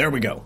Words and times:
There 0.00 0.08
we 0.08 0.20
go. 0.20 0.42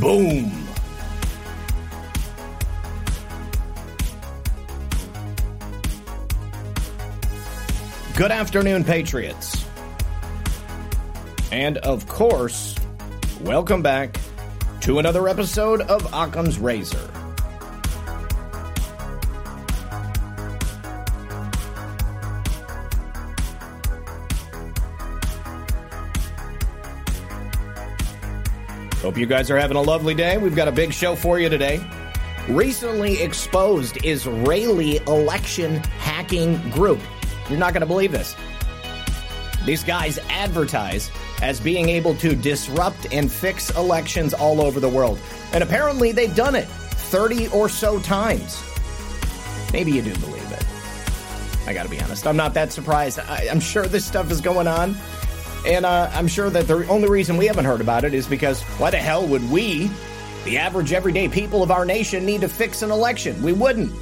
Boom. 0.00 0.50
Good 8.16 8.32
afternoon, 8.32 8.82
Patriots. 8.82 9.64
And 11.52 11.78
of 11.78 12.08
course, 12.08 12.74
welcome 13.42 13.80
back 13.80 14.18
to 14.80 14.98
another 14.98 15.28
episode 15.28 15.82
of 15.82 16.04
Occam's 16.12 16.58
Razor. 16.58 17.21
Hope 29.02 29.18
you 29.18 29.26
guys 29.26 29.50
are 29.50 29.58
having 29.58 29.76
a 29.76 29.82
lovely 29.82 30.14
day. 30.14 30.38
We've 30.38 30.54
got 30.54 30.68
a 30.68 30.72
big 30.72 30.92
show 30.92 31.16
for 31.16 31.40
you 31.40 31.48
today. 31.48 31.84
Recently 32.48 33.20
exposed 33.20 33.98
Israeli 34.04 34.98
election 35.08 35.76
hacking 35.98 36.70
group. 36.70 37.00
You're 37.50 37.58
not 37.58 37.72
going 37.72 37.80
to 37.80 37.86
believe 37.86 38.12
this. 38.12 38.36
These 39.64 39.82
guys 39.82 40.20
advertise 40.30 41.10
as 41.42 41.58
being 41.58 41.88
able 41.88 42.14
to 42.16 42.36
disrupt 42.36 43.12
and 43.12 43.30
fix 43.30 43.70
elections 43.76 44.34
all 44.34 44.60
over 44.60 44.78
the 44.78 44.88
world. 44.88 45.18
And 45.52 45.64
apparently 45.64 46.12
they've 46.12 46.34
done 46.36 46.54
it 46.54 46.66
30 46.66 47.48
or 47.48 47.68
so 47.68 47.98
times. 47.98 48.62
Maybe 49.72 49.90
you 49.90 50.02
do 50.02 50.14
believe 50.20 50.52
it. 50.52 50.64
I 51.66 51.74
got 51.74 51.82
to 51.82 51.88
be 51.88 52.00
honest. 52.00 52.24
I'm 52.24 52.36
not 52.36 52.54
that 52.54 52.72
surprised. 52.72 53.18
I, 53.18 53.46
am 53.46 53.58
sure 53.58 53.86
this 53.86 54.04
stuff 54.04 54.30
is 54.30 54.40
going 54.40 54.68
on. 54.68 54.96
And 55.66 55.86
uh, 55.86 56.10
I'm 56.12 56.26
sure 56.26 56.50
that 56.50 56.66
the 56.66 56.86
only 56.88 57.08
reason 57.08 57.36
we 57.36 57.46
haven't 57.46 57.64
heard 57.64 57.80
about 57.80 58.04
it 58.04 58.14
is 58.14 58.26
because 58.26 58.62
why 58.78 58.90
the 58.90 58.96
hell 58.96 59.26
would 59.26 59.48
we, 59.50 59.90
the 60.44 60.58
average 60.58 60.92
everyday 60.92 61.28
people 61.28 61.62
of 61.62 61.70
our 61.70 61.84
nation, 61.84 62.26
need 62.26 62.40
to 62.40 62.48
fix 62.48 62.82
an 62.82 62.90
election? 62.90 63.40
We 63.42 63.52
wouldn't. 63.52 63.92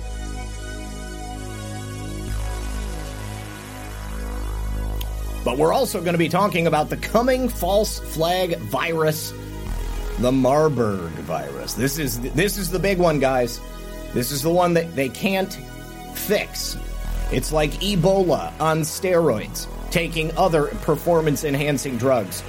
But 5.44 5.58
we're 5.58 5.72
also 5.72 6.00
going 6.00 6.12
to 6.12 6.18
be 6.18 6.28
talking 6.28 6.66
about 6.66 6.88
the 6.88 6.96
coming 6.96 7.48
false 7.48 7.98
flag 7.98 8.58
virus, 8.58 9.32
the 10.18 10.32
Marburg 10.32 11.10
virus. 11.12 11.74
This 11.74 11.98
is 11.98 12.20
this 12.20 12.58
is 12.58 12.70
the 12.70 12.78
big 12.78 12.98
one, 12.98 13.20
guys. 13.20 13.60
This 14.12 14.32
is 14.32 14.42
the 14.42 14.50
one 14.50 14.74
that 14.74 14.94
they 14.96 15.08
can't 15.08 15.52
fix. 16.14 16.76
It's 17.32 17.52
like 17.52 17.70
Ebola 17.72 18.52
on 18.60 18.80
steroids 18.80 19.66
taking 19.90 20.36
other 20.36 20.66
performance 20.66 21.44
enhancing 21.44 21.98
drugs. 21.98 22.42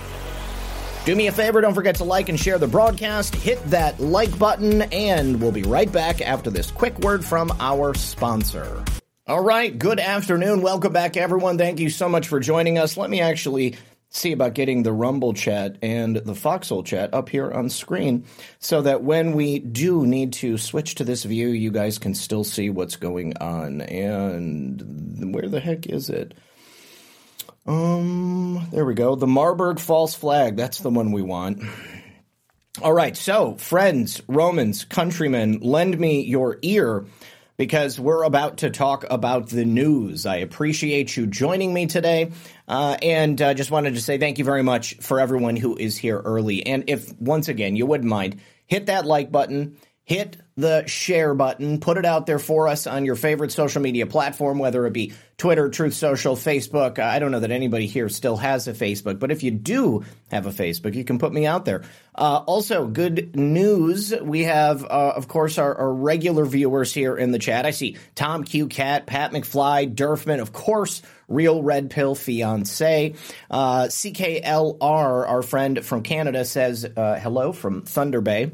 Do 1.03 1.15
me 1.15 1.27
a 1.27 1.31
favor, 1.31 1.61
don't 1.61 1.73
forget 1.73 1.95
to 1.95 2.03
like 2.03 2.29
and 2.29 2.39
share 2.39 2.59
the 2.59 2.67
broadcast, 2.67 3.33
hit 3.33 3.63
that 3.71 3.99
like 3.99 4.37
button, 4.37 4.83
and 4.83 5.41
we'll 5.41 5.51
be 5.51 5.63
right 5.63 5.91
back 5.91 6.21
after 6.21 6.51
this 6.51 6.69
quick 6.69 6.99
word 6.99 7.25
from 7.25 7.51
our 7.59 7.95
sponsor. 7.95 8.83
All 9.27 9.43
right, 9.43 9.77
good 9.77 9.99
afternoon. 9.99 10.61
Welcome 10.61 10.93
back, 10.93 11.17
everyone. 11.17 11.57
Thank 11.57 11.79
you 11.79 11.89
so 11.89 12.07
much 12.07 12.27
for 12.27 12.39
joining 12.39 12.77
us. 12.77 12.97
Let 12.97 13.09
me 13.09 13.21
actually 13.21 13.77
see 14.09 14.33
about 14.33 14.53
getting 14.53 14.83
the 14.83 14.91
Rumble 14.91 15.33
chat 15.33 15.77
and 15.81 16.17
the 16.17 16.35
Foxhole 16.35 16.83
chat 16.83 17.13
up 17.13 17.29
here 17.29 17.49
on 17.49 17.69
screen 17.69 18.25
so 18.59 18.81
that 18.81 19.03
when 19.03 19.31
we 19.31 19.57
do 19.59 20.05
need 20.05 20.33
to 20.33 20.57
switch 20.57 20.95
to 20.95 21.05
this 21.05 21.23
view, 21.23 21.47
you 21.47 21.71
guys 21.71 21.97
can 21.97 22.13
still 22.13 22.43
see 22.43 22.69
what's 22.69 22.97
going 22.97 23.37
on. 23.37 23.81
And 23.81 25.33
where 25.33 25.47
the 25.47 25.61
heck 25.61 25.87
is 25.87 26.09
it? 26.09 26.33
Um, 27.65 28.67
there 28.71 28.85
we 28.85 28.93
go. 28.93 29.15
The 29.15 29.27
Marburg 29.27 29.79
false 29.79 30.15
flag. 30.15 30.55
That's 30.55 30.79
the 30.79 30.89
one 30.89 31.11
we 31.11 31.21
want. 31.21 31.63
All 32.81 32.93
right. 32.93 33.15
So, 33.15 33.55
friends, 33.55 34.21
Romans, 34.27 34.85
countrymen, 34.85 35.59
lend 35.59 35.99
me 35.99 36.21
your 36.21 36.57
ear 36.61 37.05
because 37.57 37.99
we're 37.99 38.23
about 38.23 38.57
to 38.57 38.71
talk 38.71 39.05
about 39.11 39.49
the 39.49 39.65
news. 39.65 40.25
I 40.25 40.37
appreciate 40.37 41.15
you 41.15 41.27
joining 41.27 41.73
me 41.73 41.85
today. 41.85 42.31
Uh, 42.67 42.97
and 43.01 43.39
uh, 43.39 43.53
just 43.53 43.69
wanted 43.69 43.93
to 43.95 44.01
say 44.01 44.17
thank 44.17 44.39
you 44.39 44.45
very 44.45 44.63
much 44.63 44.95
for 44.95 45.19
everyone 45.19 45.55
who 45.55 45.77
is 45.77 45.97
here 45.97 46.19
early. 46.19 46.65
And 46.65 46.85
if, 46.87 47.13
once 47.19 47.49
again, 47.49 47.75
you 47.75 47.85
wouldn't 47.85 48.09
mind, 48.09 48.39
hit 48.65 48.87
that 48.87 49.05
like 49.05 49.31
button 49.31 49.77
hit 50.11 50.35
the 50.57 50.85
share 50.87 51.33
button, 51.33 51.79
put 51.79 51.97
it 51.97 52.03
out 52.03 52.25
there 52.25 52.37
for 52.37 52.67
us 52.67 52.85
on 52.85 53.05
your 53.05 53.15
favorite 53.15 53.49
social 53.49 53.81
media 53.81 54.05
platform, 54.05 54.59
whether 54.59 54.85
it 54.85 54.91
be 54.91 55.13
Twitter, 55.37 55.69
Truth 55.69 55.93
Social, 55.93 56.35
Facebook. 56.35 56.99
I 56.99 57.19
don't 57.19 57.31
know 57.31 57.39
that 57.39 57.51
anybody 57.51 57.87
here 57.87 58.09
still 58.09 58.35
has 58.35 58.67
a 58.67 58.73
Facebook, 58.73 59.19
but 59.19 59.31
if 59.31 59.41
you 59.41 59.51
do 59.51 60.03
have 60.29 60.47
a 60.47 60.49
Facebook, 60.49 60.95
you 60.95 61.05
can 61.05 61.17
put 61.17 61.31
me 61.31 61.45
out 61.45 61.63
there. 61.63 61.83
Uh, 62.13 62.43
also, 62.45 62.87
good 62.87 63.37
news. 63.37 64.13
We 64.21 64.43
have, 64.43 64.83
uh, 64.83 65.13
of 65.15 65.29
course, 65.29 65.57
our, 65.57 65.73
our, 65.73 65.93
regular 65.93 66.43
viewers 66.43 66.93
here 66.93 67.15
in 67.15 67.31
the 67.31 67.39
chat. 67.39 67.65
I 67.65 67.71
see 67.71 67.95
Tom 68.13 68.43
Q 68.43 68.67
Cat, 68.67 69.05
Pat 69.05 69.31
McFly, 69.31 69.95
Durfman, 69.95 70.41
of 70.41 70.51
course, 70.51 71.01
Real 71.29 71.63
Red 71.63 71.89
Pill 71.89 72.15
Fiance. 72.15 73.15
Uh, 73.49 73.83
CKLR, 73.83 75.29
our 75.29 75.41
friend 75.41 75.85
from 75.85 76.03
Canada, 76.03 76.43
says 76.43 76.83
uh, 76.83 77.17
hello 77.17 77.53
from 77.53 77.83
Thunder 77.83 78.19
Bay. 78.19 78.51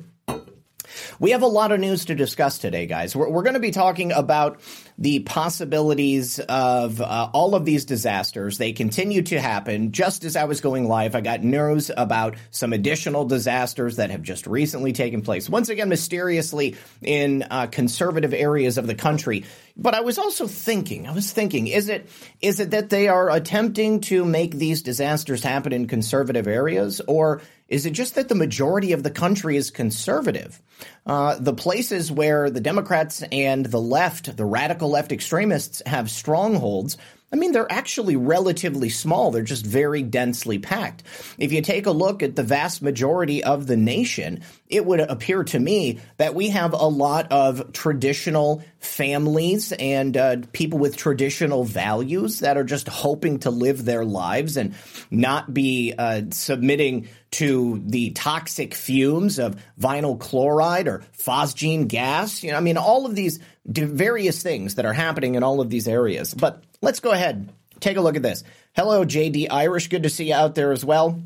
We 1.19 1.31
have 1.31 1.41
a 1.41 1.47
lot 1.47 1.71
of 1.71 1.79
news 1.79 2.05
to 2.05 2.15
discuss 2.15 2.57
today, 2.57 2.87
guys. 2.87 3.15
We're, 3.15 3.29
we're 3.29 3.43
going 3.43 3.53
to 3.53 3.59
be 3.59 3.71
talking 3.71 4.11
about 4.11 4.59
the 4.97 5.19
possibilities 5.19 6.39
of 6.39 7.01
uh, 7.01 7.29
all 7.33 7.55
of 7.55 7.65
these 7.65 7.85
disasters. 7.85 8.57
They 8.57 8.73
continue 8.73 9.21
to 9.23 9.39
happen. 9.39 9.91
Just 9.91 10.23
as 10.23 10.35
I 10.35 10.45
was 10.45 10.61
going 10.61 10.87
live, 10.87 11.15
I 11.15 11.21
got 11.21 11.43
news 11.43 11.91
about 11.95 12.35
some 12.51 12.73
additional 12.73 13.25
disasters 13.25 13.97
that 13.97 14.09
have 14.09 14.21
just 14.21 14.47
recently 14.47 14.93
taken 14.93 15.21
place. 15.21 15.49
Once 15.49 15.69
again, 15.69 15.89
mysteriously 15.89 16.75
in 17.01 17.43
uh, 17.49 17.67
conservative 17.67 18.33
areas 18.33 18.77
of 18.77 18.87
the 18.87 18.95
country. 18.95 19.45
But 19.75 19.93
I 19.93 20.01
was 20.01 20.17
also 20.17 20.47
thinking, 20.47 21.07
I 21.07 21.11
was 21.11 21.31
thinking, 21.31 21.67
is 21.67 21.87
it 21.89 22.09
is 22.41 22.59
it 22.59 22.71
that 22.71 22.89
they 22.89 23.07
are 23.07 23.29
attempting 23.29 24.01
to 24.01 24.25
make 24.25 24.55
these 24.55 24.81
disasters 24.81 25.43
happen 25.43 25.71
in 25.71 25.87
conservative 25.87 26.47
areas, 26.47 27.01
or 27.07 27.41
is 27.67 27.85
it 27.85 27.91
just 27.91 28.15
that 28.15 28.29
the 28.29 28.35
majority 28.35 28.93
of 28.93 29.03
the 29.03 29.11
country 29.11 29.57
is 29.57 29.71
conservative? 29.71 30.61
Uh, 31.05 31.37
the 31.39 31.53
places 31.53 32.11
where 32.11 32.49
the 32.49 32.61
Democrats 32.61 33.23
and 33.31 33.65
the 33.65 33.81
left, 33.81 34.37
the 34.37 34.45
radical 34.45 34.89
left 34.89 35.11
extremists, 35.11 35.81
have 35.85 36.09
strongholds, 36.09 36.97
I 37.31 37.35
mean, 37.35 37.51
they're 37.51 37.71
actually 37.71 38.15
relatively 38.15 38.89
small. 38.89 39.31
They're 39.31 39.41
just 39.41 39.65
very 39.65 40.01
densely 40.01 40.59
packed. 40.59 41.03
If 41.37 41.51
you 41.51 41.61
take 41.61 41.85
a 41.85 41.91
look 41.91 42.23
at 42.23 42.37
the 42.37 42.43
vast 42.43 42.81
majority 42.81 43.43
of 43.43 43.67
the 43.67 43.75
nation, 43.75 44.41
it 44.69 44.85
would 44.85 44.99
appear 44.99 45.43
to 45.43 45.59
me 45.59 45.99
that 46.17 46.35
we 46.35 46.49
have 46.49 46.73
a 46.73 46.87
lot 46.87 47.31
of 47.31 47.71
traditional 47.71 48.63
families 48.79 49.71
and 49.71 50.15
uh, 50.17 50.37
people 50.51 50.79
with 50.79 50.97
traditional 50.97 51.63
values 51.63 52.41
that 52.41 52.57
are 52.57 52.63
just 52.63 52.87
hoping 52.87 53.39
to 53.39 53.49
live 53.49 53.85
their 53.85 54.03
lives 54.03 54.57
and 54.57 54.75
not 55.09 55.53
be 55.53 55.93
uh, 55.97 56.21
submitting 56.31 57.07
to 57.31 57.81
the 57.85 58.11
toxic 58.11 58.73
fumes 58.73 59.39
of 59.39 59.57
vinyl 59.79 60.19
chloride 60.19 60.87
or 60.87 61.03
phosgene 61.17 61.87
gas. 61.87 62.43
You 62.43 62.51
know, 62.51 62.57
I 62.57 62.61
mean, 62.61 62.77
all 62.77 63.05
of 63.05 63.15
these 63.15 63.39
various 63.65 64.41
things 64.41 64.75
that 64.75 64.85
are 64.85 64.93
happening 64.93 65.35
in 65.35 65.43
all 65.43 65.61
of 65.61 65.69
these 65.69 65.87
areas. 65.87 66.33
But 66.33 66.63
let's 66.81 66.99
go 66.99 67.11
ahead, 67.11 67.51
take 67.79 67.97
a 67.97 68.01
look 68.01 68.15
at 68.15 68.21
this. 68.21 68.43
Hello, 68.73 69.05
JD 69.05 69.47
Irish. 69.49 69.87
Good 69.87 70.03
to 70.03 70.09
see 70.09 70.29
you 70.29 70.33
out 70.35 70.55
there 70.55 70.71
as 70.71 70.85
well. 70.85 71.21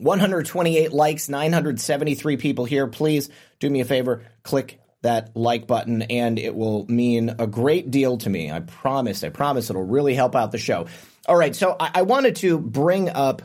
128 0.00 0.92
likes, 0.92 1.28
973 1.28 2.36
people 2.36 2.64
here. 2.64 2.86
Please 2.86 3.30
do 3.58 3.70
me 3.70 3.80
a 3.80 3.84
favor, 3.84 4.24
click 4.42 4.80
that 5.02 5.36
like 5.36 5.66
button, 5.66 6.02
and 6.02 6.38
it 6.38 6.54
will 6.54 6.86
mean 6.86 7.34
a 7.38 7.46
great 7.46 7.90
deal 7.90 8.18
to 8.18 8.28
me. 8.30 8.50
I 8.50 8.60
promise. 8.60 9.24
I 9.24 9.28
promise 9.30 9.70
it'll 9.70 9.82
really 9.82 10.14
help 10.14 10.34
out 10.34 10.52
the 10.52 10.58
show. 10.58 10.86
All 11.26 11.36
right, 11.36 11.54
so 11.54 11.76
I, 11.78 11.90
I 11.96 12.02
wanted 12.02 12.36
to 12.36 12.58
bring 12.58 13.08
up 13.08 13.42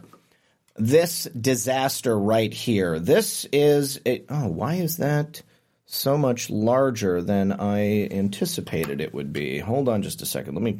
this 0.75 1.25
disaster 1.25 2.17
right 2.17 2.53
here. 2.53 2.99
This 2.99 3.45
is 3.51 3.99
oh, 4.29 4.47
why 4.47 4.75
is 4.75 4.97
that? 4.97 5.41
so 5.85 6.17
much 6.17 6.49
larger 6.49 7.21
than 7.21 7.51
I 7.53 8.07
anticipated 8.09 9.01
it 9.01 9.13
would 9.13 9.31
be. 9.31 9.59
Hold 9.59 9.87
on 9.87 10.01
just 10.01 10.21
a 10.21 10.25
second. 10.25 10.55
Let 10.55 10.63
me 10.63 10.79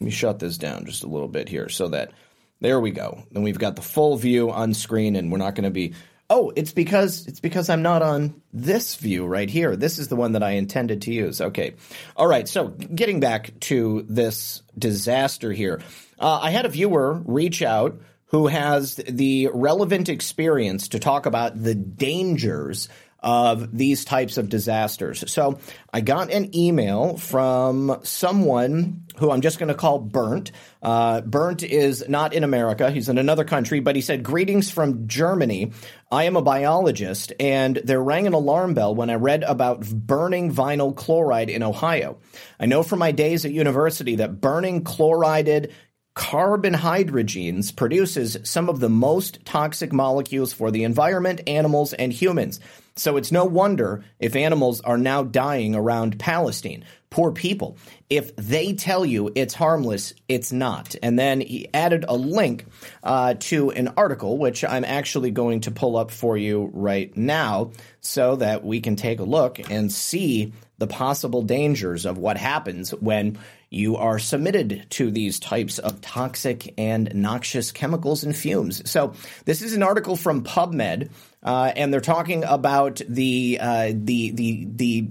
Let 0.00 0.04
me 0.04 0.10
shut 0.10 0.38
this 0.38 0.58
down 0.58 0.84
just 0.84 1.04
a 1.04 1.08
little 1.08 1.28
bit 1.28 1.48
here 1.48 1.68
so 1.68 1.88
that 1.88 2.12
there 2.60 2.80
we 2.80 2.90
go. 2.90 3.22
Then 3.30 3.42
we've 3.42 3.58
got 3.58 3.76
the 3.76 3.82
full 3.82 4.16
view 4.16 4.50
on 4.50 4.74
screen, 4.74 5.16
and 5.16 5.30
we're 5.30 5.38
not 5.38 5.54
going 5.54 5.64
to 5.64 5.70
be. 5.70 5.94
Oh, 6.28 6.52
it's 6.56 6.72
because 6.72 7.26
it's 7.28 7.38
because 7.38 7.70
I'm 7.70 7.82
not 7.82 8.02
on 8.02 8.42
this 8.52 8.96
view 8.96 9.26
right 9.26 9.48
here. 9.48 9.76
This 9.76 9.98
is 9.98 10.08
the 10.08 10.16
one 10.16 10.32
that 10.32 10.42
I 10.42 10.52
intended 10.52 11.02
to 11.02 11.12
use. 11.12 11.40
Okay, 11.40 11.74
all 12.16 12.26
right. 12.26 12.48
So 12.48 12.68
getting 12.68 13.20
back 13.20 13.58
to 13.60 14.04
this 14.08 14.62
disaster 14.76 15.52
here, 15.52 15.80
uh, 16.18 16.40
I 16.42 16.50
had 16.50 16.66
a 16.66 16.70
viewer 16.70 17.22
reach 17.24 17.62
out 17.62 18.00
who 18.30 18.48
has 18.48 18.96
the 18.96 19.48
relevant 19.54 20.08
experience 20.08 20.88
to 20.88 20.98
talk 20.98 21.26
about 21.26 21.62
the 21.62 21.74
dangers 21.74 22.88
of 23.26 23.76
these 23.76 24.04
types 24.04 24.38
of 24.38 24.48
disasters. 24.48 25.28
So 25.32 25.58
I 25.92 26.00
got 26.00 26.30
an 26.30 26.54
email 26.54 27.16
from 27.16 27.98
someone 28.04 29.02
who 29.18 29.32
I'm 29.32 29.40
just 29.40 29.58
going 29.58 29.68
to 29.68 29.74
call 29.74 29.98
Burnt. 29.98 30.52
Uh, 30.80 31.22
Burnt 31.22 31.64
is 31.64 32.08
not 32.08 32.34
in 32.34 32.44
America, 32.44 32.88
he's 32.88 33.08
in 33.08 33.18
another 33.18 33.42
country, 33.42 33.80
but 33.80 33.96
he 33.96 34.02
said, 34.02 34.22
Greetings 34.22 34.70
from 34.70 35.08
Germany. 35.08 35.72
I 36.08 36.24
am 36.24 36.36
a 36.36 36.42
biologist, 36.42 37.32
and 37.40 37.80
there 37.82 38.00
rang 38.00 38.28
an 38.28 38.32
alarm 38.32 38.74
bell 38.74 38.94
when 38.94 39.10
I 39.10 39.14
read 39.14 39.42
about 39.42 39.80
burning 39.80 40.54
vinyl 40.54 40.94
chloride 40.94 41.50
in 41.50 41.64
Ohio. 41.64 42.18
I 42.60 42.66
know 42.66 42.84
from 42.84 43.00
my 43.00 43.10
days 43.10 43.44
at 43.44 43.50
university 43.50 44.16
that 44.16 44.40
burning 44.40 44.84
chlorided 44.84 45.72
carbon 46.14 46.74
hydrogens 46.74 47.74
produces 47.74 48.36
some 48.44 48.68
of 48.68 48.78
the 48.78 48.88
most 48.88 49.44
toxic 49.44 49.92
molecules 49.92 50.52
for 50.52 50.70
the 50.70 50.84
environment, 50.84 51.40
animals, 51.48 51.92
and 51.92 52.12
humans. 52.12 52.60
So 52.96 53.18
it's 53.18 53.30
no 53.30 53.44
wonder 53.44 54.04
if 54.18 54.34
animals 54.34 54.80
are 54.80 54.96
now 54.96 55.22
dying 55.22 55.74
around 55.74 56.18
Palestine. 56.18 56.84
Poor 57.10 57.30
people. 57.30 57.76
If 58.08 58.34
they 58.36 58.72
tell 58.72 59.04
you 59.04 59.30
it's 59.34 59.54
harmless, 59.54 60.14
it's 60.28 60.50
not. 60.50 60.96
And 61.02 61.18
then 61.18 61.40
he 61.40 61.68
added 61.72 62.04
a 62.08 62.16
link 62.16 62.66
uh, 63.02 63.34
to 63.34 63.70
an 63.70 63.92
article, 63.96 64.38
which 64.38 64.64
I'm 64.64 64.84
actually 64.84 65.30
going 65.30 65.60
to 65.60 65.70
pull 65.70 65.96
up 65.96 66.10
for 66.10 66.36
you 66.36 66.70
right 66.72 67.14
now 67.16 67.72
so 68.00 68.36
that 68.36 68.64
we 68.64 68.80
can 68.80 68.96
take 68.96 69.20
a 69.20 69.24
look 69.24 69.70
and 69.70 69.92
see 69.92 70.52
the 70.78 70.86
possible 70.86 71.42
dangers 71.42 72.06
of 72.06 72.18
what 72.18 72.36
happens 72.36 72.90
when 72.90 73.38
you 73.70 73.96
are 73.96 74.18
submitted 74.18 74.86
to 74.90 75.10
these 75.10 75.40
types 75.40 75.78
of 75.78 76.00
toxic 76.00 76.74
and 76.78 77.14
noxious 77.14 77.72
chemicals 77.72 78.24
and 78.24 78.36
fumes. 78.36 78.88
So, 78.88 79.14
this 79.44 79.62
is 79.62 79.72
an 79.72 79.82
article 79.82 80.16
from 80.16 80.44
PubMed, 80.44 81.10
uh, 81.46 81.72
and 81.76 81.92
they're 81.92 82.00
talking 82.00 82.44
about 82.44 83.00
the 83.08 83.58
uh, 83.60 83.92
the 83.94 84.30
the 84.32 84.66
the 84.68 85.08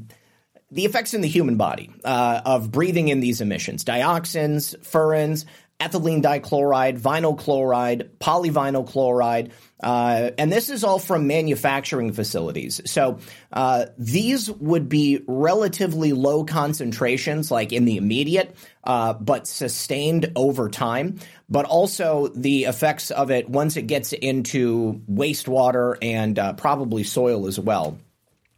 the 0.70 0.86
effects 0.86 1.14
in 1.14 1.22
the 1.22 1.28
human 1.28 1.56
body 1.56 1.90
uh, 2.04 2.42
of 2.46 2.72
breathing 2.72 3.08
in 3.08 3.22
these 3.22 3.40
emissions: 3.40 3.86
dioxins, 3.86 4.78
furans, 4.80 5.46
ethylene 5.80 6.22
dichloride, 6.22 7.00
vinyl 7.00 7.38
chloride, 7.38 8.10
polyvinyl 8.20 8.90
chloride. 8.90 9.52
Uh, 9.84 10.32
and 10.38 10.52
this 10.52 10.70
is 10.70 10.86
all 10.86 11.00
from 11.00 11.28
manufacturing 11.28 12.14
facilities. 12.14 12.80
So 12.90 13.20
uh, 13.52 13.88
these 13.98 14.50
would 14.50 14.88
be 14.88 15.22
relatively 15.28 16.14
low 16.14 16.46
concentrations, 16.46 17.52
like 17.52 17.74
in 17.74 17.84
the 17.84 17.98
immediate, 17.98 18.56
uh, 18.86 19.14
but 19.14 19.48
sustained 19.48 20.32
over 20.36 20.70
time. 20.70 21.20
But 21.50 21.66
also 21.66 22.28
the 22.30 22.64
effects 22.64 23.12
of 23.12 23.30
it 23.30 23.50
once 23.50 23.76
it 23.76 23.84
gets 23.84 24.14
into 24.14 25.02
wastewater 25.12 25.98
and 26.02 26.40
uh, 26.40 26.54
probably 26.54 27.04
soil 27.04 27.48
as 27.48 27.60
well. 27.60 27.98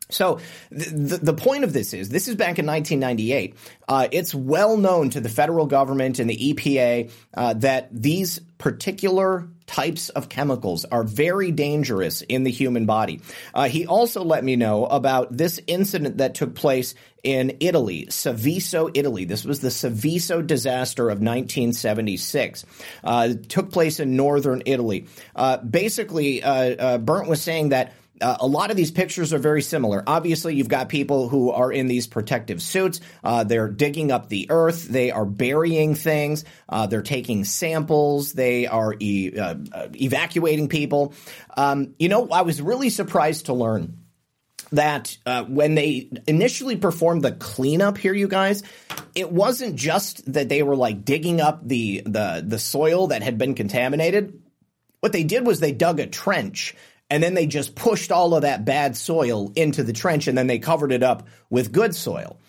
So 0.09 0.39
the, 0.71 1.19
the 1.21 1.33
point 1.33 1.63
of 1.63 1.74
this 1.74 1.94
is 1.94 2.09
this 2.09 2.27
is 2.27 2.36
back 2.36 2.59
in 2.59 2.65
1998. 2.65 3.56
Uh, 3.88 4.07
it's 4.12 4.33
well 4.33 4.77
known 4.77 5.09
to 5.12 5.19
the 5.19 5.30
federal 5.30 5.65
government 5.65 6.19
and 6.19 6.30
the 6.30 6.54
EPA 6.54 7.12
uh, 7.33 7.54
that 7.56 7.89
these 7.92 8.39
particular 8.57 9.48
types 9.68 10.07
of 10.09 10.30
chemicals 10.30 10.86
are 10.86 11.04
very 11.04 11.51
dangerous 11.51 12.21
in 12.21 12.44
the 12.44 12.51
human 12.51 12.86
body. 12.86 13.21
Uh, 13.54 13.68
he 13.68 13.86
also 13.86 14.24
let 14.24 14.44
me 14.44 14.56
know 14.56 14.86
about 14.86 15.36
this 15.36 15.59
incident 15.68 16.18
that 16.18 16.36
took 16.36 16.56
place 16.56 16.95
in 17.21 17.57
Italy, 17.59 18.06
Seveso, 18.06 18.89
Italy. 18.94 19.25
This 19.25 19.44
was 19.44 19.59
the 19.59 19.68
Seveso 19.68 20.45
disaster 20.45 21.09
of 21.09 21.18
1976. 21.18 22.65
Uh, 23.04 23.33
took 23.50 23.71
place 23.71 24.00
in 24.00 24.15
northern 24.15 24.63
Italy. 24.65 25.07
Uh, 25.36 25.57
basically, 25.57 26.42
uh, 26.42 26.54
uh, 26.54 26.98
Burnt 26.98 27.27
was 27.27 27.42
saying 27.42 27.69
that 27.69 27.94
uh, 28.21 28.37
a 28.39 28.47
lot 28.47 28.71
of 28.71 28.77
these 28.77 28.91
pictures 28.91 29.33
are 29.33 29.39
very 29.39 29.61
similar. 29.61 30.03
Obviously, 30.07 30.55
you've 30.55 30.67
got 30.67 30.89
people 30.89 31.29
who 31.29 31.51
are 31.51 31.71
in 31.71 31.87
these 31.87 32.07
protective 32.07 32.61
suits. 32.61 33.01
Uh, 33.23 33.43
they're 33.43 33.69
digging 33.69 34.11
up 34.11 34.29
the 34.29 34.47
earth. 34.49 34.87
They 34.87 35.11
are 35.11 35.25
burying 35.25 35.95
things. 35.95 36.45
Uh, 36.67 36.87
they're 36.87 37.01
taking 37.01 37.43
samples. 37.43 38.33
They 38.33 38.67
are 38.67 38.95
e- 38.99 39.37
uh, 39.37 39.55
uh, 39.71 39.87
evacuating 39.95 40.69
people. 40.69 41.13
Um, 41.55 41.95
you 41.99 42.09
know, 42.09 42.27
I 42.29 42.41
was 42.41 42.61
really 42.61 42.89
surprised 42.89 43.47
to 43.47 43.53
learn 43.53 43.97
that 44.71 45.17
uh, 45.25 45.43
when 45.43 45.75
they 45.75 46.09
initially 46.27 46.75
performed 46.75 47.23
the 47.23 47.31
cleanup 47.31 47.97
here, 47.97 48.13
you 48.13 48.27
guys, 48.27 48.63
it 49.15 49.31
wasn't 49.31 49.75
just 49.75 50.31
that 50.33 50.49
they 50.49 50.63
were 50.63 50.75
like 50.75 51.05
digging 51.05 51.41
up 51.41 51.65
the 51.65 52.03
the 52.05 52.43
the 52.45 52.59
soil 52.59 53.07
that 53.07 53.23
had 53.23 53.37
been 53.37 53.55
contaminated. 53.55 54.41
What 54.99 55.11
they 55.11 55.23
did 55.23 55.45
was 55.45 55.59
they 55.59 55.71
dug 55.71 55.99
a 55.99 56.07
trench 56.07 56.75
and 57.09 57.24
then 57.24 57.33
they 57.33 57.48
just 57.48 57.75
pushed 57.75 58.12
all 58.12 58.36
of 58.36 58.42
that 58.42 58.65
bad 58.65 58.98
soil 58.98 59.51
into 59.56 59.83
the 59.83 59.94
trench 59.94 60.27
and 60.27 60.38
then 60.38 60.48
they 60.48 60.59
covered 60.59 60.92
it 60.92 61.04
up 61.04 61.27
with 61.50 61.71
good 61.71 61.95
soil. 61.95 62.39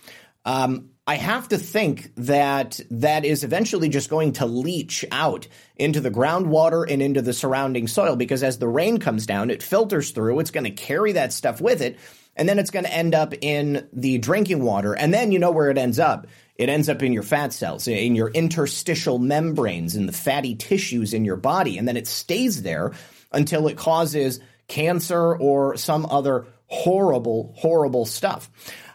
Um, 0.45 0.91
I 1.07 1.15
have 1.15 1.49
to 1.49 1.59
think 1.59 2.13
that 2.17 2.81
that 2.91 3.25
is 3.25 3.43
eventually 3.43 3.89
just 3.89 4.11
going 4.11 4.33
to 4.33 4.47
leach 4.47 5.07
out 5.11 5.49
into 5.77 6.01
the 6.01 6.11
groundwater 6.11 6.85
and 6.87 7.01
into 7.01 7.23
the 7.23 7.33
surrounding 7.33 7.87
soil 7.89 8.15
because 8.15 8.43
as 8.43 8.59
the 8.59 8.69
rain 8.69 8.99
comes 8.99 9.25
down, 9.25 9.49
it 9.49 9.63
filters 9.63 10.11
through, 10.11 10.39
it's 10.41 10.51
going 10.51 10.65
to 10.65 10.71
carry 10.71 11.13
that 11.13 11.33
stuff 11.33 11.63
with 11.63 11.81
it, 11.81 11.99
and 12.37 12.47
then 12.47 12.59
it's 12.59 12.71
going 12.71 12.85
to 12.85 12.93
end 12.93 13.15
up 13.15 13.33
in 13.41 13.89
the 13.95 14.19
drinking 14.19 14.63
water. 14.63 14.95
And 14.95 15.13
then 15.15 15.33
you 15.33 15.39
know 15.39 15.51
where 15.51 15.71
it 15.71 15.79
ends 15.79 15.99
up. 15.99 16.27
It 16.57 16.69
ends 16.69 16.91
up 16.91 17.03
in 17.03 17.15
your 17.15 17.23
fat 17.23 17.55
cells, 17.55 17.89
in 17.89 18.15
your 18.15 18.29
interstitial 18.29 19.19
membranes, 19.19 19.97
in 19.97 20.05
the 20.05 20.13
fatty 20.13 20.57
tissues 20.57 21.15
in 21.15 21.25
your 21.25 21.37
body, 21.37 21.79
and 21.79 21.89
then 21.89 21.97
it 21.97 22.07
stays 22.07 22.63
there 22.63 22.93
until 23.33 23.69
it 23.69 23.77
causes 23.77 24.41
cancer 24.67 25.37
or 25.37 25.77
some 25.77 26.07
other 26.07 26.47
horrible, 26.67 27.55
horrible 27.57 28.05
stuff. 28.05 28.51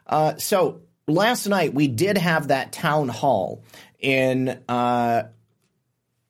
Uh, 0.07 0.35
so 0.37 0.81
last 1.07 1.47
night 1.47 1.73
we 1.73 1.87
did 1.87 2.17
have 2.17 2.49
that 2.49 2.71
town 2.71 3.09
hall 3.09 3.63
in 3.99 4.49
uh, 4.67 5.23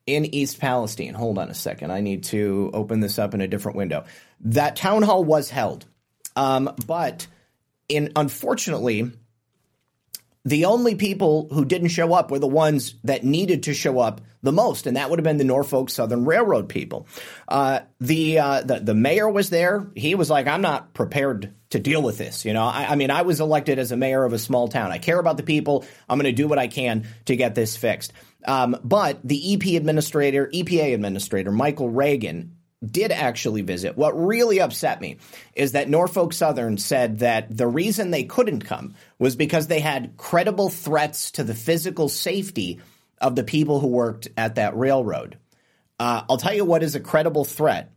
in 0.06 0.34
East 0.34 0.60
Palestine. 0.60 1.14
Hold 1.14 1.38
on 1.38 1.48
a 1.48 1.54
second. 1.54 1.90
I 1.90 2.00
need 2.00 2.24
to 2.24 2.70
open 2.74 3.00
this 3.00 3.18
up 3.18 3.34
in 3.34 3.40
a 3.40 3.48
different 3.48 3.76
window. 3.76 4.04
That 4.40 4.76
town 4.76 5.02
hall 5.02 5.24
was 5.24 5.50
held, 5.50 5.86
um, 6.36 6.74
but 6.86 7.26
in 7.88 8.12
unfortunately 8.16 9.12
the 10.44 10.66
only 10.66 10.94
people 10.94 11.48
who 11.50 11.64
didn't 11.64 11.88
show 11.88 12.12
up 12.12 12.30
were 12.30 12.38
the 12.38 12.46
ones 12.46 12.94
that 13.04 13.24
needed 13.24 13.64
to 13.64 13.74
show 13.74 13.98
up 13.98 14.20
the 14.42 14.52
most, 14.52 14.86
and 14.86 14.96
that 14.96 15.08
would 15.08 15.18
have 15.18 15.24
been 15.24 15.38
the 15.38 15.44
Norfolk 15.44 15.88
Southern 15.88 16.26
Railroad 16.26 16.68
people. 16.68 17.06
Uh, 17.48 17.80
the, 17.98 18.38
uh, 18.38 18.60
the 18.60 18.80
the 18.80 18.94
mayor 18.94 19.28
was 19.28 19.48
there. 19.48 19.90
He 19.94 20.14
was 20.14 20.28
like, 20.28 20.46
"I'm 20.46 20.60
not 20.60 20.92
prepared 20.92 21.54
to 21.70 21.78
deal 21.78 22.02
with 22.02 22.18
this." 22.18 22.44
You 22.44 22.52
know, 22.52 22.64
I, 22.64 22.88
I 22.90 22.94
mean, 22.96 23.10
I 23.10 23.22
was 23.22 23.40
elected 23.40 23.78
as 23.78 23.90
a 23.90 23.96
mayor 23.96 24.22
of 24.24 24.34
a 24.34 24.38
small 24.38 24.68
town. 24.68 24.92
I 24.92 24.98
care 24.98 25.18
about 25.18 25.38
the 25.38 25.42
people. 25.42 25.86
I'm 26.08 26.18
going 26.18 26.30
to 26.30 26.42
do 26.42 26.46
what 26.46 26.58
I 26.58 26.68
can 26.68 27.06
to 27.24 27.36
get 27.36 27.54
this 27.54 27.76
fixed. 27.76 28.12
Um, 28.46 28.76
but 28.84 29.20
the 29.24 29.54
EP 29.54 29.80
administrator, 29.80 30.50
EPA 30.52 30.92
administrator, 30.92 31.50
Michael 31.50 31.88
Regan, 31.88 32.56
did 32.90 33.12
actually 33.12 33.62
visit. 33.62 33.96
What 33.96 34.12
really 34.12 34.60
upset 34.60 35.00
me 35.00 35.18
is 35.54 35.72
that 35.72 35.88
Norfolk 35.88 36.32
Southern 36.32 36.78
said 36.78 37.20
that 37.20 37.54
the 37.54 37.66
reason 37.66 38.10
they 38.10 38.24
couldn't 38.24 38.60
come 38.60 38.94
was 39.18 39.36
because 39.36 39.66
they 39.66 39.80
had 39.80 40.16
credible 40.16 40.68
threats 40.68 41.32
to 41.32 41.44
the 41.44 41.54
physical 41.54 42.08
safety 42.08 42.80
of 43.20 43.36
the 43.36 43.44
people 43.44 43.80
who 43.80 43.88
worked 43.88 44.28
at 44.36 44.56
that 44.56 44.76
railroad. 44.76 45.38
Uh, 45.98 46.22
I'll 46.28 46.36
tell 46.36 46.54
you 46.54 46.64
what 46.64 46.82
is 46.82 46.94
a 46.94 47.00
credible 47.00 47.44
threat. 47.44 47.92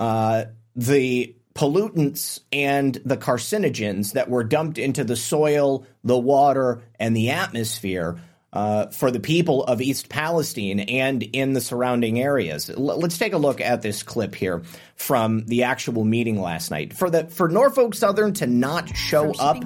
Uh, 0.00 0.46
the 0.74 1.36
pollutants 1.54 2.40
and 2.50 2.94
the 3.04 3.16
carcinogens 3.16 4.14
that 4.14 4.28
were 4.28 4.42
dumped 4.42 4.78
into 4.78 5.04
the 5.04 5.16
soil, 5.16 5.86
the 6.02 6.18
water, 6.18 6.82
and 6.98 7.16
the 7.16 7.30
atmosphere 7.30 8.18
uh, 8.54 8.86
for 8.86 9.10
the 9.10 9.20
people 9.20 9.64
of 9.64 9.82
East 9.82 10.08
Palestine 10.08 10.80
and 10.80 11.22
in 11.22 11.52
the 11.52 11.60
surrounding 11.60 12.18
areas. 12.18 12.70
L- 12.70 12.98
let's 12.98 13.18
take 13.18 13.34
a 13.34 13.38
look 13.38 13.60
at 13.60 13.82
this 13.82 14.02
clip 14.02 14.34
here 14.34 14.62
from 14.96 15.44
the 15.44 15.64
actual 15.64 16.04
meeting 16.04 16.40
last 16.40 16.70
night. 16.70 16.94
For 16.94 17.10
the 17.10 17.24
for 17.24 17.48
Norfolk 17.48 17.94
Southern 17.94 18.32
to 18.34 18.46
not 18.46 18.96
show 18.96 19.32
up, 19.32 19.62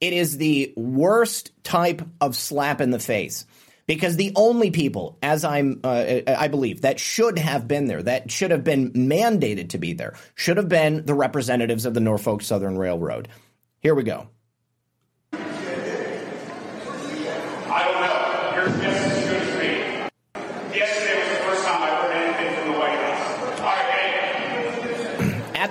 it 0.00 0.12
is 0.12 0.36
the 0.36 0.72
worst 0.76 1.52
type 1.62 2.02
of 2.20 2.34
slap 2.34 2.80
in 2.80 2.90
the 2.90 2.98
face. 2.98 3.46
Because 3.86 4.16
the 4.16 4.32
only 4.36 4.70
people, 4.70 5.18
as 5.22 5.44
I'm, 5.44 5.80
uh, 5.82 6.20
I 6.26 6.46
believe, 6.48 6.82
that 6.82 7.00
should 7.00 7.36
have 7.38 7.66
been 7.66 7.86
there, 7.86 8.02
that 8.02 8.30
should 8.30 8.52
have 8.52 8.62
been 8.62 8.92
mandated 8.92 9.70
to 9.70 9.78
be 9.78 9.92
there, 9.92 10.14
should 10.36 10.56
have 10.56 10.68
been 10.68 11.04
the 11.04 11.14
representatives 11.14 11.84
of 11.84 11.92
the 11.92 12.00
Norfolk 12.00 12.42
Southern 12.42 12.78
Railroad. 12.78 13.28
Here 13.80 13.94
we 13.94 14.04
go. 14.04 14.28
I 17.72 17.84
don't 17.84 18.00
know. 18.00 18.22
Here's 18.54 18.72
Mrs. 18.80 19.22
Goodspeed. 19.28 20.10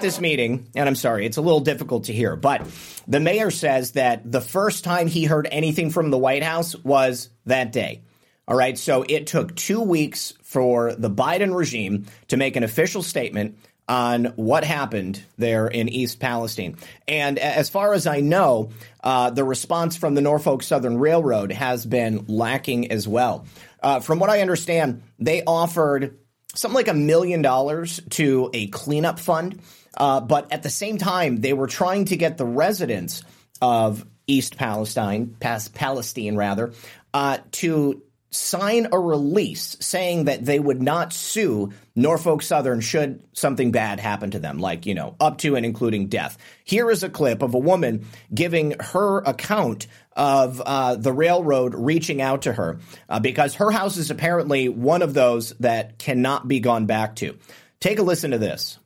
This 0.01 0.20
meeting, 0.20 0.70
and 0.75 0.88
I'm 0.88 0.96
sorry, 0.96 1.25
it's 1.25 1.38
a 1.38 1.41
little 1.41 1.60
difficult 1.60 2.05
to 2.05 2.13
hear, 2.13 2.36
but 2.36 2.67
the 3.08 3.20
mayor 3.20 3.51
says 3.51 3.91
that 3.91 4.29
the 4.29 4.41
first 4.41 4.84
time 4.84 5.08
he 5.08 5.25
heard 5.25 5.48
anything 5.51 5.89
from 5.89 6.12
the 6.12 6.17
White 6.17 6.43
House 6.43 6.75
was 6.75 7.29
that 7.46 7.72
day. 7.72 8.01
All 8.48 8.58
right, 8.58 8.77
so 8.77 9.05
it 9.08 9.27
took 9.27 9.55
two 9.55 9.81
weeks 9.81 10.34
for 10.43 10.93
the 10.93 11.10
Biden 11.10 11.55
regime 11.55 12.08
to 12.27 12.38
make 12.38 12.55
an 12.55 12.63
official 12.63 13.03
statement 13.03 13.58
on 13.88 14.25
what 14.36 14.63
happened 14.63 15.22
there 15.38 15.67
in 15.67 15.89
East 15.89 16.20
Palestine. 16.20 16.77
And 17.08 17.38
as 17.39 17.70
far 17.70 17.93
as 17.93 18.08
I 18.08 18.20
know, 18.22 18.70
uh, 19.03 19.31
the 19.31 19.43
response 19.43 19.98
from 19.98 20.15
the 20.15 20.22
Norfolk 20.22 20.63
Southern 20.63 20.98
Railroad 20.98 21.51
has 21.51 21.86
been 21.86 22.25
lacking 22.27 22.91
as 22.91 23.08
well. 23.08 23.46
Uh, 23.81 24.00
from 24.00 24.20
what 24.20 24.29
I 24.29 24.41
understand, 24.41 25.03
they 25.20 25.43
offered 25.43 26.17
something 26.55 26.75
like 26.75 26.88
a 26.88 26.93
million 26.93 27.41
dollars 27.41 28.00
to 28.12 28.50
a 28.53 28.67
cleanup 28.67 29.20
fund. 29.20 29.60
Uh, 29.95 30.21
but 30.21 30.51
at 30.51 30.63
the 30.63 30.69
same 30.69 30.98
time, 30.98 31.41
they 31.41 31.53
were 31.53 31.67
trying 31.67 32.05
to 32.05 32.17
get 32.17 32.38
the 32.38 32.45
residents 32.45 33.24
of 33.62 34.05
East 34.27 34.57
Palestine, 34.57 35.36
Palestine 35.39 36.36
rather, 36.36 36.74
uh, 37.13 37.39
to 37.51 38.01
sign 38.33 38.88
a 38.93 39.00
release 39.00 39.75
saying 39.81 40.25
that 40.25 40.45
they 40.45 40.57
would 40.57 40.81
not 40.81 41.12
sue 41.12 41.71
Norfolk 41.95 42.41
Southern 42.41 42.79
should 42.79 43.21
something 43.33 43.71
bad 43.71 44.00
happen 44.00 44.31
to 44.31 44.39
them, 44.39 44.57
like, 44.60 44.86
you 44.86 44.95
know, 44.95 45.15
up 45.19 45.38
to 45.39 45.57
and 45.57 45.65
including 45.65 46.07
death. 46.07 46.38
Here 46.63 46.89
is 46.89 47.03
a 47.03 47.10
clip 47.10 47.41
of 47.41 47.53
a 47.53 47.60
woman 47.60 48.07
giving 48.33 48.75
her 48.79 49.19
account 49.19 49.88
of 50.13 50.62
uh, 50.62 50.95
the 50.95 51.12
railroad 51.12 51.75
reaching 51.75 52.21
out 52.21 52.43
to 52.43 52.53
her 52.53 52.79
uh, 53.10 53.19
because 53.19 53.55
her 53.55 53.69
house 53.69 53.98
is 53.98 54.12
apparently 54.12 54.69
one 54.69 55.01
of 55.01 55.13
those 55.13 55.50
that 55.60 56.00
cannot 56.00 56.48
be 56.48 56.62
gone 56.62 56.86
back 56.86 57.17
to. 57.17 57.38
Take 57.81 58.00
a 58.00 58.03
listen 58.03 58.31
to 58.31 58.38
this. 58.38 58.79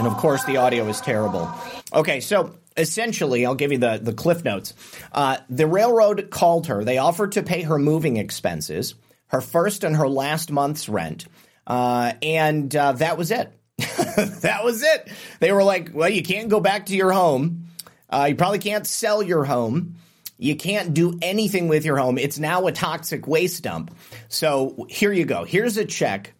And 0.00 0.06
of 0.06 0.16
course, 0.16 0.42
the 0.44 0.56
audio 0.56 0.88
is 0.88 0.98
terrible. 0.98 1.52
Okay, 1.92 2.20
so 2.20 2.54
essentially, 2.74 3.44
I'll 3.44 3.54
give 3.54 3.70
you 3.70 3.76
the, 3.76 4.00
the 4.02 4.14
cliff 4.14 4.42
notes. 4.42 4.72
Uh, 5.12 5.36
the 5.50 5.66
railroad 5.66 6.30
called 6.30 6.68
her. 6.68 6.84
They 6.84 6.96
offered 6.96 7.32
to 7.32 7.42
pay 7.42 7.60
her 7.60 7.78
moving 7.78 8.16
expenses, 8.16 8.94
her 9.26 9.42
first 9.42 9.84
and 9.84 9.94
her 9.94 10.08
last 10.08 10.50
month's 10.50 10.88
rent, 10.88 11.26
uh, 11.66 12.14
and 12.22 12.74
uh, 12.74 12.92
that 12.92 13.18
was 13.18 13.30
it. 13.30 13.52
that 13.76 14.62
was 14.64 14.82
it. 14.82 15.12
They 15.38 15.52
were 15.52 15.64
like, 15.64 15.90
well, 15.92 16.08
you 16.08 16.22
can't 16.22 16.48
go 16.48 16.60
back 16.60 16.86
to 16.86 16.96
your 16.96 17.12
home. 17.12 17.66
Uh, 18.08 18.28
you 18.30 18.36
probably 18.36 18.58
can't 18.58 18.86
sell 18.86 19.22
your 19.22 19.44
home. 19.44 19.96
You 20.38 20.56
can't 20.56 20.94
do 20.94 21.18
anything 21.20 21.68
with 21.68 21.84
your 21.84 21.98
home. 21.98 22.16
It's 22.16 22.38
now 22.38 22.66
a 22.68 22.72
toxic 22.72 23.26
waste 23.26 23.64
dump. 23.64 23.94
So 24.28 24.86
here 24.88 25.12
you 25.12 25.26
go. 25.26 25.44
Here's 25.44 25.76
a 25.76 25.84
check 25.84 26.32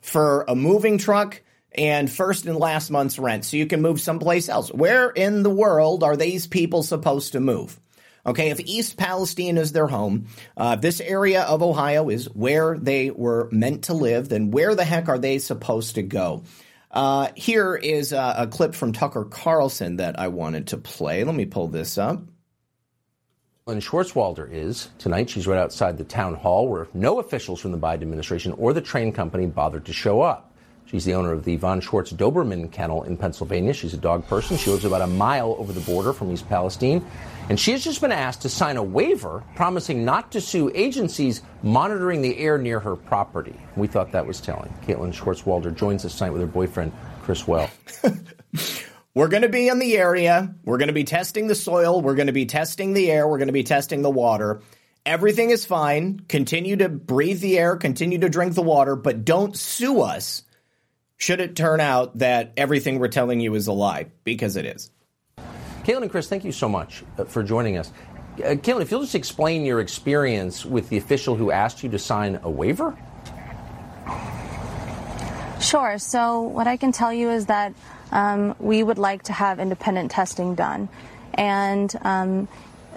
for 0.00 0.44
a 0.46 0.54
moving 0.54 0.96
truck 0.96 1.42
and 1.72 2.10
first 2.10 2.46
and 2.46 2.56
last 2.56 2.90
month's 2.90 3.18
rent 3.18 3.44
so 3.44 3.56
you 3.56 3.66
can 3.66 3.82
move 3.82 4.00
someplace 4.00 4.48
else. 4.48 4.72
Where 4.72 5.10
in 5.10 5.42
the 5.42 5.50
world 5.50 6.02
are 6.02 6.16
these 6.16 6.46
people 6.46 6.82
supposed 6.82 7.32
to 7.32 7.40
move? 7.40 7.78
Okay, 8.26 8.50
if 8.50 8.60
East 8.60 8.96
Palestine 8.96 9.56
is 9.56 9.72
their 9.72 9.86
home, 9.86 10.26
uh, 10.56 10.76
this 10.76 11.00
area 11.00 11.42
of 11.42 11.62
Ohio 11.62 12.10
is 12.10 12.26
where 12.34 12.76
they 12.76 13.10
were 13.10 13.48
meant 13.50 13.84
to 13.84 13.94
live, 13.94 14.28
then 14.28 14.50
where 14.50 14.74
the 14.74 14.84
heck 14.84 15.08
are 15.08 15.18
they 15.18 15.38
supposed 15.38 15.94
to 15.94 16.02
go? 16.02 16.44
Uh, 16.90 17.28
here 17.34 17.74
is 17.76 18.12
a, 18.12 18.34
a 18.38 18.46
clip 18.46 18.74
from 18.74 18.92
Tucker 18.92 19.24
Carlson 19.24 19.96
that 19.96 20.18
I 20.18 20.28
wanted 20.28 20.68
to 20.68 20.76
play. 20.76 21.24
Let 21.24 21.34
me 21.34 21.46
pull 21.46 21.68
this 21.68 21.96
up. 21.96 22.20
And 23.66 23.80
Schwarzwalder 23.80 24.52
is. 24.52 24.90
Tonight, 24.98 25.30
she's 25.30 25.46
right 25.46 25.58
outside 25.58 25.96
the 25.96 26.04
town 26.04 26.34
hall 26.34 26.68
where 26.68 26.88
no 26.92 27.20
officials 27.20 27.60
from 27.60 27.72
the 27.72 27.78
Biden 27.78 28.02
administration 28.02 28.52
or 28.52 28.72
the 28.72 28.80
train 28.80 29.12
company 29.12 29.46
bothered 29.46 29.86
to 29.86 29.92
show 29.92 30.20
up. 30.20 30.49
She's 30.90 31.04
the 31.04 31.14
owner 31.14 31.30
of 31.30 31.44
the 31.44 31.54
Von 31.54 31.80
Schwartz 31.80 32.12
Doberman 32.12 32.72
Kennel 32.72 33.04
in 33.04 33.16
Pennsylvania. 33.16 33.72
She's 33.72 33.94
a 33.94 33.96
dog 33.96 34.26
person. 34.26 34.56
She 34.56 34.70
lives 34.70 34.84
about 34.84 35.02
a 35.02 35.06
mile 35.06 35.54
over 35.56 35.72
the 35.72 35.80
border 35.82 36.12
from 36.12 36.32
East 36.32 36.48
Palestine. 36.48 37.06
And 37.48 37.60
she 37.60 37.70
has 37.70 37.84
just 37.84 38.00
been 38.00 38.10
asked 38.10 38.42
to 38.42 38.48
sign 38.48 38.76
a 38.76 38.82
waiver 38.82 39.44
promising 39.54 40.04
not 40.04 40.32
to 40.32 40.40
sue 40.40 40.68
agencies 40.74 41.42
monitoring 41.62 42.22
the 42.22 42.36
air 42.38 42.58
near 42.58 42.80
her 42.80 42.96
property. 42.96 43.54
We 43.76 43.86
thought 43.86 44.10
that 44.10 44.26
was 44.26 44.40
telling. 44.40 44.74
Caitlin 44.84 45.14
Schwartzwalder 45.14 45.72
joins 45.72 46.04
us 46.04 46.18
tonight 46.18 46.30
with 46.30 46.40
her 46.40 46.48
boyfriend, 46.48 46.90
Chris 47.22 47.46
Well. 47.46 47.70
We're 49.14 49.28
going 49.28 49.42
to 49.42 49.48
be 49.48 49.68
in 49.68 49.78
the 49.78 49.96
area. 49.96 50.52
We're 50.64 50.78
going 50.78 50.88
to 50.88 50.92
be 50.92 51.04
testing 51.04 51.46
the 51.46 51.54
soil. 51.54 52.02
We're 52.02 52.16
going 52.16 52.26
to 52.26 52.32
be 52.32 52.46
testing 52.46 52.94
the 52.94 53.12
air. 53.12 53.28
We're 53.28 53.38
going 53.38 53.46
to 53.46 53.52
be 53.52 53.62
testing 53.62 54.02
the 54.02 54.10
water. 54.10 54.60
Everything 55.06 55.50
is 55.50 55.64
fine. 55.64 56.18
Continue 56.28 56.74
to 56.78 56.88
breathe 56.88 57.40
the 57.40 57.60
air, 57.60 57.76
continue 57.76 58.18
to 58.18 58.28
drink 58.28 58.54
the 58.54 58.62
water, 58.62 58.96
but 58.96 59.24
don't 59.24 59.56
sue 59.56 60.00
us 60.00 60.42
should 61.20 61.40
it 61.40 61.54
turn 61.54 61.80
out 61.80 62.18
that 62.18 62.52
everything 62.56 62.98
we're 62.98 63.08
telling 63.08 63.40
you 63.40 63.54
is 63.54 63.66
a 63.66 63.72
lie, 63.72 64.06
because 64.24 64.56
it 64.56 64.64
is. 64.64 64.90
Caitlin 65.84 66.02
and 66.02 66.10
Chris, 66.10 66.28
thank 66.28 66.44
you 66.44 66.52
so 66.52 66.68
much 66.68 67.04
uh, 67.18 67.24
for 67.24 67.42
joining 67.42 67.76
us. 67.76 67.92
Uh, 68.38 68.56
Caitlin, 68.56 68.80
if 68.80 68.90
you'll 68.90 69.02
just 69.02 69.14
explain 69.14 69.66
your 69.66 69.80
experience 69.80 70.64
with 70.64 70.88
the 70.88 70.96
official 70.96 71.36
who 71.36 71.50
asked 71.50 71.82
you 71.82 71.90
to 71.90 71.98
sign 71.98 72.40
a 72.42 72.50
waiver. 72.50 72.96
Sure. 75.60 75.98
So, 75.98 76.40
what 76.40 76.66
I 76.66 76.78
can 76.78 76.90
tell 76.90 77.12
you 77.12 77.28
is 77.28 77.46
that 77.46 77.74
um, 78.12 78.56
we 78.58 78.82
would 78.82 78.98
like 78.98 79.24
to 79.24 79.34
have 79.34 79.60
independent 79.60 80.10
testing 80.10 80.54
done. 80.54 80.88
And 81.34 81.94
um, 82.00 82.48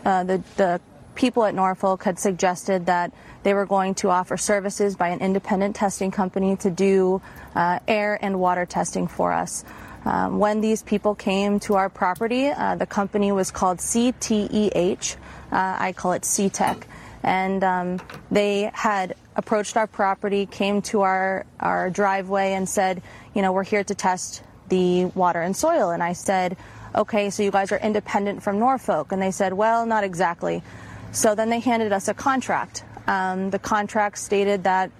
uh, 0.05 0.23
the, 0.23 0.43
the 0.55 0.81
people 1.15 1.43
at 1.45 1.55
Norfolk 1.55 2.03
had 2.03 2.19
suggested 2.19 2.85
that 2.87 3.13
they 3.43 3.53
were 3.53 3.65
going 3.65 3.95
to 3.95 4.09
offer 4.09 4.37
services 4.37 4.95
by 4.95 5.09
an 5.09 5.19
independent 5.19 5.75
testing 5.75 6.11
company 6.11 6.55
to 6.57 6.69
do 6.69 7.21
uh, 7.55 7.79
air 7.87 8.17
and 8.21 8.39
water 8.39 8.65
testing 8.65 9.07
for 9.07 9.31
us. 9.31 9.63
Um, 10.05 10.39
when 10.39 10.61
these 10.61 10.83
people 10.83 11.15
came 11.15 11.59
to 11.61 11.75
our 11.75 11.89
property, 11.89 12.47
uh, 12.49 12.75
the 12.75 12.85
company 12.85 13.31
was 13.31 13.51
called 13.51 13.77
CTEH. 13.77 15.15
Uh, 15.51 15.77
I 15.79 15.93
call 15.93 16.13
it 16.13 16.23
CTEC. 16.23 16.83
And 17.23 17.63
um, 17.63 18.01
they 18.29 18.69
had 18.73 19.15
approached 19.35 19.77
our 19.77 19.87
property, 19.87 20.45
came 20.45 20.81
to 20.83 21.01
our, 21.01 21.45
our 21.59 21.89
driveway, 21.89 22.53
and 22.53 22.67
said, 22.67 23.01
you 23.33 23.41
know, 23.41 23.53
we're 23.53 23.63
here 23.63 23.83
to 23.83 23.95
test 23.95 24.43
the 24.67 25.05
water 25.05 25.41
and 25.41 25.55
soil. 25.55 25.91
And 25.91 26.03
I 26.03 26.13
said, 26.13 26.57
okay, 26.93 27.29
so 27.29 27.43
you 27.43 27.51
guys 27.51 27.71
are 27.71 27.79
independent 27.79 28.43
from 28.43 28.59
Norfolk. 28.59 29.11
And 29.11 29.21
they 29.21 29.31
said, 29.31 29.53
well, 29.53 29.85
not 29.85 30.03
exactly. 30.03 30.63
So 31.13 31.35
then 31.35 31.49
they 31.49 31.59
handed 31.59 31.93
us 31.93 32.07
a 32.07 32.13
contract. 32.13 32.83
Um, 33.07 33.51
the 33.51 33.59
contract 33.59 34.17
stated 34.17 34.63
that 34.63 34.91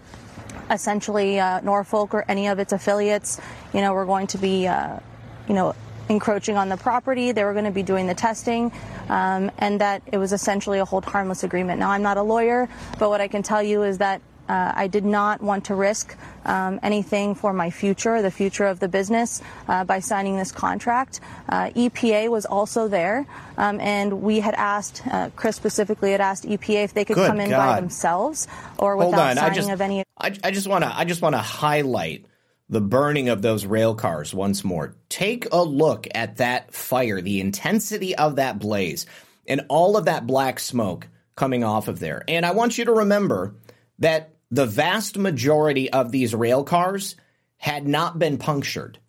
essentially 0.70 1.40
uh, 1.40 1.60
Norfolk 1.62 2.14
or 2.14 2.24
any 2.28 2.48
of 2.48 2.60
its 2.60 2.72
affiliates, 2.72 3.42
you 3.74 3.82
know, 3.82 3.94
were 3.94 4.06
going 4.06 4.28
to 4.28 4.38
be, 4.38 4.68
uh, 4.68 5.00
you 5.48 5.56
know, 5.56 5.76
encroaching 6.10 6.56
on 6.56 6.70
the 6.70 6.78
property. 6.78 7.32
They 7.32 7.44
were 7.44 7.54
going 7.54 7.66
to 7.66 7.72
be 7.72 7.84
doing 7.84 8.08
the 8.08 8.14
testing, 8.14 8.72
um, 9.10 9.52
and 9.58 9.82
that 9.82 10.04
it 10.12 10.18
was 10.18 10.34
essentially 10.34 10.80
a 10.80 10.86
hold 10.86 11.06
harmless 11.06 11.44
agreement. 11.44 11.80
Now, 11.80 11.92
I'm 11.92 12.04
not 12.04 12.18
a 12.18 12.24
lawyer, 12.24 12.70
but 13.00 13.10
what 13.10 13.20
I 13.20 13.28
can 13.28 13.42
tell 13.42 13.64
you 13.64 13.84
is 13.84 13.98
that 13.98 14.22
uh, 14.50 14.74
I 14.76 14.88
did 14.88 15.06
not 15.06 15.42
want 15.42 15.66
to 15.66 15.76
risk 15.76 16.16
um, 16.46 16.80
anything 16.84 17.36
for 17.36 17.54
my 17.54 17.70
future, 17.70 18.22
the 18.22 18.32
future 18.32 18.66
of 18.66 18.80
the 18.80 18.88
business, 18.88 19.42
uh, 19.68 19.84
by 19.84 20.00
signing 20.00 20.38
this 20.38 20.52
contract. 20.52 21.22
Uh, 21.48 21.70
EPA 21.70 22.30
was 22.30 22.46
also 22.46 22.88
there, 22.88 23.26
um, 23.58 23.80
and 23.80 24.22
we 24.22 24.40
had 24.40 24.54
asked, 24.56 25.02
uh, 25.10 25.30
Chris 25.36 25.56
specifically 25.56 26.12
had 26.12 26.22
asked 26.22 26.44
EPA 26.46 26.84
if 26.84 26.94
they 26.94 27.06
could 27.06 27.16
Good 27.16 27.28
come 27.28 27.40
in 27.40 27.50
God. 27.50 27.76
by 27.76 27.80
themselves 27.80 28.48
or 28.78 28.98
without 28.98 29.36
signing 29.38 29.56
just, 29.56 29.70
of 29.70 29.82
any. 29.82 30.04
I, 30.18 30.36
I 30.44 30.52
just 30.52 30.68
want 30.68 30.84
to. 30.84 30.96
I 30.96 31.06
just 31.06 31.22
want 31.22 31.36
to 31.36 31.42
highlight 31.42 32.26
the 32.70 32.82
burning 32.82 33.30
of 33.30 33.42
those 33.42 33.66
rail 33.66 33.96
cars 33.96 34.34
once 34.34 34.64
more. 34.64 34.96
Take 35.10 35.48
a 35.52 35.62
look 35.62 36.08
at 36.14 36.38
that 36.38 36.74
fire, 36.74 37.22
the 37.22 37.40
intensity 37.40 38.16
of 38.16 38.38
that 38.38 38.60
blaze, 38.60 39.06
and 39.48 39.66
all 39.70 39.96
of 39.96 40.06
that 40.06 40.28
black 40.28 40.60
smoke 40.60 41.08
coming 41.36 41.64
off 41.64 41.88
of 41.88 42.00
there. 42.00 42.24
And 42.28 42.46
I 42.46 42.52
want 42.52 42.78
you 42.78 42.86
to 42.86 42.92
remember 42.92 43.56
that 44.00 44.33
the 44.54 44.66
vast 44.68 45.18
majority 45.18 45.92
of 45.92 46.12
these 46.12 46.36
rail 46.36 46.64
cars 46.64 47.16
had 47.58 47.88
not 47.88 48.20
been 48.20 48.38
punctured. 48.38 49.00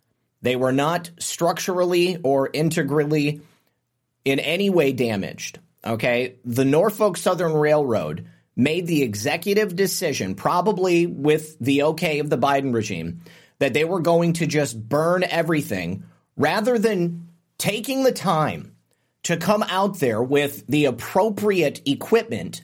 They 0.41 0.55
were 0.55 0.71
not 0.71 1.11
structurally 1.19 2.17
or 2.23 2.49
integrally 2.51 3.41
in 4.23 4.39
any 4.39 4.71
way 4.71 4.91
damaged. 4.91 5.59
Okay. 5.85 6.37
The 6.45 6.65
Norfolk 6.65 7.15
Southern 7.17 7.53
Railroad 7.53 8.27
made 8.55 8.87
the 8.87 9.03
executive 9.03 9.75
decision, 9.75 10.33
probably 10.33 11.05
with 11.05 11.59
the 11.59 11.83
okay 11.83 12.17
of 12.17 12.31
the 12.31 12.39
Biden 12.39 12.73
regime, 12.73 13.21
that 13.59 13.75
they 13.75 13.85
were 13.85 13.99
going 13.99 14.33
to 14.33 14.47
just 14.47 14.89
burn 14.89 15.23
everything 15.23 16.05
rather 16.35 16.79
than 16.79 17.29
taking 17.59 18.03
the 18.03 18.11
time 18.11 18.75
to 19.23 19.37
come 19.37 19.61
out 19.61 19.99
there 19.99 20.23
with 20.23 20.65
the 20.65 20.85
appropriate 20.85 21.87
equipment 21.87 22.63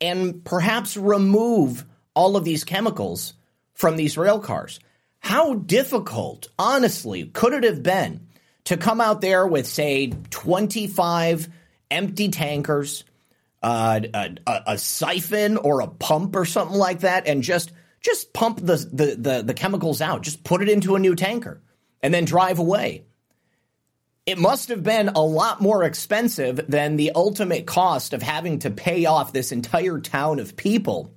and 0.00 0.44
perhaps 0.44 0.96
remove 0.96 1.84
all 2.16 2.36
of 2.36 2.44
these 2.44 2.64
chemicals 2.64 3.34
from 3.74 3.96
these 3.96 4.18
rail 4.18 4.40
cars. 4.40 4.80
How 5.20 5.54
difficult, 5.54 6.48
honestly, 6.58 7.24
could 7.26 7.52
it 7.52 7.64
have 7.64 7.82
been 7.82 8.26
to 8.64 8.76
come 8.76 9.00
out 9.00 9.20
there 9.20 9.46
with, 9.46 9.66
say, 9.66 10.12
25 10.30 11.48
empty 11.90 12.28
tankers, 12.30 13.04
uh, 13.62 14.00
a, 14.14 14.36
a, 14.66 14.78
siphon 14.78 15.56
or 15.56 15.80
a 15.80 15.86
pump 15.86 16.34
or 16.34 16.44
something 16.44 16.76
like 16.76 17.00
that, 17.00 17.28
and 17.28 17.42
just 17.42 17.72
just 18.00 18.32
pump 18.32 18.58
the, 18.58 18.76
the 18.92 19.16
the 19.18 19.42
the 19.42 19.54
chemicals 19.54 20.00
out. 20.00 20.22
Just 20.22 20.44
put 20.44 20.62
it 20.62 20.68
into 20.68 20.94
a 20.94 21.00
new 21.00 21.14
tanker 21.14 21.60
and 22.00 22.14
then 22.14 22.24
drive 22.24 22.58
away. 22.58 23.04
It 24.26 24.38
must 24.38 24.68
have 24.68 24.82
been 24.82 25.08
a 25.08 25.22
lot 25.22 25.60
more 25.60 25.84
expensive 25.84 26.66
than 26.68 26.96
the 26.96 27.12
ultimate 27.14 27.66
cost 27.66 28.12
of 28.12 28.22
having 28.22 28.60
to 28.60 28.70
pay 28.70 29.06
off 29.06 29.32
this 29.32 29.52
entire 29.52 30.00
town 30.00 30.38
of 30.38 30.56
people 30.56 31.15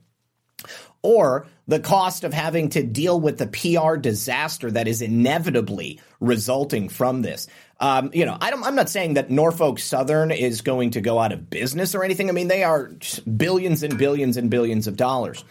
or 1.02 1.48
the 1.68 1.80
cost 1.80 2.24
of 2.24 2.34
having 2.34 2.70
to 2.70 2.84
deal 2.84 3.20
with 3.20 3.38
the 3.38 3.48
PR 3.48 3.96
disaster 3.96 4.72
that 4.72 4.88
is 4.88 5.02
inevitably 5.02 6.00
resulting 6.20 6.90
from 6.90 7.22
this. 7.22 7.48
Um, 7.80 8.10
you 8.14 8.26
know, 8.26 8.38
I 8.40 8.50
am 8.50 8.76
not 8.76 8.90
saying 8.90 9.14
that 9.14 9.30
Norfolk 9.30 9.80
Southern 9.80 10.32
is 10.32 10.62
going 10.62 10.92
to 10.92 11.02
go 11.02 11.20
out 11.20 11.32
of 11.32 11.50
business 11.50 11.96
or 11.96 12.04
anything. 12.04 12.30
I 12.30 12.34
mean, 12.34 12.48
they 12.48 12.64
are 12.64 12.92
billions 13.38 13.84
and 13.84 13.98
billions 13.98 14.36
and 14.36 14.50
billions 14.50 14.88
of 14.88 14.98
dollars. 14.98 15.46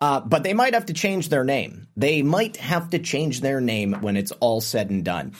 Uh, 0.00 0.20
but 0.20 0.44
they 0.44 0.54
might 0.54 0.74
have 0.74 0.86
to 0.86 0.92
change 0.92 1.28
their 1.28 1.44
name. 1.44 1.88
They 1.96 2.22
might 2.22 2.56
have 2.56 2.90
to 2.90 2.98
change 2.98 3.40
their 3.40 3.60
name 3.60 3.94
when 3.94 4.16
it's 4.16 4.30
all 4.32 4.60
said 4.60 4.90
and 4.90 5.04
done. 5.04 5.34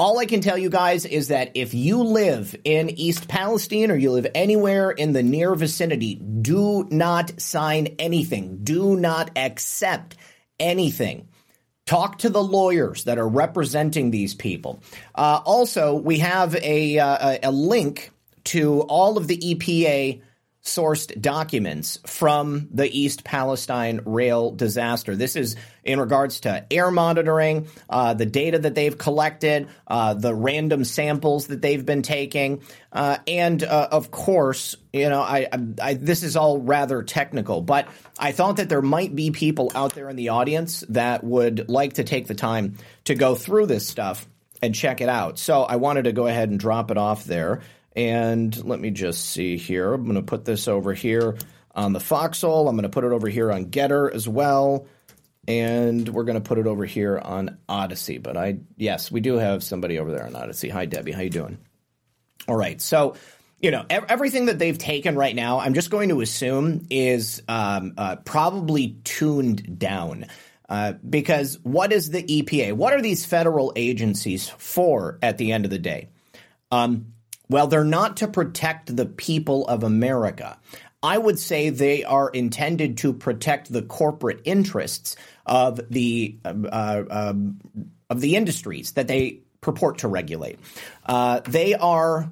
All 0.00 0.20
I 0.20 0.26
can 0.26 0.40
tell 0.40 0.56
you 0.56 0.70
guys 0.70 1.04
is 1.04 1.26
that 1.28 1.50
if 1.54 1.74
you 1.74 2.04
live 2.04 2.54
in 2.62 2.88
East 2.88 3.26
Palestine 3.26 3.90
or 3.90 3.96
you 3.96 4.12
live 4.12 4.28
anywhere 4.32 4.92
in 4.92 5.12
the 5.12 5.24
near 5.24 5.56
vicinity, 5.56 6.14
do 6.14 6.86
not 6.88 7.40
sign 7.40 7.96
anything. 7.98 8.60
Do 8.62 8.94
not 8.94 9.32
accept 9.36 10.14
anything. 10.60 11.26
Talk 11.84 12.18
to 12.18 12.28
the 12.28 12.42
lawyers 12.42 13.04
that 13.04 13.18
are 13.18 13.26
representing 13.26 14.12
these 14.12 14.34
people. 14.34 14.80
Uh, 15.16 15.40
also, 15.44 15.96
we 15.96 16.20
have 16.20 16.54
a, 16.54 17.00
uh, 17.00 17.38
a 17.42 17.50
link 17.50 18.12
to 18.44 18.82
all 18.82 19.18
of 19.18 19.26
the 19.26 19.36
EPA 19.36 20.22
sourced 20.68 21.20
documents 21.20 21.98
from 22.06 22.68
the 22.70 22.88
East 22.88 23.24
Palestine 23.24 24.00
rail 24.04 24.50
disaster. 24.50 25.16
This 25.16 25.36
is 25.36 25.56
in 25.82 25.98
regards 25.98 26.40
to 26.40 26.66
air 26.70 26.90
monitoring, 26.90 27.66
uh, 27.88 28.14
the 28.14 28.26
data 28.26 28.58
that 28.58 28.74
they've 28.74 28.96
collected, 28.96 29.68
uh, 29.86 30.14
the 30.14 30.34
random 30.34 30.84
samples 30.84 31.46
that 31.46 31.62
they've 31.62 31.84
been 31.84 32.02
taking, 32.02 32.62
uh, 32.92 33.16
and 33.26 33.62
uh, 33.64 33.88
of 33.90 34.10
course, 34.10 34.76
you 34.92 35.08
know, 35.08 35.20
I, 35.20 35.48
I, 35.80 35.94
this 35.94 36.22
is 36.22 36.36
all 36.36 36.58
rather 36.60 37.02
technical, 37.02 37.62
but 37.62 37.88
I 38.18 38.32
thought 38.32 38.56
that 38.56 38.68
there 38.68 38.82
might 38.82 39.14
be 39.14 39.30
people 39.30 39.72
out 39.74 39.94
there 39.94 40.10
in 40.10 40.16
the 40.16 40.30
audience 40.30 40.84
that 40.90 41.24
would 41.24 41.68
like 41.68 41.94
to 41.94 42.04
take 42.04 42.26
the 42.26 42.34
time 42.34 42.76
to 43.04 43.14
go 43.14 43.34
through 43.34 43.66
this 43.66 43.88
stuff 43.88 44.26
and 44.62 44.74
check 44.74 45.00
it 45.00 45.08
out. 45.08 45.38
So 45.38 45.62
I 45.62 45.76
wanted 45.76 46.04
to 46.04 46.12
go 46.12 46.26
ahead 46.26 46.50
and 46.50 46.58
drop 46.58 46.90
it 46.90 46.98
off 46.98 47.24
there. 47.24 47.60
And 47.98 48.64
let 48.64 48.78
me 48.78 48.92
just 48.92 49.26
see 49.26 49.56
here. 49.56 49.92
I'm 49.92 50.04
going 50.04 50.14
to 50.14 50.22
put 50.22 50.44
this 50.44 50.68
over 50.68 50.94
here 50.94 51.36
on 51.74 51.92
the 51.92 51.98
Foxhole. 51.98 52.68
I'm 52.68 52.76
going 52.76 52.84
to 52.84 52.88
put 52.88 53.02
it 53.02 53.10
over 53.10 53.28
here 53.28 53.50
on 53.50 53.66
GETTR 53.66 54.14
as 54.14 54.28
well. 54.28 54.86
And 55.48 56.08
we're 56.08 56.22
going 56.22 56.40
to 56.40 56.48
put 56.48 56.58
it 56.58 56.68
over 56.68 56.84
here 56.84 57.18
on 57.18 57.58
Odysee. 57.68 58.18
But 58.18 58.36
I, 58.36 58.58
yes, 58.76 59.10
we 59.10 59.20
do 59.20 59.34
have 59.34 59.64
somebody 59.64 59.98
over 59.98 60.12
there 60.12 60.24
on 60.24 60.36
Odysee. 60.36 60.68
Hi, 60.68 60.86
Debbie. 60.86 61.10
How 61.10 61.22
you 61.22 61.30
doing? 61.30 61.58
All 62.46 62.54
right. 62.54 62.80
So, 62.80 63.16
you 63.58 63.72
know, 63.72 63.84
everything 63.90 64.46
that 64.46 64.60
they've 64.60 64.78
taken 64.78 65.16
right 65.16 65.34
now, 65.34 65.58
I'm 65.58 65.74
just 65.74 65.90
going 65.90 66.10
to 66.10 66.20
assume 66.20 66.86
is 66.90 67.42
um, 67.48 67.94
uh, 67.98 68.14
probably 68.24 68.96
tuned 69.02 69.76
down. 69.76 70.26
Uh, 70.68 70.92
because 70.92 71.58
what 71.64 71.92
is 71.92 72.10
the 72.10 72.22
EPA? 72.22 72.74
What 72.74 72.92
are 72.92 73.02
these 73.02 73.26
federal 73.26 73.72
agencies 73.74 74.48
for 74.48 75.18
at 75.20 75.36
the 75.36 75.50
end 75.50 75.64
of 75.64 75.72
the 75.72 75.80
day? 75.80 76.10
Um, 76.70 77.14
well, 77.48 77.66
they're 77.66 77.84
not 77.84 78.18
to 78.18 78.28
protect 78.28 78.94
the 78.94 79.06
people 79.06 79.66
of 79.66 79.82
America. 79.82 80.58
I 81.02 81.16
would 81.16 81.38
say 81.38 81.70
they 81.70 82.04
are 82.04 82.28
intended 82.28 82.98
to 82.98 83.12
protect 83.12 83.72
the 83.72 83.82
corporate 83.82 84.40
interests 84.44 85.16
of 85.46 85.80
the 85.90 86.36
uh, 86.44 86.48
uh, 86.50 87.34
of 88.10 88.20
the 88.20 88.36
industries 88.36 88.92
that 88.92 89.06
they 89.06 89.40
purport 89.60 89.98
to 89.98 90.08
regulate. 90.08 90.58
Uh, 91.06 91.40
they 91.46 91.74
are 91.74 92.30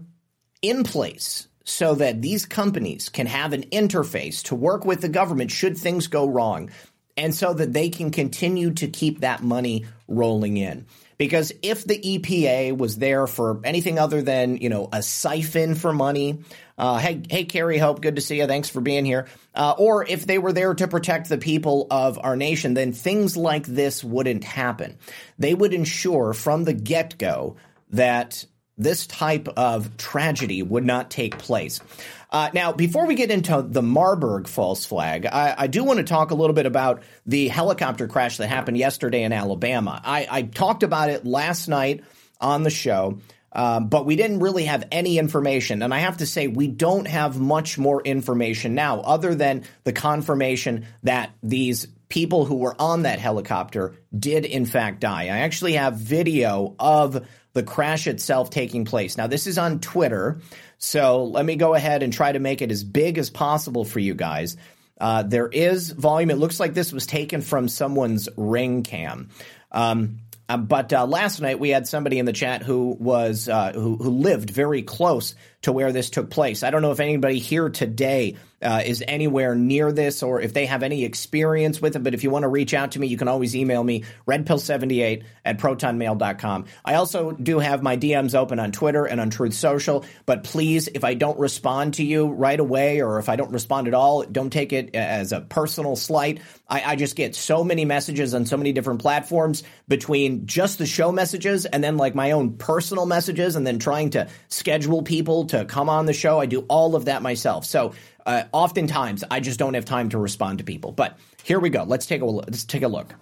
in 0.62 0.84
place 0.84 1.48
so 1.64 1.94
that 1.96 2.22
these 2.22 2.46
companies 2.46 3.08
can 3.08 3.26
have 3.26 3.52
an 3.52 3.62
interface 3.64 4.42
to 4.44 4.54
work 4.54 4.84
with 4.84 5.00
the 5.00 5.08
government 5.08 5.50
should 5.50 5.76
things 5.76 6.06
go 6.06 6.26
wrong, 6.26 6.70
and 7.16 7.34
so 7.34 7.52
that 7.52 7.72
they 7.72 7.88
can 7.88 8.10
continue 8.10 8.72
to 8.72 8.88
keep 8.88 9.20
that 9.20 9.42
money 9.42 9.84
rolling 10.08 10.56
in. 10.56 10.86
Because 11.18 11.52
if 11.62 11.84
the 11.84 11.98
EPA 11.98 12.76
was 12.76 12.96
there 12.96 13.26
for 13.26 13.60
anything 13.64 13.98
other 13.98 14.22
than, 14.22 14.58
you 14.58 14.68
know, 14.68 14.88
a 14.92 15.02
siphon 15.02 15.74
for 15.74 15.92
money, 15.92 16.40
uh, 16.76 16.98
hey, 16.98 17.22
hey, 17.28 17.44
Carrie 17.44 17.78
Hope, 17.78 18.02
good 18.02 18.16
to 18.16 18.22
see 18.22 18.38
you. 18.38 18.46
Thanks 18.46 18.68
for 18.68 18.80
being 18.80 19.04
here. 19.04 19.26
Uh, 19.54 19.74
or 19.78 20.06
if 20.06 20.26
they 20.26 20.38
were 20.38 20.52
there 20.52 20.74
to 20.74 20.88
protect 20.88 21.28
the 21.28 21.38
people 21.38 21.86
of 21.90 22.18
our 22.22 22.36
nation, 22.36 22.74
then 22.74 22.92
things 22.92 23.36
like 23.36 23.64
this 23.64 24.04
wouldn't 24.04 24.44
happen. 24.44 24.98
They 25.38 25.54
would 25.54 25.72
ensure 25.72 26.34
from 26.34 26.64
the 26.64 26.74
get 26.74 27.16
go 27.16 27.56
that 27.90 28.44
this 28.78 29.06
type 29.06 29.48
of 29.56 29.96
tragedy 29.96 30.62
would 30.62 30.84
not 30.84 31.10
take 31.10 31.38
place. 31.38 31.80
Uh, 32.30 32.50
now, 32.52 32.72
before 32.72 33.06
we 33.06 33.14
get 33.14 33.30
into 33.30 33.64
the 33.66 33.82
Marburg 33.82 34.48
false 34.48 34.84
flag, 34.84 35.26
I, 35.26 35.54
I, 35.58 35.66
do 35.68 35.84
want 35.84 35.98
to 35.98 36.04
talk 36.04 36.32
a 36.32 36.34
little 36.34 36.54
bit 36.54 36.66
about 36.66 37.02
the 37.24 37.48
helicopter 37.48 38.08
crash 38.08 38.38
that 38.38 38.48
happened 38.48 38.76
yesterday 38.76 39.22
in 39.22 39.32
Alabama. 39.32 40.00
I, 40.04 40.26
I 40.28 40.42
talked 40.42 40.82
about 40.82 41.08
it 41.08 41.24
last 41.24 41.68
night 41.68 42.02
on 42.40 42.64
the 42.64 42.70
show. 42.70 43.18
Um, 43.52 43.88
but 43.88 44.04
we 44.04 44.16
didn't 44.16 44.40
really 44.40 44.64
have 44.64 44.86
any 44.92 45.18
information. 45.18 45.82
And 45.82 45.94
I 45.94 46.00
have 46.00 46.18
to 46.18 46.26
say, 46.26 46.46
we 46.46 46.68
don't 46.68 47.06
have 47.06 47.40
much 47.40 47.78
more 47.78 48.02
information 48.02 48.74
now, 48.74 49.00
other 49.00 49.34
than 49.34 49.64
the 49.84 49.94
confirmation 49.94 50.84
that 51.04 51.30
these 51.42 51.86
people 52.10 52.44
who 52.44 52.56
were 52.56 52.76
on 52.78 53.02
that 53.02 53.18
helicopter 53.18 53.94
did, 54.16 54.44
in 54.44 54.66
fact, 54.66 55.00
die. 55.00 55.24
I 55.24 55.38
actually 55.38 55.72
have 55.72 55.96
video 55.96 56.74
of 56.78 57.26
the 57.54 57.62
crash 57.62 58.06
itself 58.06 58.50
taking 58.50 58.84
place. 58.84 59.16
Now, 59.16 59.26
this 59.26 59.46
is 59.46 59.56
on 59.56 59.80
Twitter. 59.80 60.38
So 60.78 61.24
let 61.24 61.44
me 61.44 61.56
go 61.56 61.74
ahead 61.74 62.02
and 62.02 62.12
try 62.12 62.32
to 62.32 62.38
make 62.38 62.62
it 62.62 62.70
as 62.70 62.84
big 62.84 63.18
as 63.18 63.30
possible 63.30 63.84
for 63.84 63.98
you 63.98 64.14
guys. 64.14 64.56
Uh, 65.00 65.22
there 65.22 65.48
is 65.48 65.90
volume. 65.90 66.30
It 66.30 66.38
looks 66.38 66.58
like 66.60 66.74
this 66.74 66.92
was 66.92 67.06
taken 67.06 67.42
from 67.42 67.68
someone's 67.68 68.28
ring 68.36 68.82
cam. 68.82 69.30
Um, 69.72 70.18
uh, 70.48 70.56
but 70.56 70.92
uh, 70.92 71.06
last 71.06 71.40
night 71.40 71.58
we 71.58 71.70
had 71.70 71.88
somebody 71.88 72.18
in 72.18 72.24
the 72.24 72.32
chat 72.32 72.62
who 72.62 72.96
was 72.98 73.48
uh, 73.48 73.72
who, 73.72 73.96
who 73.96 74.10
lived 74.10 74.50
very 74.50 74.82
close 74.82 75.34
to 75.62 75.72
where 75.72 75.92
this 75.92 76.08
took 76.08 76.30
place. 76.30 76.62
I 76.62 76.70
don't 76.70 76.82
know 76.82 76.92
if 76.92 77.00
anybody 77.00 77.38
here 77.38 77.68
today 77.68 78.36
uh, 78.62 78.82
is 78.84 79.04
anywhere 79.06 79.54
near 79.54 79.92
this 79.92 80.22
or 80.22 80.40
if 80.40 80.52
they 80.52 80.66
have 80.66 80.82
any 80.82 81.04
experience 81.04 81.80
with 81.80 81.96
it. 81.96 82.02
But 82.02 82.14
if 82.14 82.24
you 82.24 82.30
want 82.30 82.44
to 82.44 82.48
reach 82.48 82.74
out 82.74 82.92
to 82.92 82.98
me, 82.98 83.06
you 83.06 83.16
can 83.16 83.28
always 83.28 83.54
email 83.54 83.82
me, 83.84 84.04
redpill78 84.26 85.24
at 85.44 85.58
protonmail.com. 85.58 86.64
I 86.84 86.94
also 86.94 87.32
do 87.32 87.58
have 87.58 87.82
my 87.82 87.96
DMs 87.96 88.34
open 88.34 88.58
on 88.58 88.72
Twitter 88.72 89.04
and 89.04 89.20
on 89.20 89.30
Truth 89.30 89.54
Social. 89.54 90.04
But 90.24 90.44
please, 90.44 90.88
if 90.88 91.04
I 91.04 91.14
don't 91.14 91.38
respond 91.38 91.94
to 91.94 92.04
you 92.04 92.26
right 92.26 92.58
away 92.58 93.02
or 93.02 93.18
if 93.18 93.28
I 93.28 93.36
don't 93.36 93.52
respond 93.52 93.88
at 93.88 93.94
all, 93.94 94.22
don't 94.22 94.50
take 94.50 94.72
it 94.72 94.94
as 94.94 95.32
a 95.32 95.40
personal 95.40 95.96
slight. 95.96 96.40
I, 96.68 96.92
I 96.92 96.96
just 96.96 97.16
get 97.16 97.34
so 97.34 97.62
many 97.62 97.84
messages 97.84 98.34
on 98.34 98.46
so 98.46 98.56
many 98.56 98.72
different 98.72 99.00
platforms 99.00 99.62
between 99.86 100.46
just 100.46 100.78
the 100.78 100.86
show 100.86 101.12
messages 101.12 101.66
and 101.66 101.84
then 101.84 101.96
like 101.96 102.14
my 102.14 102.32
own 102.32 102.56
personal 102.56 103.06
messages 103.06 103.56
and 103.56 103.66
then 103.66 103.78
trying 103.78 104.10
to 104.10 104.28
schedule 104.48 105.02
people 105.02 105.46
to 105.46 105.64
come 105.66 105.88
on 105.88 106.06
the 106.06 106.12
show. 106.12 106.40
I 106.40 106.46
do 106.46 106.60
all 106.68 106.96
of 106.96 107.04
that 107.04 107.22
myself. 107.22 107.64
So 107.64 107.92
uh, 108.26 108.44
oftentimes, 108.52 109.22
I 109.30 109.40
just 109.40 109.58
don't 109.58 109.74
have 109.74 109.84
time 109.84 110.08
to 110.10 110.18
respond 110.18 110.58
to 110.58 110.64
people. 110.64 110.90
But 110.90 111.18
here 111.44 111.60
we 111.60 111.70
go. 111.70 111.84
Let's 111.84 112.06
take 112.06 112.20
a 112.20 112.26
let's 112.26 112.64
take 112.64 112.82
a 112.82 112.88
look. 112.88 113.14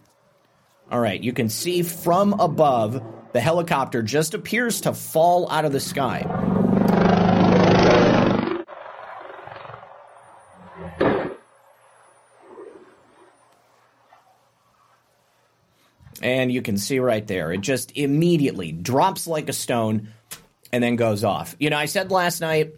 All 0.90 1.00
right, 1.00 1.22
you 1.22 1.32
can 1.32 1.48
see 1.48 1.82
from 1.82 2.32
above 2.40 3.02
the 3.32 3.40
helicopter 3.40 4.02
just 4.02 4.32
appears 4.34 4.82
to 4.82 4.94
fall 4.94 5.50
out 5.50 5.64
of 5.64 5.72
the 5.72 5.80
sky. 5.80 6.22
And 16.22 16.50
you 16.50 16.62
can 16.62 16.78
see 16.78 17.00
right 17.00 17.26
there, 17.26 17.52
it 17.52 17.60
just 17.60 17.92
immediately 17.96 18.72
drops 18.72 19.26
like 19.26 19.50
a 19.50 19.52
stone 19.52 20.08
and 20.72 20.82
then 20.82 20.96
goes 20.96 21.22
off. 21.22 21.54
You 21.58 21.68
know, 21.68 21.76
I 21.76 21.84
said 21.84 22.10
last 22.10 22.40
night 22.40 22.72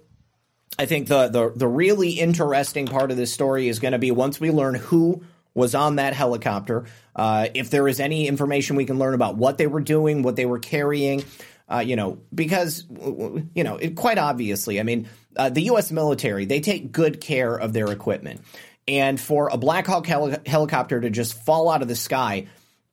I 0.79 0.87
think 0.87 1.09
the, 1.09 1.29
the 1.29 1.53
the 1.55 1.69
really 1.69 2.11
interesting 2.11 2.87
part 2.87 3.11
of 3.11 3.17
this 3.17 3.33
story 3.33 3.69
is 3.69 3.79
going 3.79 3.93
to 3.93 3.99
be 3.99 4.11
once 4.11 4.39
we 4.39 4.51
learn 4.51 4.75
who 4.75 5.23
was 5.55 5.75
on 5.75 5.97
that 5.97 6.13
helicopter, 6.13 6.85
uh, 7.15 7.49
if 7.55 7.71
there 7.71 7.89
is 7.89 7.99
any 7.99 8.29
information 8.29 8.77
we 8.77 8.85
can 8.85 8.99
learn 8.99 9.15
about 9.15 9.37
what 9.37 9.57
they 9.57 9.67
were 9.67 9.81
doing, 9.81 10.23
what 10.23 10.37
they 10.37 10.45
were 10.45 10.59
carrying, 10.59 11.25
uh, 11.69 11.79
you 11.79 11.97
know, 11.97 12.19
because 12.35 12.85
you 12.91 13.65
know, 13.65 13.77
it, 13.77 13.97
quite 13.97 14.19
obviously, 14.19 14.79
I 14.79 14.83
mean, 14.83 15.09
uh, 15.35 15.49
the 15.49 15.63
U.S. 15.63 15.91
military 15.91 16.45
they 16.45 16.61
take 16.61 16.93
good 16.93 17.21
care 17.21 17.57
of 17.57 17.73
their 17.73 17.91
equipment, 17.91 18.43
and 18.87 19.19
for 19.19 19.49
a 19.49 19.57
Black 19.57 19.87
Hawk 19.87 20.07
heli- 20.07 20.37
helicopter 20.45 21.01
to 21.01 21.11
just 21.11 21.43
fall 21.45 21.71
out 21.71 21.81
of 21.81 21.89
the 21.89 21.97
sky, 21.97 22.49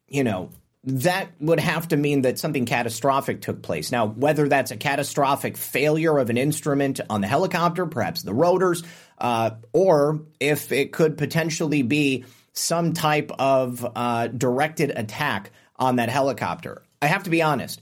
you 0.08 0.24
know, 0.24 0.50
that 0.86 1.30
would 1.40 1.60
have 1.60 1.88
to 1.90 1.98
mean 1.98 2.24
that 2.24 2.40
something 2.40 2.66
catastrophic 2.66 3.42
took 3.42 3.62
place. 3.62 3.92
Now, 3.92 4.08
whether 4.08 4.50
that's 4.50 4.72
a 4.72 4.78
catastrophic 4.78 5.56
failure 5.56 6.18
of 6.18 6.30
an 6.30 6.38
instrument 6.38 7.00
on 7.10 7.22
the 7.22 7.28
helicopter, 7.28 7.86
perhaps 7.86 8.22
the 8.22 8.34
rotors, 8.34 8.84
uh, 9.18 9.52
or 9.72 10.22
if 10.40 10.72
it 10.72 10.92
could 10.92 11.18
potentially 11.18 11.84
be 11.84 12.26
some 12.52 12.94
type 12.94 13.32
of 13.40 13.86
uh, 13.96 14.28
directed 14.28 14.92
attack 14.96 15.52
on 15.78 15.96
that 15.96 16.10
helicopter. 16.10 16.84
I 17.02 17.08
have 17.08 17.24
to 17.24 17.30
be 17.30 17.42
honest. 17.42 17.82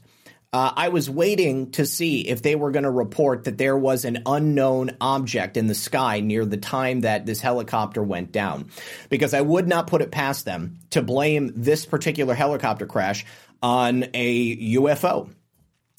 Uh, 0.54 0.70
I 0.76 0.88
was 0.90 1.08
waiting 1.08 1.70
to 1.72 1.86
see 1.86 2.28
if 2.28 2.42
they 2.42 2.56
were 2.56 2.72
going 2.72 2.82
to 2.82 2.90
report 2.90 3.44
that 3.44 3.56
there 3.56 3.76
was 3.76 4.04
an 4.04 4.22
unknown 4.26 4.96
object 5.00 5.56
in 5.56 5.66
the 5.66 5.74
sky 5.74 6.20
near 6.20 6.44
the 6.44 6.58
time 6.58 7.00
that 7.00 7.24
this 7.24 7.40
helicopter 7.40 8.02
went 8.02 8.32
down, 8.32 8.68
because 9.08 9.32
I 9.32 9.40
would 9.40 9.66
not 9.66 9.86
put 9.86 10.02
it 10.02 10.10
past 10.10 10.44
them 10.44 10.78
to 10.90 11.00
blame 11.00 11.52
this 11.56 11.86
particular 11.86 12.34
helicopter 12.34 12.86
crash 12.86 13.24
on 13.62 14.04
a 14.12 14.74
UFO. 14.74 15.30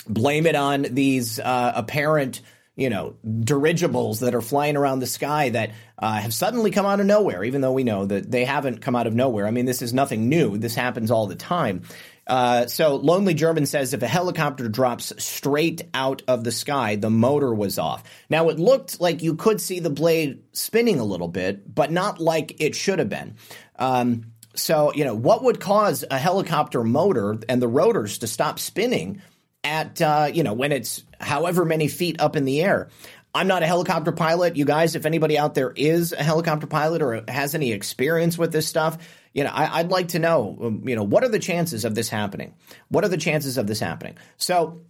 Blame 0.07 0.45
it 0.45 0.55
on 0.55 0.83
these 0.83 1.39
uh, 1.39 1.71
apparent 1.75 2.41
you 2.75 2.89
know, 2.89 3.15
dirigibles 3.41 4.21
that 4.21 4.33
are 4.33 4.41
flying 4.41 4.75
around 4.75 4.99
the 4.99 5.07
sky 5.07 5.49
that 5.49 5.71
uh, 5.99 6.13
have 6.13 6.33
suddenly 6.33 6.71
come 6.71 6.87
out 6.87 6.99
of 6.99 7.05
nowhere, 7.05 7.43
even 7.43 7.61
though 7.61 7.71
we 7.71 7.83
know 7.83 8.05
that 8.05 8.29
they 8.29 8.45
haven't 8.45 8.81
come 8.81 8.95
out 8.95 9.05
of 9.05 9.13
nowhere. 9.13 9.45
I 9.45 9.51
mean, 9.51 9.65
this 9.65 9.83
is 9.83 9.93
nothing 9.93 10.27
new. 10.27 10.57
This 10.57 10.73
happens 10.73 11.11
all 11.11 11.27
the 11.27 11.35
time. 11.35 11.83
Uh, 12.25 12.67
so 12.67 12.95
Lonely 12.95 13.33
German 13.33 13.65
says 13.65 13.93
if 13.93 14.01
a 14.01 14.07
helicopter 14.07 14.69
drops 14.69 15.11
straight 15.23 15.83
out 15.93 16.21
of 16.27 16.43
the 16.43 16.51
sky, 16.51 16.95
the 16.95 17.09
motor 17.09 17.53
was 17.53 17.77
off. 17.77 18.03
Now 18.29 18.49
it 18.49 18.59
looked 18.59 19.01
like 19.01 19.21
you 19.21 19.35
could 19.35 19.59
see 19.59 19.79
the 19.79 19.89
blade 19.89 20.43
spinning 20.53 20.99
a 20.99 21.03
little 21.03 21.27
bit, 21.27 21.73
but 21.73 21.91
not 21.91 22.19
like 22.19 22.61
it 22.61 22.75
should 22.75 22.99
have 22.99 23.09
been. 23.09 23.35
Um, 23.77 24.33
so 24.55 24.93
you 24.93 25.03
know 25.03 25.15
what 25.15 25.43
would 25.43 25.59
cause 25.59 26.05
a 26.09 26.17
helicopter 26.17 26.83
motor 26.83 27.39
and 27.49 27.61
the 27.61 27.67
rotors 27.67 28.19
to 28.19 28.27
stop 28.27 28.59
spinning 28.59 29.21
at 29.63 30.01
uh, 30.01 30.29
you 30.31 30.43
know 30.43 30.53
when 30.53 30.71
it's 30.71 31.03
however 31.19 31.65
many 31.65 31.87
feet 31.87 32.21
up 32.21 32.35
in 32.35 32.45
the 32.45 32.61
air? 32.61 32.89
I'm 33.35 33.47
not 33.47 33.63
a 33.63 33.65
helicopter 33.65 34.11
pilot. 34.11 34.57
You 34.57 34.65
guys, 34.65 34.95
if 34.95 35.07
anybody 35.07 35.39
out 35.39 35.55
there 35.55 35.71
is 35.75 36.13
a 36.13 36.21
helicopter 36.21 36.67
pilot 36.67 37.01
or 37.01 37.23
has 37.27 37.55
any 37.55 37.71
experience 37.71 38.37
with 38.37 38.51
this 38.51 38.67
stuff, 38.67 38.99
you 39.33 39.43
know, 39.43 39.49
I, 39.51 39.81
would 39.81 39.91
like 39.91 40.09
to 40.09 40.19
know, 40.19 40.57
um, 40.61 40.87
you 40.87 40.95
know, 40.95 41.03
what 41.03 41.23
are 41.23 41.29
the 41.29 41.39
chances 41.39 41.85
of 41.85 41.95
this 41.95 42.09
happening? 42.09 42.53
What 42.89 43.03
are 43.03 43.07
the 43.07 43.17
chances 43.17 43.57
of 43.57 43.65
this 43.65 43.79
happening? 43.79 44.17
So, 44.37 44.83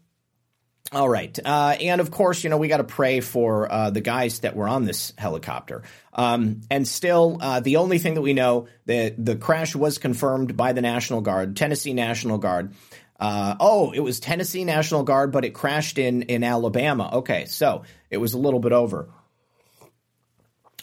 all 0.91 1.09
right. 1.09 1.37
Uh, 1.43 1.75
and 1.79 2.01
of 2.01 2.11
course, 2.11 2.43
you 2.43 2.49
know, 2.49 2.57
we 2.57 2.67
got 2.67 2.77
to 2.77 2.83
pray 2.83 3.21
for 3.21 3.71
uh, 3.71 3.89
the 3.89 4.01
guys 4.01 4.41
that 4.41 4.55
were 4.55 4.67
on 4.67 4.83
this 4.83 5.13
helicopter. 5.17 5.83
Um, 6.13 6.61
and 6.69 6.87
still, 6.87 7.37
uh, 7.39 7.61
the 7.61 7.77
only 7.77 7.99
thing 7.99 8.15
that 8.15 8.21
we 8.21 8.33
know 8.33 8.67
that 8.85 9.23
the 9.23 9.35
crash 9.35 9.75
was 9.75 9.97
confirmed 9.97 10.57
by 10.57 10.73
the 10.73 10.81
National 10.81 11.21
Guard, 11.21 11.55
Tennessee 11.55 11.93
National 11.93 12.37
Guard. 12.37 12.73
Uh, 13.19 13.55
oh, 13.59 13.91
it 13.91 14.01
was 14.01 14.19
Tennessee 14.19 14.65
National 14.65 15.03
Guard, 15.03 15.31
but 15.31 15.45
it 15.45 15.51
crashed 15.51 15.97
in 15.97 16.23
in 16.23 16.43
Alabama. 16.43 17.09
Okay, 17.13 17.45
so 17.45 17.83
it 18.09 18.17
was 18.17 18.33
a 18.33 18.37
little 18.37 18.59
bit 18.59 18.73
over. 18.73 19.09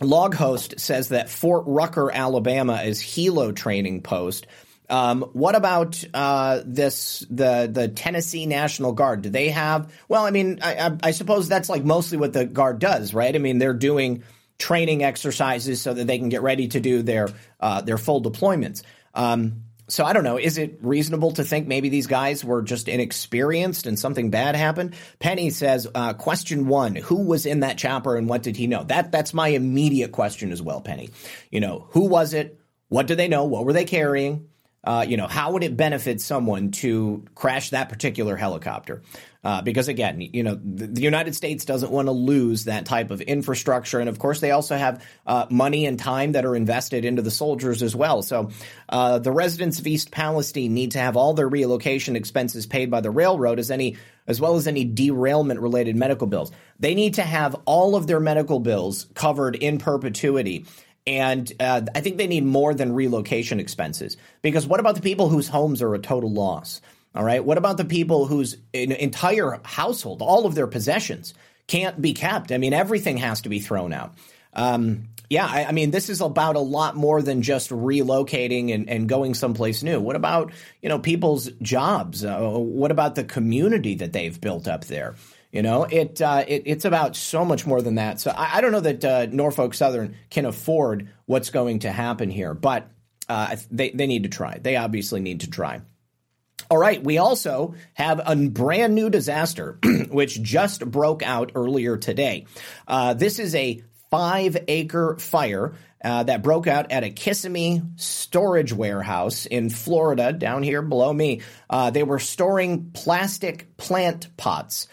Loghost 0.01 0.81
says 0.81 1.09
that 1.09 1.29
Fort 1.29 1.65
Rucker, 1.67 2.11
Alabama, 2.11 2.83
is 2.83 3.01
helo 3.01 3.55
training 3.55 4.03
post. 4.03 4.47
Um, 4.89 5.23
what 5.35 5.55
about 5.55 6.03
uh, 6.13 6.63
this 6.65 7.25
the 7.31 7.71
the 7.73 7.89
Tennessee 7.89 8.47
National 8.47 8.93
Guard? 8.93 9.23
Do 9.23 9.31
they 9.31 9.51
have? 9.51 9.93
Well, 10.09 10.25
I 10.25 10.31
mean, 10.31 10.59
I, 10.63 10.89
I, 10.89 10.97
I, 11.05 11.11
suppose 11.13 11.49
that's 11.49 11.69
like 11.69 11.85
mostly 11.85 12.19
what 12.19 12.33
the 12.33 12.45
guard 12.45 12.81
does, 12.81 13.15
right? 13.15 13.33
I 13.33 13.39
mean, 13.39 13.59
they're 13.59 13.73
doing 13.73 14.25
training 14.59 15.05
exercises 15.05 15.81
so 15.81 15.95
that 15.95 16.07
they 16.07 16.19
can 16.19 16.29
get 16.29 16.43
ready 16.43 16.67
to 16.69 16.81
do 16.81 17.03
their 17.03 17.29
uh, 17.61 17.83
their 17.83 17.99
full 17.99 18.21
deployments. 18.21 18.83
Um, 19.15 19.65
so 19.91 20.05
I 20.05 20.13
don't 20.13 20.25
know. 20.25 20.39
Is 20.39 20.59
it 20.59 20.79
reasonable 20.83 21.33
to 21.33 21.45
think 21.45 21.67
maybe 21.67 21.89
these 21.89 22.07
guys 22.07 22.45
were 22.45 22.63
just 22.63 22.89
inexperienced 22.89 23.87
and 23.87 23.99
something 23.99 24.31
bad 24.31 24.57
happened? 24.57 24.95
Penny 25.19 25.51
says, 25.51 25.87
uh, 25.95 26.15
question 26.15 26.67
one: 26.69 26.97
Who 26.97 27.23
was 27.27 27.47
in 27.47 27.61
that 27.61 27.79
chopper 27.79 28.17
and 28.17 28.29
what 28.29 28.43
did 28.43 28.57
he 28.57 28.67
know? 28.67 28.85
That 28.85 29.13
that's 29.13 29.35
my 29.35 29.49
immediate 29.49 30.13
question 30.13 30.53
as 30.53 30.63
well, 30.63 30.81
Penny. 30.81 31.11
You 31.51 31.61
know, 31.61 31.87
who 31.91 32.07
was 32.07 32.35
it? 32.35 32.61
What 32.89 33.07
do 33.07 33.15
they 33.15 33.29
know? 33.29 33.45
What 33.45 33.65
were 33.65 33.73
they 33.73 33.85
carrying? 33.85 34.49
Uh, 34.83 35.05
you 35.07 35.17
know, 35.17 35.27
how 35.27 35.53
would 35.53 35.63
it 35.63 35.77
benefit 35.77 36.21
someone 36.21 36.71
to 36.71 37.25
crash 37.35 37.71
that 37.71 37.91
particular 37.91 38.37
helicopter? 38.37 39.03
Uh, 39.43 39.63
because 39.63 39.89
again, 39.89 40.21
you 40.21 40.43
know, 40.43 40.61
the, 40.63 40.87
the, 40.87 41.01
United 41.01 41.35
States 41.35 41.65
doesn't 41.65 41.91
want 41.91 42.09
to 42.09 42.13
lose 42.13 42.65
that 42.65 42.85
type 42.85 43.11
of 43.11 43.23
infrastructure, 43.23 43.99
and 43.99 44.11
of 44.11 44.19
course, 44.19 44.41
they 44.41 44.51
also 44.51 44.77
have 44.77 45.03
uh, 45.27 45.47
money 45.49 45.87
and 45.87 45.99
time 45.99 46.33
that 46.33 46.45
are 46.45 46.55
invested 46.55 47.07
into 47.07 47.23
the 47.23 47.31
soldiers 47.31 47.83
as 47.83 47.97
well. 47.97 48.21
So, 48.21 48.51
uh, 48.91 49.19
the 49.19 49.33
residents 49.33 49.79
of 49.79 49.87
East 49.87 50.11
Palestine 50.11 50.75
need 50.75 50.91
to 50.91 50.99
have 50.99 51.17
all 51.17 51.33
their 51.33 51.49
relocation 51.49 52.17
expenses 52.17 52.67
paid 52.67 52.91
by 52.91 53.01
the 53.01 53.11
railroad, 53.11 53.59
as 53.59 53.71
any 53.71 53.97
as 54.27 54.43
well 54.43 54.57
as 54.57 54.67
any 54.67 54.85
derailment 54.85 55.61
related 55.61 55.97
medical 55.97 56.27
bills. 56.27 56.53
They 56.79 56.95
need 56.95 57.15
to 57.15 57.23
have 57.23 57.57
all 57.65 57.97
of 57.97 58.07
their 58.07 58.21
medical 58.21 58.61
bills 58.61 59.07
covered 59.15 59.57
in 59.57 59.79
perpetuity. 59.79 60.67
And 61.07 61.51
uh, 61.59 61.83
I 61.95 62.01
think 62.03 62.19
they 62.19 62.27
need 62.27 62.45
more 62.45 62.75
than 62.75 62.93
relocation 62.93 63.59
expenses 63.59 64.19
because 64.43 64.67
what 64.67 64.81
about 64.81 64.97
the 64.97 65.01
people 65.01 65.29
whose 65.31 65.49
homes 65.49 65.81
are 65.83 65.95
a 65.95 65.99
total 65.99 66.31
loss? 66.31 66.83
All 67.15 67.25
right. 67.25 67.45
What 67.45 67.59
about 67.59 67.77
the 67.77 67.85
people 67.85 68.27
whose 68.27 68.57
entire 68.73 69.61
household, 69.65 70.23
all 70.23 70.47
of 70.47 70.55
their 70.55 70.69
possessions, 70.69 71.35
can't 71.67 72.01
be 72.01 72.13
kept? 72.13 72.53
I 72.53 72.59
mean, 72.59 72.73
everything 72.73 73.17
has 73.17 73.41
to 73.43 73.49
be 73.49 73.59
thrown 73.59 73.93
out. 73.93 74.15
Um, 74.53 75.09
yeah, 75.29 75.47
I, 75.47 75.67
I, 75.67 75.73
mean, 75.73 75.93
this 75.93 76.09
is 76.09 76.21
about 76.21 76.57
a 76.57 76.61
lot 76.61 76.97
more 76.97 77.23
than 77.23 77.43
just 77.43 77.71
relocating 77.71 78.75
and, 78.75 78.89
and 78.89 79.09
going 79.09 79.35
someplace 79.35 79.83
new. 79.83 80.01
What 80.01 80.17
about 80.17 80.53
you 80.83 80.89
know 80.89 80.99
people's 80.99 81.49
jobs? 81.63 82.25
Uh, 82.25 82.41
what 82.41 82.91
about 82.91 83.15
the 83.15 83.23
community 83.23 83.95
that 83.97 84.13
they've 84.13 84.41
built 84.41 84.67
up 84.67 84.87
there? 84.87 85.15
You 85.53 85.63
know, 85.63 85.85
it, 85.85 86.21
uh, 86.21 86.45
it 86.47 86.65
it's 86.67 86.85
about 86.85 87.15
so 87.15 87.45
much 87.45 87.65
more 87.65 87.81
than 87.81 87.95
that. 87.95 88.21
So 88.21 88.33
I, 88.33 88.59
I 88.59 88.61
don't 88.61 88.73
know 88.73 88.81
that 88.81 89.05
uh, 89.05 89.27
Norfolk 89.27 89.75
Southern 89.75 90.17
can 90.31 90.47
afford 90.47 91.09
what's 91.27 91.51
going 91.51 91.81
to 91.81 91.93
happen 91.93 92.29
here, 92.29 92.53
but 92.53 92.89
uh, 93.29 93.55
they 93.71 93.91
they 93.91 94.09
need 94.09 94.25
to 94.25 94.29
try. 94.29 94.59
They 94.59 94.77
obviously 94.77 95.21
need 95.21 95.41
to 95.41 95.51
try. 95.51 95.81
All 96.69 96.79
right, 96.79 97.03
we 97.03 97.19
also 97.19 97.75
have 97.95 98.21
a 98.25 98.37
brand 98.37 98.95
new 98.95 99.11
disaster 99.11 99.79
which 100.11 100.43
just 100.43 100.85
broke 100.85 101.23
out 101.23 101.53
earlier 101.55 101.97
today. 101.97 102.47
Uh, 102.87 103.15
this 103.15 103.39
is 103.39 103.55
a 103.55 103.83
five 104.11 104.57
acre 104.69 105.17
fire 105.19 105.75
uh, 106.03 106.23
that 106.25 106.43
broke 106.43 106.67
out 106.67 106.93
at 106.93 107.05
a 107.05 107.11
Kissimmee 107.11 107.83
storage 107.97 108.73
warehouse 108.73 109.47
in 109.47 109.71
Florida, 109.71 110.33
down 110.33 110.63
here 110.63 110.83
below 110.83 111.13
me. 111.13 111.43
Uh, 111.69 111.91
they 111.91 112.03
were 112.03 112.19
storing 112.19 112.91
plastic 112.93 113.77
plant 113.77 114.37
pots. 114.37 114.89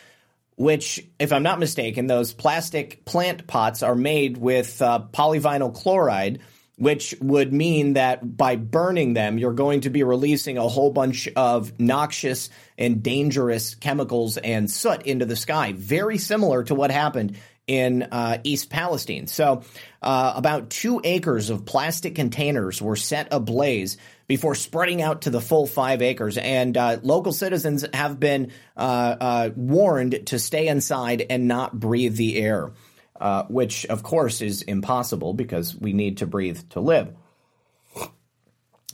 Which, 0.55 1.05
if 1.19 1.31
I'm 1.33 1.43
not 1.43 1.59
mistaken, 1.59 2.07
those 2.07 2.33
plastic 2.33 3.05
plant 3.05 3.45
pots 3.45 3.83
are 3.83 3.93
made 3.93 4.37
with 4.37 4.81
uh, 4.81 5.05
polyvinyl 5.13 5.75
chloride, 5.75 6.39
which 6.77 7.15
would 7.19 7.51
mean 7.51 7.93
that 7.93 8.37
by 8.37 8.55
burning 8.55 9.13
them, 9.13 9.37
you're 9.37 9.53
going 9.53 9.81
to 9.81 9.89
be 9.89 10.03
releasing 10.03 10.57
a 10.57 10.67
whole 10.67 10.91
bunch 10.91 11.27
of 11.35 11.77
noxious 11.79 12.49
and 12.77 13.01
dangerous 13.01 13.75
chemicals 13.75 14.37
and 14.37 14.69
soot 14.69 15.01
into 15.03 15.25
the 15.25 15.35
sky. 15.35 15.73
Very 15.75 16.19
similar 16.19 16.63
to 16.63 16.75
what 16.75 16.91
happened 16.91 17.35
in 17.65 18.03
uh, 18.03 18.37
East 18.43 18.69
Palestine. 18.69 19.27
So, 19.27 19.63
uh, 20.01 20.33
about 20.35 20.69
two 20.69 21.01
acres 21.03 21.49
of 21.49 21.65
plastic 21.65 22.15
containers 22.15 22.81
were 22.81 22.95
set 22.95 23.27
ablaze 23.31 23.97
before 24.27 24.55
spreading 24.55 25.01
out 25.01 25.23
to 25.23 25.29
the 25.29 25.41
full 25.41 25.67
five 25.67 26.01
acres. 26.01 26.37
And 26.37 26.77
uh, 26.77 26.99
local 27.01 27.33
citizens 27.33 27.85
have 27.93 28.19
been 28.19 28.51
uh, 28.77 29.15
uh, 29.19 29.49
warned 29.55 30.27
to 30.27 30.39
stay 30.39 30.67
inside 30.67 31.25
and 31.29 31.47
not 31.47 31.77
breathe 31.77 32.15
the 32.15 32.37
air 32.37 32.71
uh, 33.19 33.43
which 33.45 33.85
of 33.85 34.03
course 34.03 34.41
is 34.41 34.61
impossible 34.61 35.33
because 35.33 35.75
we 35.75 35.93
need 35.93 36.17
to 36.17 36.27
breathe 36.27 36.59
to 36.69 36.79
live. 36.79 37.13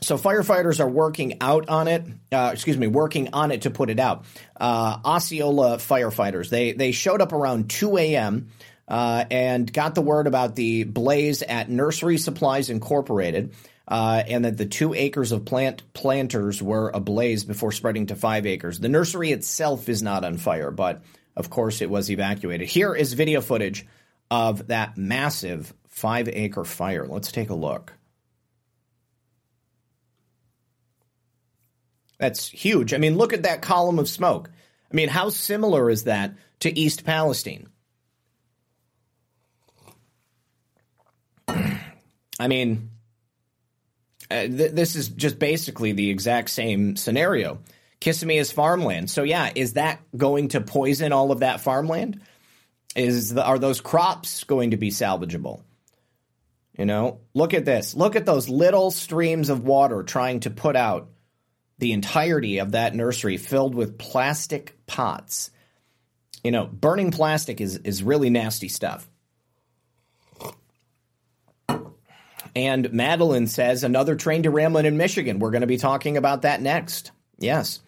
So 0.03 0.17
firefighters 0.17 0.79
are 0.79 0.89
working 0.89 1.37
out 1.41 1.69
on 1.69 1.87
it. 1.87 2.05
Uh, 2.31 2.51
excuse 2.53 2.77
me, 2.77 2.87
working 2.87 3.29
on 3.33 3.51
it 3.51 3.63
to 3.63 3.69
put 3.69 3.89
it 3.89 3.99
out. 3.99 4.25
Uh, 4.59 4.99
Osceola 5.03 5.77
firefighters 5.77 6.49
they 6.49 6.73
they 6.73 6.91
showed 6.91 7.21
up 7.21 7.31
around 7.31 7.69
2 7.69 7.97
a.m. 7.97 8.49
Uh, 8.85 9.23
and 9.31 9.71
got 9.71 9.95
the 9.95 10.01
word 10.01 10.27
about 10.27 10.55
the 10.55 10.83
blaze 10.83 11.41
at 11.41 11.69
Nursery 11.69 12.17
Supplies 12.17 12.69
Incorporated. 12.69 13.53
Uh, 13.85 14.23
and 14.27 14.45
that 14.45 14.55
the 14.55 14.65
two 14.65 14.93
acres 14.93 15.33
of 15.33 15.43
plant 15.43 15.83
planters 15.93 16.63
were 16.63 16.89
ablaze 16.93 17.43
before 17.43 17.73
spreading 17.73 18.05
to 18.05 18.15
five 18.15 18.45
acres. 18.45 18.79
The 18.79 18.87
nursery 18.87 19.33
itself 19.33 19.89
is 19.89 20.01
not 20.01 20.23
on 20.23 20.37
fire, 20.37 20.71
but 20.71 21.03
of 21.35 21.49
course 21.49 21.81
it 21.81 21.89
was 21.89 22.09
evacuated. 22.09 22.69
Here 22.69 22.95
is 22.95 23.11
video 23.11 23.41
footage 23.41 23.85
of 24.33 24.65
that 24.69 24.97
massive 24.97 25.71
five 25.89 26.27
acre 26.27 26.63
fire. 26.63 27.05
Let's 27.05 27.31
take 27.31 27.51
a 27.51 27.53
look. 27.53 27.93
That's 32.17 32.49
huge. 32.49 32.95
I 32.95 32.97
mean, 32.97 33.15
look 33.15 33.31
at 33.33 33.43
that 33.43 33.61
column 33.61 33.99
of 33.99 34.09
smoke. 34.09 34.49
I 34.91 34.95
mean, 34.95 35.07
how 35.07 35.29
similar 35.29 35.87
is 35.87 36.05
that 36.05 36.33
to 36.61 36.79
East 36.79 37.05
Palestine? 37.05 37.69
I 41.47 42.47
mean, 42.47 42.89
uh, 44.31 44.47
th- 44.47 44.71
this 44.71 44.95
is 44.95 45.09
just 45.09 45.37
basically 45.37 45.91
the 45.91 46.09
exact 46.09 46.49
same 46.49 46.95
scenario. 46.95 47.59
Kissimmee 47.99 48.37
is 48.37 48.51
farmland. 48.51 49.11
So 49.11 49.21
yeah, 49.21 49.51
is 49.53 49.73
that 49.73 50.01
going 50.17 50.47
to 50.49 50.61
poison 50.61 51.11
all 51.11 51.31
of 51.31 51.41
that 51.41 51.61
farmland? 51.61 52.19
Is 52.95 53.33
the, 53.33 53.43
are 53.43 53.59
those 53.59 53.81
crops 53.81 54.43
going 54.43 54.71
to 54.71 54.77
be 54.77 54.91
salvageable? 54.91 55.61
You 56.77 56.85
know, 56.85 57.19
look 57.33 57.53
at 57.53 57.65
this. 57.65 57.95
Look 57.95 58.15
at 58.15 58.25
those 58.25 58.49
little 58.49 58.91
streams 58.91 59.49
of 59.49 59.63
water 59.63 60.03
trying 60.03 60.41
to 60.41 60.49
put 60.49 60.75
out 60.75 61.09
the 61.77 61.91
entirety 61.91 62.59
of 62.59 62.71
that 62.71 62.95
nursery 62.95 63.37
filled 63.37 63.75
with 63.75 63.97
plastic 63.97 64.77
pots. 64.87 65.51
You 66.43 66.51
know, 66.51 66.65
burning 66.65 67.11
plastic 67.11 67.61
is 67.61 67.77
is 67.77 68.03
really 68.03 68.29
nasty 68.29 68.67
stuff. 68.67 69.07
And 72.55 72.93
Madeline 72.93 73.47
says 73.47 73.83
another 73.83 74.15
train 74.15 74.43
to 74.43 74.49
derailment 74.49 74.85
in 74.85 74.97
Michigan. 74.97 75.39
We're 75.39 75.51
going 75.51 75.61
to 75.61 75.67
be 75.67 75.77
talking 75.77 76.17
about 76.17 76.43
that 76.43 76.61
next. 76.61 77.11
Yes. 77.39 77.81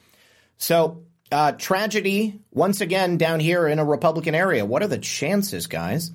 So, 0.57 1.04
uh, 1.31 1.53
tragedy 1.53 2.39
once 2.51 2.81
again 2.81 3.17
down 3.17 3.39
here 3.39 3.67
in 3.67 3.79
a 3.79 3.85
Republican 3.85 4.35
area. 4.35 4.65
What 4.65 4.83
are 4.83 4.87
the 4.87 4.97
chances, 4.97 5.67
guys? 5.67 6.11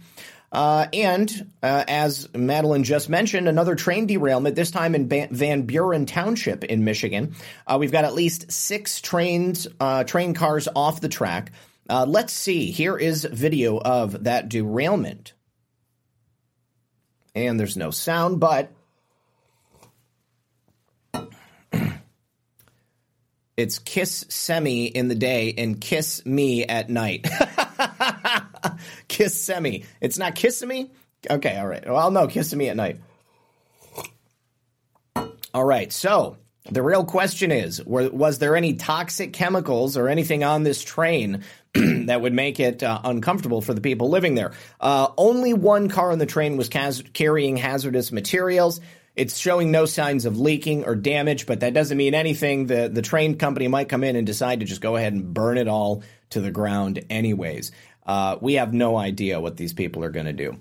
Uh, 0.53 0.87
and 0.93 1.53
uh, 1.63 1.85
as 1.87 2.29
Madeline 2.35 2.83
just 2.83 3.09
mentioned, 3.09 3.49
another 3.49 3.77
train 3.77 4.07
derailment, 4.07 4.57
this 4.57 4.71
time 4.71 4.95
in 4.95 5.09
Van 5.09 5.63
Buren 5.63 6.07
Township 6.07 6.65
in 6.65 6.85
Michigan. 6.85 7.35
Uh, 7.67 7.77
we've 7.79 7.93
got 7.93 8.05
at 8.05 8.15
least 8.15 8.51
six 8.51 9.01
trains, 9.01 9.69
uh, 9.79 10.03
train 10.05 10.35
cars 10.35 10.67
off 10.75 11.01
the 11.01 11.09
track. 11.09 11.53
Uh, 11.89 12.05
let's 12.07 12.33
see. 12.33 12.71
Here 12.71 12.97
is 12.97 13.25
video 13.25 13.79
of 13.79 14.25
that 14.25 14.49
derailment. 14.49 15.35
And 17.35 17.59
there's 17.59 17.77
no 17.77 17.93
sound, 17.93 18.41
but 18.41 18.73
It's 23.61 23.79
kiss 23.79 24.25
semi 24.31 24.87
in 24.87 25.09
the 25.09 25.15
day 25.15 25.53
and 25.59 25.79
kiss 25.79 26.25
me 26.25 26.65
at 26.65 26.89
night. 26.89 27.29
kiss 29.09 29.39
semi. 29.39 29.85
It's 30.01 30.17
not 30.17 30.35
kiss 30.35 30.63
me? 30.63 30.91
Okay, 31.29 31.59
all 31.59 31.67
right. 31.67 31.87
Well, 31.87 32.11
no, 32.11 32.27
kiss 32.27 32.55
me 32.55 32.71
at 32.71 32.77
night. 32.77 33.01
All 35.53 35.65
right, 35.65 35.93
so 35.93 36.39
the 36.71 36.83
real 36.83 37.05
question 37.05 37.53
is 37.53 37.85
were, 37.85 38.09
was 38.09 38.39
there 38.39 38.57
any 38.57 38.75
toxic 38.75 39.35
chemicals 39.35 39.99
or 39.99 40.09
anything 40.09 40.43
on 40.43 40.63
this 40.63 40.83
train 40.83 41.45
that 41.75 42.23
would 42.23 42.33
make 42.33 42.61
it 42.61 42.83
uh, 42.83 43.01
uncomfortable 43.05 43.61
for 43.61 43.75
the 43.75 43.83
people 43.83 44.09
living 44.09 44.37
there? 44.37 44.53
Uh, 44.81 45.09
only 45.19 45.53
one 45.53 45.91
car 45.91 46.13
on 46.13 46.19
the 46.19 46.27
train 46.27 46.57
was 46.57 46.71
cas- 46.71 47.03
carrying 47.13 47.59
hazardous 47.59 48.11
materials. 48.11 48.81
It's 49.21 49.37
showing 49.37 49.71
no 49.71 49.85
signs 49.85 50.25
of 50.25 50.41
leaking 50.41 50.87
or 50.87 50.95
damage, 50.95 51.45
but 51.45 51.61
that 51.61 51.75
doesn't 51.75 51.99
mean 51.99 52.15
anything. 52.15 52.65
The 52.69 52.89
the 52.89 53.03
train 53.03 53.37
company 53.37 53.69
might 53.69 53.91
come 53.91 54.03
in 54.03 54.17
and 54.17 54.27
decide 54.27 54.61
to 54.61 54.67
just 54.67 54.81
go 54.81 54.97
ahead 54.97 55.13
and 55.13 55.35
burn 55.35 55.59
it 55.59 55.69
all 55.69 56.03
to 56.31 56.41
the 56.41 56.51
ground 56.51 57.05
anyways. 57.11 57.71
Uh, 58.07 58.39
we 58.41 58.55
have 58.55 58.73
no 58.73 58.97
idea 58.97 59.39
what 59.39 59.59
these 59.59 59.75
people 59.75 60.05
are 60.05 60.11
going 60.11 60.25
to 60.25 60.33
do. 60.33 60.57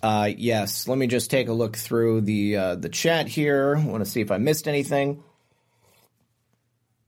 Uh, 0.00 0.30
yes, 0.36 0.86
let 0.86 0.96
me 0.96 1.08
just 1.08 1.28
take 1.28 1.48
a 1.48 1.52
look 1.52 1.76
through 1.76 2.20
the 2.20 2.56
uh, 2.56 2.74
the 2.76 2.88
chat 2.88 3.26
here. 3.26 3.76
I 3.76 3.84
want 3.84 4.04
to 4.04 4.08
see 4.08 4.20
if 4.20 4.30
I 4.30 4.38
missed 4.38 4.68
anything. 4.68 5.24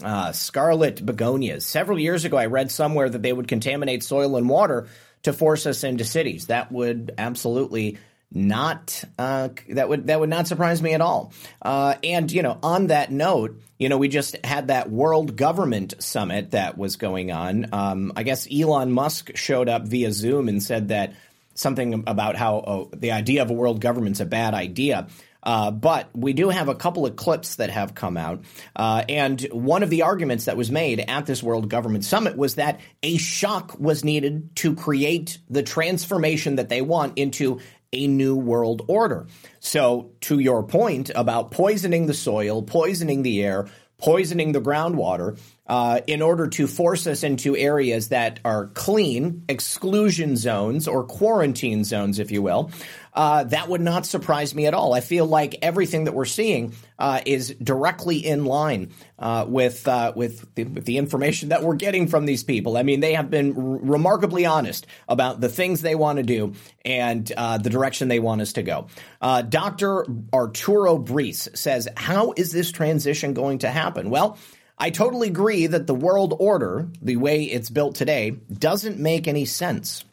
Uh, 0.00 0.30
scarlet 0.30 1.04
begonias. 1.04 1.66
Several 1.66 1.98
years 1.98 2.24
ago, 2.24 2.36
I 2.36 2.46
read 2.46 2.70
somewhere 2.70 3.08
that 3.08 3.20
they 3.20 3.32
would 3.32 3.48
contaminate 3.48 4.04
soil 4.04 4.36
and 4.36 4.48
water 4.48 4.86
to 5.24 5.32
force 5.32 5.66
us 5.66 5.82
into 5.82 6.04
cities. 6.04 6.46
That 6.46 6.70
would 6.70 7.12
absolutely 7.18 7.98
not 8.30 9.04
uh, 9.18 9.48
that 9.70 9.88
would 9.88 10.06
that 10.08 10.20
would 10.20 10.28
not 10.28 10.46
surprise 10.46 10.82
me 10.82 10.92
at 10.92 11.00
all. 11.00 11.32
Uh, 11.62 11.94
and 12.02 12.30
you 12.30 12.42
know, 12.42 12.58
on 12.62 12.88
that 12.88 13.10
note, 13.10 13.60
you 13.78 13.88
know, 13.88 13.98
we 13.98 14.08
just 14.08 14.44
had 14.44 14.68
that 14.68 14.90
World 14.90 15.36
Government 15.36 15.94
Summit 16.02 16.50
that 16.50 16.76
was 16.76 16.96
going 16.96 17.32
on. 17.32 17.66
Um, 17.72 18.12
I 18.16 18.22
guess 18.24 18.46
Elon 18.52 18.92
Musk 18.92 19.36
showed 19.36 19.68
up 19.68 19.86
via 19.86 20.12
Zoom 20.12 20.48
and 20.48 20.62
said 20.62 20.88
that 20.88 21.14
something 21.54 22.04
about 22.06 22.36
how 22.36 22.56
oh, 22.56 22.90
the 22.94 23.12
idea 23.12 23.42
of 23.42 23.50
a 23.50 23.54
world 23.54 23.80
government's 23.80 24.20
a 24.20 24.26
bad 24.26 24.54
idea. 24.54 25.08
Uh, 25.42 25.70
but 25.70 26.08
we 26.14 26.32
do 26.32 26.48
have 26.48 26.68
a 26.68 26.74
couple 26.74 27.06
of 27.06 27.16
clips 27.16 27.56
that 27.56 27.70
have 27.70 27.94
come 27.94 28.16
out. 28.16 28.42
Uh, 28.74 29.04
and 29.08 29.40
one 29.52 29.82
of 29.82 29.90
the 29.90 30.02
arguments 30.02 30.46
that 30.46 30.56
was 30.56 30.70
made 30.70 31.00
at 31.00 31.26
this 31.26 31.42
World 31.42 31.70
Government 31.70 32.04
Summit 32.04 32.36
was 32.36 32.56
that 32.56 32.80
a 33.02 33.16
shock 33.16 33.78
was 33.78 34.04
needed 34.04 34.54
to 34.56 34.74
create 34.74 35.38
the 35.48 35.62
transformation 35.62 36.56
that 36.56 36.68
they 36.68 36.82
want 36.82 37.16
into 37.16 37.60
a 37.92 38.06
new 38.06 38.36
world 38.36 38.82
order. 38.88 39.26
So, 39.60 40.12
to 40.22 40.38
your 40.38 40.62
point 40.62 41.10
about 41.14 41.50
poisoning 41.50 42.06
the 42.06 42.14
soil, 42.14 42.62
poisoning 42.62 43.22
the 43.22 43.42
air, 43.42 43.68
poisoning 43.98 44.52
the 44.52 44.60
groundwater, 44.60 45.38
uh, 45.68 46.00
in 46.06 46.22
order 46.22 46.46
to 46.48 46.66
force 46.66 47.06
us 47.06 47.22
into 47.22 47.56
areas 47.56 48.08
that 48.08 48.40
are 48.44 48.68
clean, 48.68 49.44
exclusion 49.48 50.36
zones 50.36 50.88
or 50.88 51.04
quarantine 51.04 51.84
zones, 51.84 52.18
if 52.18 52.30
you 52.30 52.40
will, 52.42 52.70
uh, 53.18 53.42
that 53.44 53.68
would 53.68 53.80
not 53.80 54.06
surprise 54.06 54.54
me 54.54 54.66
at 54.66 54.74
all. 54.74 54.94
I 54.94 55.00
feel 55.00 55.26
like 55.26 55.56
everything 55.60 56.04
that 56.04 56.14
we're 56.14 56.24
seeing 56.24 56.72
uh, 57.00 57.20
is 57.26 57.54
directly 57.60 58.24
in 58.24 58.44
line 58.44 58.92
uh, 59.18 59.44
with 59.48 59.88
uh, 59.88 60.12
with 60.14 60.54
the, 60.54 60.64
with, 60.64 60.84
the, 60.84 60.98
information 60.98 61.48
that 61.48 61.64
we're 61.64 61.74
getting 61.74 62.06
from 62.06 62.26
these 62.26 62.44
people. 62.44 62.76
I 62.76 62.84
mean, 62.84 63.00
they 63.00 63.14
have 63.14 63.28
been 63.28 63.56
r- 63.56 63.62
remarkably 63.62 64.46
honest 64.46 64.86
about 65.08 65.40
the 65.40 65.48
things 65.48 65.82
they 65.82 65.96
want 65.96 66.18
to 66.18 66.22
do 66.22 66.54
and 66.84 67.30
uh, 67.36 67.58
the 67.58 67.70
direction 67.70 68.06
they 68.06 68.20
want 68.20 68.40
us 68.40 68.52
to 68.52 68.62
go. 68.62 68.86
Dr. 69.20 70.06
Arturo 70.32 70.96
Brice 70.96 71.48
says, 71.54 71.88
"How 71.96 72.32
is 72.36 72.52
this 72.52 72.70
transition 72.70 73.34
going 73.34 73.58
to 73.58 73.68
happen?" 73.68 74.10
Well. 74.10 74.38
I 74.80 74.90
totally 74.90 75.28
agree 75.28 75.66
that 75.66 75.86
the 75.88 75.94
world 75.94 76.34
order, 76.38 76.88
the 77.02 77.16
way 77.16 77.42
it's 77.42 77.68
built 77.68 77.96
today, 77.96 78.30
doesn't 78.30 78.98
make 78.98 79.26
any 79.26 79.44
sense. 79.44 80.04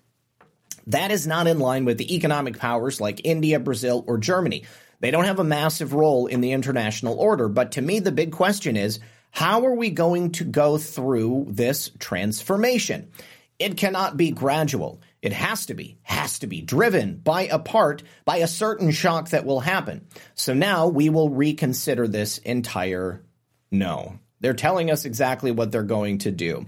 That 0.87 1.11
is 1.11 1.27
not 1.27 1.47
in 1.47 1.59
line 1.59 1.85
with 1.85 1.99
the 1.99 2.15
economic 2.15 2.57
powers 2.57 2.99
like 2.99 3.21
India, 3.23 3.59
Brazil, 3.59 4.03
or 4.07 4.17
Germany. 4.17 4.65
They 4.99 5.11
don't 5.11 5.25
have 5.25 5.39
a 5.39 5.43
massive 5.43 5.93
role 5.93 6.25
in 6.25 6.41
the 6.41 6.51
international 6.51 7.19
order. 7.19 7.47
But 7.47 7.73
to 7.73 7.81
me, 7.81 7.99
the 7.99 8.11
big 8.11 8.31
question 8.31 8.75
is 8.75 8.99
how 9.29 9.65
are 9.65 9.75
we 9.75 9.91
going 9.91 10.31
to 10.33 10.43
go 10.45 10.77
through 10.77 11.47
this 11.49 11.91
transformation? 11.99 13.11
It 13.59 13.77
cannot 13.77 14.17
be 14.17 14.31
gradual. 14.31 15.01
It 15.21 15.33
has 15.33 15.67
to 15.67 15.73
be, 15.73 15.97
has 16.03 16.39
to 16.39 16.47
be 16.47 16.61
driven 16.61 17.17
by 17.17 17.43
a 17.43 17.59
part, 17.59 18.03
by 18.25 18.37
a 18.37 18.47
certain 18.47 18.91
shock 18.91 19.29
that 19.29 19.45
will 19.45 19.59
happen. 19.59 20.07
So 20.33 20.53
now 20.53 20.87
we 20.87 21.09
will 21.09 21.29
reconsider 21.29 22.07
this 22.07 22.37
entire 22.39 23.23
no. 23.71 24.19
They're 24.45 24.53
telling 24.53 24.91
us 24.91 25.05
exactly 25.05 25.49
what 25.49 25.71
they're 25.71 25.81
going 25.81 26.19
to 26.19 26.29
do. 26.29 26.67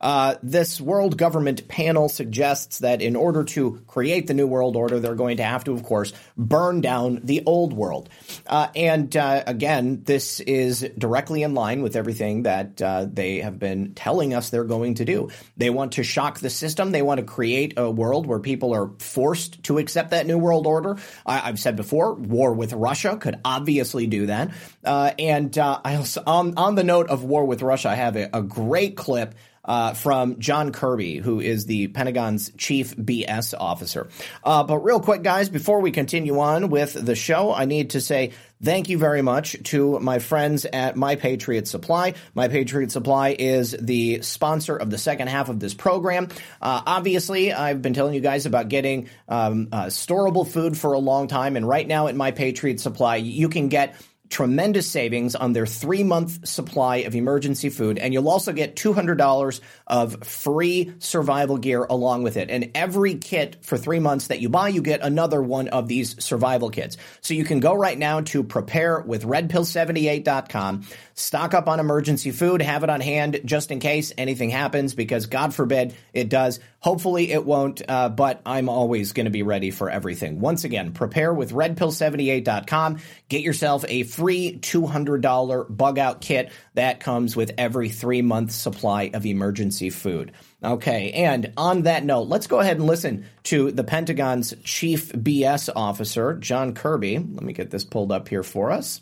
Uh, 0.00 0.36
this 0.42 0.80
world 0.80 1.16
government 1.16 1.68
panel 1.68 2.08
suggests 2.08 2.78
that 2.78 3.02
in 3.02 3.16
order 3.16 3.44
to 3.44 3.82
create 3.86 4.26
the 4.26 4.34
new 4.34 4.46
world 4.46 4.76
order, 4.76 5.00
they're 5.00 5.14
going 5.14 5.38
to 5.38 5.42
have 5.42 5.64
to, 5.64 5.72
of 5.72 5.82
course, 5.82 6.12
burn 6.36 6.80
down 6.80 7.20
the 7.24 7.42
old 7.46 7.72
world. 7.72 8.08
Uh, 8.46 8.68
and 8.76 9.16
uh, 9.16 9.42
again, 9.46 10.02
this 10.04 10.40
is 10.40 10.88
directly 10.96 11.42
in 11.42 11.54
line 11.54 11.82
with 11.82 11.96
everything 11.96 12.44
that 12.44 12.80
uh, 12.80 13.06
they 13.10 13.40
have 13.40 13.58
been 13.58 13.94
telling 13.94 14.34
us 14.34 14.50
they're 14.50 14.64
going 14.64 14.94
to 14.94 15.04
do. 15.04 15.28
They 15.56 15.70
want 15.70 15.92
to 15.92 16.04
shock 16.04 16.38
the 16.38 16.50
system. 16.50 16.92
They 16.92 17.02
want 17.02 17.18
to 17.18 17.26
create 17.26 17.74
a 17.76 17.90
world 17.90 18.26
where 18.26 18.38
people 18.38 18.74
are 18.74 18.90
forced 18.98 19.62
to 19.64 19.78
accept 19.78 20.10
that 20.10 20.26
new 20.26 20.38
world 20.38 20.66
order. 20.66 20.98
I- 21.26 21.48
have 21.48 21.58
said 21.58 21.76
before, 21.76 22.14
war 22.14 22.52
with 22.52 22.72
Russia 22.74 23.16
could 23.16 23.40
obviously 23.44 24.06
do 24.06 24.26
that. 24.26 24.50
Uh, 24.84 25.12
and 25.18 25.56
uh, 25.56 25.80
I 25.82 25.96
also, 25.96 26.22
on, 26.26 26.58
on 26.58 26.74
the 26.74 26.84
note 26.84 27.08
of 27.08 27.24
war 27.24 27.44
with 27.46 27.62
Russia, 27.62 27.88
I 27.88 27.94
have 27.94 28.16
a, 28.16 28.28
a 28.34 28.42
great 28.42 28.96
clip 28.96 29.34
uh, 29.68 29.92
from 29.92 30.40
John 30.40 30.72
Kirby, 30.72 31.18
who 31.18 31.40
is 31.40 31.66
the 31.66 31.88
Pentagon's 31.88 32.50
chief 32.56 32.96
BS 32.96 33.54
officer. 33.58 34.08
Uh, 34.42 34.64
but 34.64 34.78
real 34.78 34.98
quick, 34.98 35.22
guys, 35.22 35.50
before 35.50 35.80
we 35.80 35.90
continue 35.90 36.40
on 36.40 36.70
with 36.70 36.94
the 36.94 37.14
show, 37.14 37.52
I 37.52 37.66
need 37.66 37.90
to 37.90 38.00
say 38.00 38.32
thank 38.62 38.88
you 38.88 38.98
very 38.98 39.20
much 39.20 39.62
to 39.64 40.00
my 40.00 40.18
friends 40.18 40.64
at 40.64 40.96
My 40.96 41.16
Patriot 41.16 41.68
Supply. 41.68 42.14
My 42.34 42.48
Patriot 42.48 42.90
Supply 42.90 43.36
is 43.38 43.76
the 43.78 44.22
sponsor 44.22 44.74
of 44.74 44.90
the 44.90 44.98
second 44.98 45.28
half 45.28 45.50
of 45.50 45.60
this 45.60 45.74
program. 45.74 46.28
Uh, 46.60 46.82
obviously, 46.86 47.52
I've 47.52 47.82
been 47.82 47.94
telling 47.94 48.14
you 48.14 48.20
guys 48.20 48.46
about 48.46 48.70
getting 48.70 49.10
um, 49.28 49.68
uh, 49.70 49.84
storable 49.86 50.48
food 50.48 50.78
for 50.78 50.94
a 50.94 50.98
long 50.98 51.28
time, 51.28 51.56
and 51.56 51.68
right 51.68 51.86
now 51.86 52.08
at 52.08 52.16
My 52.16 52.30
Patriot 52.30 52.80
Supply, 52.80 53.16
you 53.16 53.50
can 53.50 53.68
get 53.68 53.94
tremendous 54.30 54.90
savings 54.90 55.34
on 55.34 55.52
their 55.52 55.66
three 55.66 56.02
month 56.02 56.46
supply 56.46 56.98
of 56.98 57.14
emergency 57.14 57.70
food, 57.70 57.98
and 57.98 58.12
you'll 58.12 58.28
also 58.28 58.52
get 58.52 58.76
$200 58.76 59.60
of 59.86 60.22
free 60.24 60.92
survival 60.98 61.56
gear 61.56 61.84
along 61.84 62.22
with 62.22 62.36
it. 62.36 62.50
And 62.50 62.70
every 62.74 63.14
kit 63.14 63.56
for 63.62 63.78
three 63.78 64.00
months 64.00 64.26
that 64.28 64.40
you 64.40 64.48
buy, 64.48 64.68
you 64.68 64.80
get 64.82 65.00
another 65.02 65.42
one 65.42 65.68
of 65.68 65.88
these 65.88 66.22
survival 66.22 66.70
kits. 66.70 66.96
So 67.20 67.34
you 67.34 67.44
can 67.44 67.58
go 67.60 67.74
right 67.74 67.98
now 67.98 68.20
to 68.22 68.42
preparewithredpill78.com 68.44 70.86
stock 71.18 71.54
up 71.54 71.68
on 71.68 71.80
emergency 71.80 72.30
food, 72.30 72.62
have 72.62 72.84
it 72.84 72.90
on 72.90 73.00
hand 73.00 73.40
just 73.44 73.70
in 73.70 73.80
case 73.80 74.12
anything 74.16 74.50
happens, 74.50 74.94
because 74.94 75.26
God 75.26 75.54
forbid 75.54 75.94
it 76.12 76.28
does. 76.28 76.60
Hopefully 76.80 77.32
it 77.32 77.44
won't, 77.44 77.82
uh, 77.88 78.08
but 78.08 78.40
I'm 78.46 78.68
always 78.68 79.12
going 79.12 79.24
to 79.24 79.30
be 79.30 79.42
ready 79.42 79.70
for 79.70 79.90
everything. 79.90 80.40
Once 80.40 80.64
again, 80.64 80.92
prepare 80.92 81.34
with 81.34 81.52
redpill78.com. 81.52 82.98
Get 83.28 83.42
yourself 83.42 83.84
a 83.88 84.04
free 84.04 84.58
$200 84.60 85.76
bug 85.76 85.98
out 85.98 86.20
kit 86.20 86.52
that 86.74 87.00
comes 87.00 87.34
with 87.34 87.52
every 87.58 87.88
three 87.88 88.22
month 88.22 88.52
supply 88.52 89.10
of 89.12 89.26
emergency 89.26 89.90
food. 89.90 90.32
Okay, 90.62 91.12
and 91.12 91.52
on 91.56 91.82
that 91.82 92.04
note, 92.04 92.28
let's 92.28 92.46
go 92.46 92.60
ahead 92.60 92.78
and 92.78 92.86
listen 92.86 93.26
to 93.44 93.70
the 93.70 93.84
Pentagon's 93.84 94.54
chief 94.64 95.12
BS 95.12 95.68
officer, 95.74 96.34
John 96.34 96.74
Kirby. 96.74 97.18
Let 97.18 97.42
me 97.42 97.52
get 97.52 97.70
this 97.70 97.84
pulled 97.84 98.12
up 98.12 98.28
here 98.28 98.42
for 98.42 98.70
us. 98.70 99.00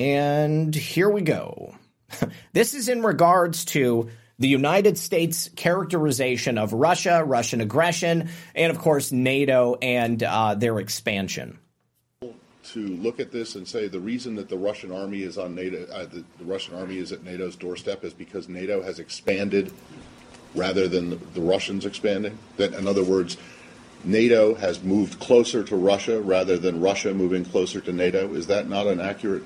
And 0.00 0.74
here 0.74 1.10
we 1.10 1.20
go. 1.20 1.74
this 2.54 2.72
is 2.72 2.88
in 2.88 3.02
regards 3.02 3.66
to 3.66 4.08
the 4.38 4.48
United 4.48 4.96
States 4.96 5.50
characterization 5.56 6.56
of 6.56 6.72
Russia, 6.72 7.22
Russian 7.22 7.60
aggression, 7.60 8.30
and 8.54 8.70
of 8.70 8.78
course, 8.78 9.12
NATO 9.12 9.76
and 9.82 10.22
uh, 10.22 10.54
their 10.54 10.78
expansion 10.78 11.58
to 12.72 12.86
look 12.86 13.18
at 13.18 13.32
this 13.32 13.56
and 13.56 13.66
say 13.66 13.88
the 13.88 13.98
reason 13.98 14.36
that 14.36 14.48
the 14.48 14.56
Russian 14.56 14.92
army 14.92 15.22
is 15.22 15.36
on 15.36 15.56
NATO, 15.56 15.84
uh, 15.92 16.06
the, 16.06 16.24
the, 16.38 16.44
Russian 16.44 16.76
army 16.76 16.98
is 16.98 17.10
at 17.10 17.24
NATO's 17.24 17.56
doorstep 17.56 18.04
is 18.04 18.14
because 18.14 18.48
NATO 18.48 18.80
has 18.80 19.00
expanded 19.00 19.72
rather 20.54 20.86
than 20.86 21.10
the, 21.10 21.16
the 21.16 21.40
Russians 21.40 21.84
expanding? 21.84 22.38
That, 22.58 22.74
in 22.74 22.86
other 22.86 23.02
words, 23.02 23.38
NATO 24.04 24.54
has 24.54 24.84
moved 24.84 25.18
closer 25.18 25.64
to 25.64 25.74
Russia 25.74 26.20
rather 26.20 26.58
than 26.58 26.80
Russia 26.80 27.12
moving 27.12 27.44
closer 27.44 27.80
to 27.80 27.92
NATO. 27.92 28.32
Is 28.34 28.46
that 28.46 28.68
not 28.68 28.86
an 28.86 29.00
accurate 29.00 29.42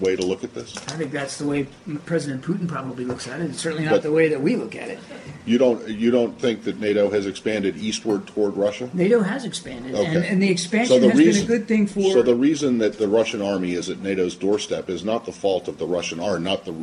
way 0.00 0.16
to 0.16 0.24
look 0.24 0.44
at 0.44 0.54
this? 0.54 0.76
I 0.76 0.96
think 0.96 1.12
that's 1.12 1.38
the 1.38 1.46
way 1.46 1.66
President 2.06 2.42
Putin 2.42 2.68
probably 2.68 3.04
looks 3.04 3.28
at 3.28 3.40
it. 3.40 3.50
It's 3.50 3.60
certainly 3.60 3.84
not 3.84 3.92
but 3.94 4.02
the 4.02 4.12
way 4.12 4.28
that 4.28 4.40
we 4.40 4.56
look 4.56 4.74
at 4.74 4.88
it. 4.88 4.98
You 5.46 5.58
don't 5.58 5.86
you 5.88 6.10
don't 6.10 6.38
think 6.38 6.64
that 6.64 6.78
NATO 6.78 7.10
has 7.10 7.26
expanded 7.26 7.76
eastward 7.76 8.26
toward 8.26 8.56
Russia? 8.56 8.90
NATO 8.92 9.20
has 9.20 9.44
expanded, 9.44 9.94
okay. 9.94 10.06
and, 10.06 10.24
and, 10.24 10.42
the 10.42 10.50
expansion 10.50 10.96
so 10.96 11.00
the 11.00 11.10
has 11.10 11.18
reason, 11.18 11.46
been 11.46 11.54
a 11.54 11.58
good 11.58 11.68
thing 11.68 11.86
for. 11.86 12.12
So 12.12 12.22
the 12.22 12.34
reason 12.34 12.78
that 12.78 12.98
the 12.98 13.08
Russian 13.08 13.42
army 13.42 13.72
is 13.72 13.88
at 13.90 14.00
NATO's 14.00 14.36
doorstep 14.36 14.90
is 14.90 15.04
not 15.04 15.24
the 15.24 15.32
fault 15.32 15.68
of 15.68 15.78
the 15.78 15.86
Russian 15.86 16.20
army, 16.20 16.44
not 16.44 16.64
the 16.64 16.74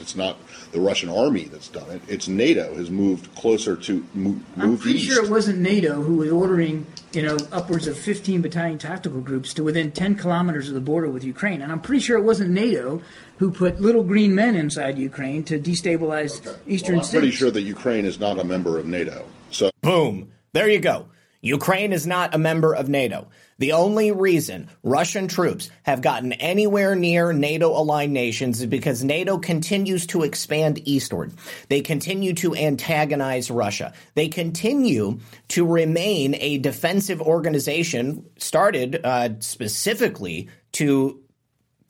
it's 0.00 0.16
not 0.16 0.36
the 0.72 0.80
Russian 0.80 1.08
army 1.08 1.44
that's 1.44 1.68
done 1.68 1.90
it. 1.90 2.02
It's 2.08 2.28
NATO 2.28 2.74
has 2.74 2.90
moved 2.90 3.34
closer 3.34 3.76
to 3.76 4.06
move, 4.14 4.42
I'm 4.56 4.78
pretty 4.78 4.98
east. 4.98 5.12
sure 5.12 5.24
it 5.24 5.30
wasn't 5.30 5.58
NATO 5.58 6.02
who 6.02 6.16
was 6.16 6.30
ordering, 6.30 6.86
you 7.12 7.22
know, 7.22 7.36
upwards 7.52 7.86
of 7.86 7.98
15 7.98 8.42
battalion 8.42 8.78
tactical 8.78 9.20
groups 9.20 9.54
to 9.54 9.64
within 9.64 9.92
10 9.92 10.16
kilometers 10.16 10.68
of 10.68 10.74
the 10.74 10.80
border 10.80 11.08
with 11.10 11.24
Ukraine. 11.24 11.62
And 11.62 11.70
I'm 11.70 11.80
pretty 11.80 12.00
sure 12.00 12.18
it 12.18 12.24
wasn't 12.24 12.50
NATO 12.50 13.02
who 13.38 13.50
put 13.50 13.80
little 13.80 14.04
green 14.04 14.34
men 14.34 14.56
inside 14.56 14.98
Ukraine 14.98 15.44
to 15.44 15.58
destabilize 15.58 16.46
okay. 16.46 16.58
eastern 16.66 16.96
well, 16.96 17.04
I'm 17.04 17.10
pretty 17.10 17.30
sure 17.30 17.50
that 17.50 17.62
Ukraine 17.62 18.04
is 18.04 18.20
not 18.20 18.38
a 18.38 18.44
member 18.44 18.78
of 18.78 18.86
NATO. 18.86 19.26
So 19.50 19.70
boom, 19.80 20.30
there 20.52 20.68
you 20.68 20.80
go. 20.80 21.06
Ukraine 21.40 21.92
is 21.92 22.06
not 22.06 22.34
a 22.34 22.38
member 22.38 22.74
of 22.74 22.88
NATO. 22.88 23.28
The 23.58 23.72
only 23.72 24.10
reason 24.10 24.68
Russian 24.82 25.28
troops 25.28 25.70
have 25.82 26.02
gotten 26.02 26.32
anywhere 26.34 26.94
near 26.94 27.32
NATO 27.32 27.70
aligned 27.70 28.12
nations 28.12 28.60
is 28.60 28.66
because 28.66 29.04
NATO 29.04 29.38
continues 29.38 30.06
to 30.08 30.22
expand 30.22 30.80
eastward. 30.86 31.32
They 31.68 31.80
continue 31.80 32.34
to 32.34 32.54
antagonize 32.54 33.50
Russia. 33.50 33.92
They 34.14 34.28
continue 34.28 35.20
to 35.48 35.66
remain 35.66 36.36
a 36.36 36.58
defensive 36.58 37.20
organization 37.20 38.26
started 38.38 39.00
uh, 39.04 39.30
specifically 39.40 40.48
to 40.72 41.20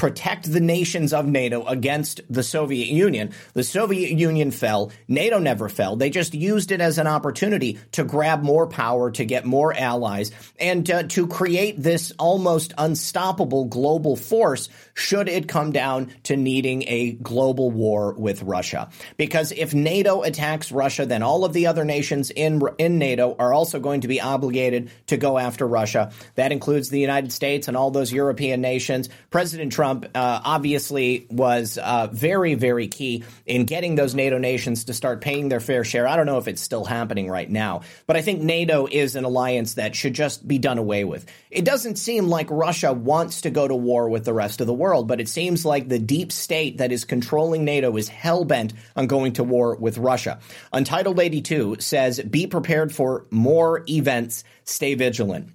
protect 0.01 0.51
the 0.51 0.61
nations 0.61 1.13
of 1.13 1.27
NATO 1.27 1.63
against 1.67 2.23
the 2.31 2.43
Soviet 2.43 2.89
Union. 2.89 3.35
The 3.53 3.63
Soviet 3.63 4.13
Union 4.13 4.51
fell. 4.51 4.93
NATO 5.09 5.39
never 5.39 5.69
fell. 5.69 5.95
They 5.95 6.09
just 6.09 6.33
used 6.33 6.73
it 6.73 6.81
as 6.81 6.97
an 6.97 7.07
opportunity 7.07 7.79
to 7.93 8.05
grab 8.05 8.43
more 8.43 8.67
power, 8.67 9.11
to 9.11 9.27
get 9.27 9.45
more 9.45 9.75
allies, 9.77 10.33
and 10.59 10.91
uh, 10.91 11.03
to 11.09 11.27
create 11.27 11.83
this 11.83 12.15
almost 12.19 12.73
unstoppable 12.79 13.67
global 13.67 14.17
force 14.17 14.71
should 14.95 15.29
it 15.29 15.49
come 15.49 15.71
down 15.71 16.11
to 16.23 16.35
needing 16.35 16.85
a 16.89 17.13
global 17.13 17.71
war 17.71 18.15
with 18.15 18.43
Russia. 18.43 18.89
Because 19.19 19.53
if 19.53 19.75
NATO 19.75 20.23
attacks 20.23 20.73
Russia, 20.73 21.05
then 21.05 21.23
all 21.23 21.45
of 21.45 21.53
the 21.53 21.67
other 21.67 21.85
nations 21.85 22.31
in, 22.31 22.63
in 22.79 22.97
NATO 22.97 23.37
are 23.39 23.53
also 23.53 23.79
going 23.79 24.01
to 24.01 24.09
be 24.09 24.19
obligated 24.19 24.91
to 25.09 25.19
go 25.19 25.37
after 25.37 25.67
Russia. 25.67 26.11
That 26.37 26.53
includes 26.53 26.89
the 26.89 27.01
United 27.01 27.33
States 27.33 27.69
and 27.69 27.77
all 27.77 27.91
those 27.91 28.11
European 28.11 28.63
nations. 28.63 29.11
President 29.29 29.73
Trump 29.73 29.90
Trump 29.91 30.07
uh, 30.15 30.41
obviously 30.45 31.27
was 31.31 31.77
uh, 31.77 32.09
very, 32.13 32.55
very 32.55 32.87
key 32.87 33.25
in 33.45 33.65
getting 33.65 33.97
those 33.97 34.15
NATO 34.15 34.39
nations 34.39 34.85
to 34.85 34.95
start 34.95 35.21
paying 35.21 35.49
their 35.49 35.59
fair 35.59 35.83
share. 35.83 36.07
I 36.07 36.17
don't 36.17 36.27
know 36.27 36.39
if 36.39 36.47
it's 36.47 36.63
still 36.63 36.85
happening 36.85 37.29
right 37.29 37.51
now, 37.51 37.81
but 38.07 38.17
I 38.17 38.23
think 38.23 38.41
NATO 38.41 38.87
is 38.87 39.17
an 39.17 39.25
alliance 39.25 39.75
that 39.75 39.97
should 39.97 40.15
just 40.15 40.47
be 40.47 40.59
done 40.59 40.79
away 40.79 41.03
with. 41.03 41.27
It 41.51 41.65
doesn't 41.65 41.97
seem 41.97 42.29
like 42.29 42.49
Russia 42.51 42.93
wants 42.93 43.41
to 43.41 43.51
go 43.51 43.67
to 43.67 43.75
war 43.75 44.09
with 44.09 44.25
the 44.25 44.33
rest 44.33 44.61
of 44.61 44.69
the 44.69 44.73
world, 44.73 45.09
but 45.09 45.21
it 45.21 45.29
seems 45.29 45.65
like 45.65 45.89
the 45.89 45.99
deep 45.99 46.31
state 46.31 46.79
that 46.79 46.93
is 46.93 47.05
controlling 47.05 47.65
NATO 47.65 47.97
is 47.97 48.09
hell 48.09 48.45
bent 48.45 48.73
on 48.95 49.09
going 49.09 49.33
to 49.35 49.45
war 49.45 49.75
with 49.75 49.99
Russia. 49.99 50.39
Untitled 50.73 51.19
82 51.19 51.79
says, 51.81 52.21
be 52.21 52.47
prepared 52.47 52.95
for 52.95 53.27
more 53.33 53.83
events, 53.89 54.45
stay 54.63 54.95
vigilant. 54.95 55.51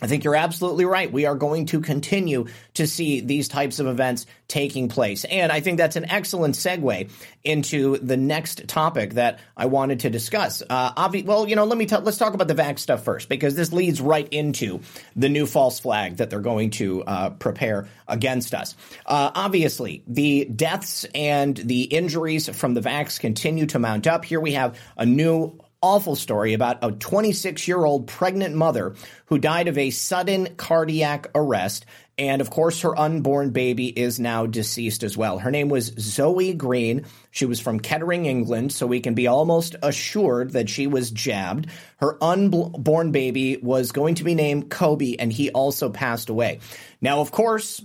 I 0.00 0.06
think 0.06 0.24
you're 0.24 0.36
absolutely 0.36 0.84
right. 0.84 1.10
We 1.10 1.26
are 1.26 1.34
going 1.34 1.66
to 1.66 1.80
continue 1.80 2.46
to 2.74 2.86
see 2.86 3.20
these 3.20 3.48
types 3.48 3.78
of 3.78 3.86
events 3.86 4.26
taking 4.46 4.88
place. 4.88 5.24
And 5.24 5.52
I 5.52 5.60
think 5.60 5.78
that's 5.78 5.96
an 5.96 6.10
excellent 6.10 6.54
segue 6.54 7.10
into 7.44 7.98
the 7.98 8.16
next 8.16 8.66
topic 8.68 9.14
that 9.14 9.40
I 9.56 9.66
wanted 9.66 10.00
to 10.00 10.10
discuss. 10.10 10.62
Uh, 10.68 10.92
obvi- 10.94 11.24
well, 11.24 11.48
you 11.48 11.56
know, 11.56 11.64
let 11.64 11.76
me 11.76 11.86
t- 11.86 11.96
let's 11.96 12.16
talk 12.16 12.34
about 12.34 12.48
the 12.48 12.54
vax 12.54 12.78
stuff 12.80 13.04
first 13.04 13.28
because 13.28 13.54
this 13.54 13.72
leads 13.72 14.00
right 14.00 14.28
into 14.28 14.80
the 15.16 15.28
new 15.28 15.46
false 15.46 15.80
flag 15.80 16.16
that 16.16 16.30
they're 16.30 16.40
going 16.40 16.70
to 16.70 17.04
uh, 17.04 17.30
prepare 17.30 17.88
against 18.06 18.54
us. 18.54 18.74
Uh, 19.04 19.30
obviously, 19.34 20.02
the 20.06 20.44
deaths 20.46 21.04
and 21.14 21.56
the 21.56 21.82
injuries 21.82 22.48
from 22.48 22.74
the 22.74 22.80
vax 22.80 23.20
continue 23.20 23.66
to 23.66 23.78
mount 23.78 24.06
up. 24.06 24.24
Here 24.24 24.40
we 24.40 24.52
have 24.52 24.78
a 24.96 25.04
new 25.04 25.58
awful 25.80 26.16
story 26.16 26.54
about 26.54 26.78
a 26.82 26.90
26 26.90 27.68
year 27.68 27.84
old 27.84 28.06
pregnant 28.06 28.54
mother 28.54 28.94
who 29.26 29.38
died 29.38 29.68
of 29.68 29.78
a 29.78 29.90
sudden 29.90 30.54
cardiac 30.56 31.28
arrest. 31.34 31.86
And 32.18 32.40
of 32.40 32.50
course, 32.50 32.82
her 32.82 32.98
unborn 32.98 33.50
baby 33.50 33.86
is 33.86 34.18
now 34.18 34.46
deceased 34.46 35.04
as 35.04 35.16
well. 35.16 35.38
Her 35.38 35.52
name 35.52 35.68
was 35.68 35.92
Zoe 36.00 36.52
Green. 36.52 37.06
She 37.30 37.46
was 37.46 37.60
from 37.60 37.78
Kettering, 37.78 38.26
England, 38.26 38.72
so 38.72 38.88
we 38.88 38.98
can 38.98 39.14
be 39.14 39.28
almost 39.28 39.76
assured 39.82 40.52
that 40.52 40.68
she 40.68 40.88
was 40.88 41.12
jabbed. 41.12 41.68
Her 41.98 42.22
unborn 42.22 43.12
baby 43.12 43.58
was 43.58 43.92
going 43.92 44.16
to 44.16 44.24
be 44.24 44.34
named 44.34 44.68
Kobe, 44.68 45.14
and 45.16 45.32
he 45.32 45.50
also 45.52 45.90
passed 45.90 46.28
away. 46.28 46.58
Now, 47.00 47.20
of 47.20 47.30
course, 47.30 47.80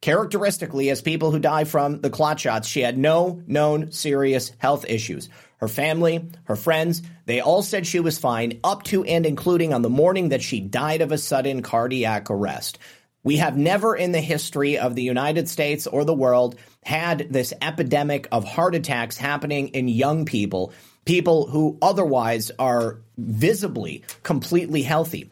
characteristically, 0.00 0.90
as 0.90 1.02
people 1.02 1.32
who 1.32 1.40
die 1.40 1.64
from 1.64 2.00
the 2.00 2.10
clot 2.10 2.38
shots, 2.38 2.68
she 2.68 2.82
had 2.82 2.96
no 2.96 3.42
known 3.48 3.90
serious 3.90 4.52
health 4.58 4.84
issues. 4.86 5.28
Her 5.58 5.68
family, 5.68 6.28
her 6.44 6.56
friends, 6.56 7.02
they 7.26 7.40
all 7.40 7.62
said 7.62 7.86
she 7.86 8.00
was 8.00 8.18
fine 8.18 8.60
up 8.64 8.82
to 8.84 9.04
and 9.04 9.24
including 9.24 9.72
on 9.72 9.82
the 9.82 9.90
morning 9.90 10.30
that 10.30 10.42
she 10.42 10.60
died 10.60 11.00
of 11.00 11.12
a 11.12 11.18
sudden 11.18 11.62
cardiac 11.62 12.30
arrest. 12.30 12.78
We 13.22 13.38
have 13.38 13.56
never 13.56 13.96
in 13.96 14.12
the 14.12 14.20
history 14.20 14.76
of 14.76 14.94
the 14.94 15.02
United 15.02 15.48
States 15.48 15.86
or 15.86 16.04
the 16.04 16.12
world 16.12 16.56
had 16.84 17.28
this 17.30 17.54
epidemic 17.62 18.28
of 18.30 18.44
heart 18.44 18.74
attacks 18.74 19.16
happening 19.16 19.68
in 19.68 19.88
young 19.88 20.26
people, 20.26 20.72
people 21.06 21.46
who 21.46 21.78
otherwise 21.80 22.50
are 22.58 23.00
visibly 23.16 24.02
completely 24.22 24.82
healthy. 24.82 25.30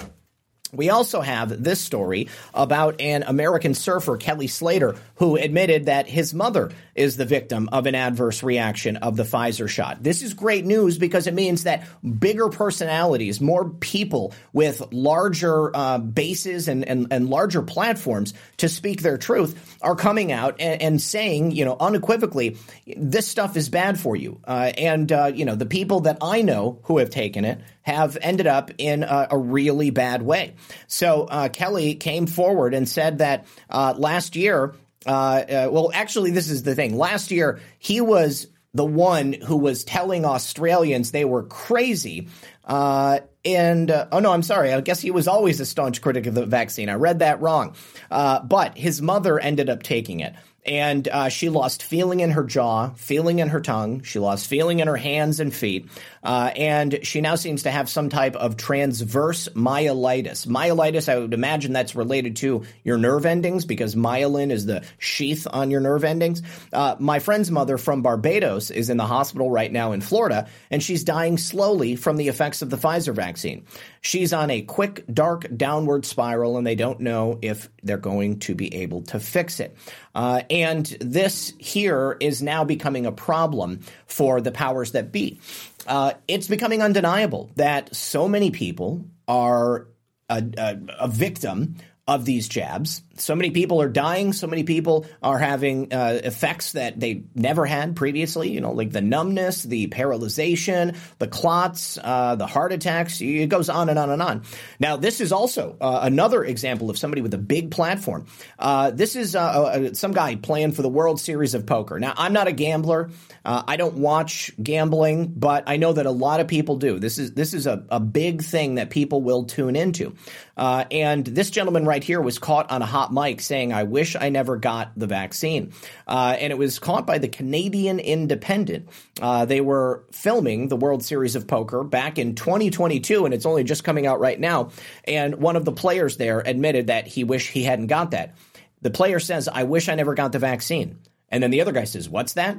We 0.74 0.88
also 0.88 1.20
have 1.20 1.62
this 1.62 1.82
story 1.82 2.28
about 2.54 2.98
an 2.98 3.24
American 3.24 3.74
surfer, 3.74 4.16
Kelly 4.16 4.46
Slater, 4.46 4.96
who 5.16 5.36
admitted 5.36 5.84
that 5.84 6.06
his 6.06 6.32
mother 6.32 6.72
is 6.94 7.16
the 7.16 7.24
victim 7.24 7.68
of 7.72 7.86
an 7.86 7.94
adverse 7.94 8.42
reaction 8.42 8.96
of 8.98 9.16
the 9.16 9.22
Pfizer 9.22 9.68
shot. 9.68 10.02
This 10.02 10.22
is 10.22 10.34
great 10.34 10.64
news 10.64 10.98
because 10.98 11.26
it 11.26 11.34
means 11.34 11.64
that 11.64 11.84
bigger 12.18 12.48
personalities, 12.48 13.40
more 13.40 13.70
people 13.70 14.34
with 14.52 14.82
larger 14.92 15.74
uh, 15.74 15.98
bases 15.98 16.68
and, 16.68 16.86
and, 16.86 17.08
and, 17.10 17.28
larger 17.32 17.62
platforms 17.62 18.34
to 18.58 18.68
speak 18.68 19.00
their 19.00 19.16
truth 19.16 19.78
are 19.80 19.96
coming 19.96 20.32
out 20.32 20.60
and, 20.60 20.82
and 20.82 21.00
saying, 21.00 21.52
you 21.52 21.64
know, 21.64 21.76
unequivocally, 21.80 22.58
this 22.96 23.26
stuff 23.26 23.56
is 23.56 23.68
bad 23.68 23.98
for 23.98 24.14
you. 24.14 24.40
Uh, 24.44 24.72
and, 24.76 25.10
uh, 25.10 25.30
you 25.34 25.44
know, 25.44 25.54
the 25.54 25.66
people 25.66 26.00
that 26.00 26.18
I 26.20 26.42
know 26.42 26.80
who 26.84 26.98
have 26.98 27.10
taken 27.10 27.44
it 27.44 27.60
have 27.82 28.18
ended 28.20 28.46
up 28.46 28.70
in 28.78 29.02
a, 29.02 29.28
a 29.30 29.38
really 29.38 29.90
bad 29.90 30.22
way. 30.22 30.54
So 30.86 31.24
uh, 31.24 31.48
Kelly 31.48 31.94
came 31.94 32.26
forward 32.26 32.74
and 32.74 32.88
said 32.88 33.18
that 33.18 33.46
uh, 33.70 33.94
last 33.96 34.36
year, 34.36 34.74
well, 35.06 35.90
actually, 35.94 36.30
this 36.30 36.50
is 36.50 36.62
the 36.62 36.74
thing. 36.74 36.96
Last 36.96 37.30
year, 37.30 37.60
he 37.78 38.00
was 38.00 38.46
the 38.74 38.84
one 38.84 39.34
who 39.34 39.56
was 39.56 39.84
telling 39.84 40.24
Australians 40.24 41.10
they 41.10 41.24
were 41.24 41.42
crazy. 41.42 42.28
Uh, 42.64 43.18
and 43.44 43.90
uh, 43.90 44.06
oh 44.12 44.20
no, 44.20 44.32
I'm 44.32 44.42
sorry. 44.42 44.72
I 44.72 44.80
guess 44.80 45.00
he 45.00 45.10
was 45.10 45.28
always 45.28 45.60
a 45.60 45.66
staunch 45.66 46.00
critic 46.00 46.26
of 46.26 46.34
the 46.34 46.46
vaccine. 46.46 46.88
I 46.88 46.94
read 46.94 47.18
that 47.18 47.42
wrong. 47.42 47.74
Uh, 48.10 48.40
but 48.40 48.78
his 48.78 49.02
mother 49.02 49.38
ended 49.38 49.68
up 49.68 49.82
taking 49.82 50.20
it. 50.20 50.34
and 50.64 51.08
uh, 51.08 51.28
she 51.28 51.48
lost 51.48 51.82
feeling 51.82 52.20
in 52.20 52.30
her 52.30 52.44
jaw, 52.44 52.90
feeling 52.90 53.40
in 53.40 53.48
her 53.48 53.60
tongue. 53.60 54.02
She 54.02 54.18
lost 54.18 54.46
feeling 54.46 54.78
in 54.78 54.86
her 54.86 54.96
hands 54.96 55.40
and 55.40 55.52
feet, 55.52 55.88
uh, 56.22 56.52
and 56.56 56.98
she 57.02 57.20
now 57.20 57.34
seems 57.34 57.64
to 57.64 57.70
have 57.70 57.88
some 57.88 58.08
type 58.08 58.36
of 58.36 58.56
transverse 58.56 59.48
myelitis. 59.48 60.46
Myelitis, 60.46 61.08
I 61.08 61.18
would 61.18 61.34
imagine 61.34 61.72
that's 61.72 61.94
related 61.94 62.36
to 62.36 62.64
your 62.84 62.98
nerve 62.98 63.26
endings 63.26 63.64
because 63.64 63.94
myelin 63.94 64.50
is 64.50 64.66
the 64.66 64.84
sheath 64.98 65.46
on 65.50 65.70
your 65.70 65.80
nerve 65.80 66.04
endings. 66.04 66.42
Uh, 66.72 66.96
my 66.98 67.18
friend's 67.18 67.50
mother 67.50 67.78
from 67.78 68.02
Barbados 68.02 68.70
is 68.70 68.90
in 68.90 68.96
the 68.96 69.06
hospital 69.06 69.50
right 69.50 69.72
now 69.72 69.92
in 69.92 70.00
Florida, 70.00 70.48
and 70.70 70.82
she's 70.82 71.04
dying 71.04 71.38
slowly 71.38 71.96
from 71.96 72.16
the 72.16 72.28
effects 72.28 72.62
of 72.62 72.70
the 72.70 72.76
Pfizer 72.76 73.14
vaccine. 73.14 73.64
She's 74.00 74.32
on 74.32 74.50
a 74.50 74.62
quick, 74.62 75.04
dark 75.12 75.46
downward 75.56 76.04
spiral, 76.04 76.56
and 76.56 76.66
they 76.66 76.74
don't 76.74 77.00
know 77.00 77.38
if 77.40 77.68
they're 77.82 77.98
going 77.98 78.40
to 78.40 78.54
be 78.54 78.74
able 78.76 79.02
to 79.02 79.20
fix 79.20 79.60
it. 79.60 79.76
Uh, 80.14 80.42
and 80.50 80.84
this 81.00 81.52
here 81.58 82.16
is 82.20 82.42
now 82.42 82.64
becoming 82.64 83.06
a 83.06 83.12
problem 83.12 83.80
for 84.06 84.40
the 84.40 84.52
powers 84.52 84.92
that 84.92 85.12
be. 85.12 85.40
Uh, 85.86 86.12
it's 86.28 86.48
becoming 86.48 86.82
undeniable 86.82 87.50
that 87.56 87.94
so 87.94 88.28
many 88.28 88.50
people 88.50 89.04
are 89.26 89.88
a, 90.28 90.42
a, 90.56 90.78
a 91.00 91.08
victim 91.08 91.76
of 92.06 92.24
these 92.24 92.48
jabs. 92.48 93.02
So 93.16 93.34
many 93.34 93.50
people 93.50 93.80
are 93.82 93.88
dying. 93.88 94.32
So 94.32 94.46
many 94.46 94.62
people 94.64 95.06
are 95.22 95.38
having 95.38 95.92
uh, 95.92 96.20
effects 96.24 96.72
that 96.72 96.98
they 96.98 97.24
never 97.34 97.66
had 97.66 97.96
previously. 97.96 98.50
You 98.50 98.60
know, 98.60 98.72
like 98.72 98.90
the 98.90 99.00
numbness, 99.00 99.62
the 99.62 99.88
paralyzation, 99.88 100.96
the 101.18 101.28
clots, 101.28 101.98
uh, 102.02 102.36
the 102.36 102.46
heart 102.46 102.72
attacks. 102.72 103.20
It 103.20 103.48
goes 103.48 103.68
on 103.68 103.88
and 103.88 103.98
on 103.98 104.10
and 104.10 104.22
on. 104.22 104.42
Now, 104.80 104.96
this 104.96 105.20
is 105.20 105.32
also 105.32 105.76
uh, 105.80 106.00
another 106.02 106.44
example 106.44 106.90
of 106.90 106.98
somebody 106.98 107.22
with 107.22 107.34
a 107.34 107.38
big 107.38 107.70
platform. 107.70 108.26
Uh, 108.58 108.90
this 108.90 109.16
is 109.16 109.36
uh, 109.36 109.40
uh, 109.40 109.94
some 109.94 110.12
guy 110.12 110.36
playing 110.36 110.72
for 110.72 110.82
the 110.82 110.88
World 110.88 111.20
Series 111.20 111.54
of 111.54 111.66
Poker. 111.66 111.98
Now, 111.98 112.14
I'm 112.16 112.32
not 112.32 112.48
a 112.48 112.52
gambler. 112.52 113.10
I 113.44 113.76
don't 113.76 113.96
watch 113.96 114.52
gambling, 114.62 115.32
but 115.36 115.64
I 115.66 115.76
know 115.76 115.92
that 115.92 116.06
a 116.06 116.12
lot 116.12 116.38
of 116.38 116.46
people 116.46 116.76
do. 116.76 117.00
This 117.00 117.18
is 117.18 117.32
this 117.32 117.54
is 117.54 117.66
a, 117.66 117.84
a 117.90 117.98
big 117.98 118.42
thing 118.42 118.76
that 118.76 118.90
people 118.90 119.20
will 119.20 119.44
tune 119.44 119.74
into. 119.74 120.14
and 120.56 121.24
this 121.24 121.50
gentleman 121.50 121.84
right 121.84 122.04
here 122.04 122.20
was 122.20 122.38
caught 122.38 122.70
on 122.70 122.82
a 122.82 122.86
hot 122.86 123.01
mic 123.10 123.40
saying, 123.40 123.72
I 123.72 123.84
wish 123.84 124.14
I 124.14 124.28
never 124.28 124.58
got 124.58 124.92
the 124.94 125.06
vaccine. 125.06 125.72
Uh, 126.06 126.36
and 126.38 126.52
it 126.52 126.58
was 126.58 126.78
caught 126.78 127.06
by 127.06 127.16
the 127.16 127.28
Canadian 127.28 127.98
Independent. 127.98 128.90
Uh, 129.20 129.46
they 129.46 129.62
were 129.62 130.04
filming 130.12 130.68
the 130.68 130.76
World 130.76 131.02
Series 131.02 131.36
of 131.36 131.46
Poker 131.46 131.82
back 131.82 132.18
in 132.18 132.34
2022, 132.34 133.24
and 133.24 133.32
it's 133.32 133.46
only 133.46 133.64
just 133.64 133.82
coming 133.82 134.06
out 134.06 134.20
right 134.20 134.38
now. 134.38 134.70
And 135.04 135.36
one 135.36 135.56
of 135.56 135.64
the 135.64 135.72
players 135.72 136.18
there 136.18 136.40
admitted 136.40 136.88
that 136.88 137.06
he 137.06 137.24
wished 137.24 137.50
he 137.50 137.62
hadn't 137.62 137.86
got 137.86 138.10
that. 138.10 138.36
The 138.82 138.90
player 138.90 139.20
says, 139.20 139.48
I 139.48 139.62
wish 139.62 139.88
I 139.88 139.94
never 139.94 140.14
got 140.14 140.32
the 140.32 140.38
vaccine. 140.38 140.98
And 141.30 141.42
then 141.42 141.50
the 141.50 141.62
other 141.62 141.72
guy 141.72 141.84
says, 141.84 142.08
What's 142.08 142.34
that? 142.34 142.58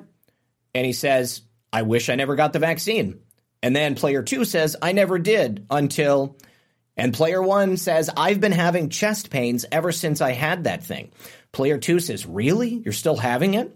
And 0.74 0.86
he 0.86 0.94
says, 0.94 1.42
I 1.72 1.84
wish 1.84 2.10
I 2.10 2.16
never 2.16 2.36
got 2.36 2.54
the 2.54 2.60
vaccine. 2.60 3.20
And 3.62 3.76
then 3.76 3.96
player 3.96 4.24
two 4.24 4.44
says, 4.44 4.76
I 4.82 4.92
never 4.92 5.20
did 5.20 5.66
until 5.70 6.38
and 6.96 7.14
player 7.14 7.42
one 7.42 7.78
says, 7.78 8.10
I've 8.16 8.40
been 8.40 8.52
having 8.52 8.90
chest 8.90 9.30
pains 9.30 9.66
ever 9.72 9.92
since 9.92 10.22
I 10.22 10.32
had 10.32 10.66
that 10.66 10.84
thing. 10.84 11.12
Player 11.52 11.78
two 11.78 12.00
says, 12.00 12.26
Really? 12.26 12.70
You're 12.70 12.94
still 12.94 13.18
having 13.18 13.56
it? 13.56 13.76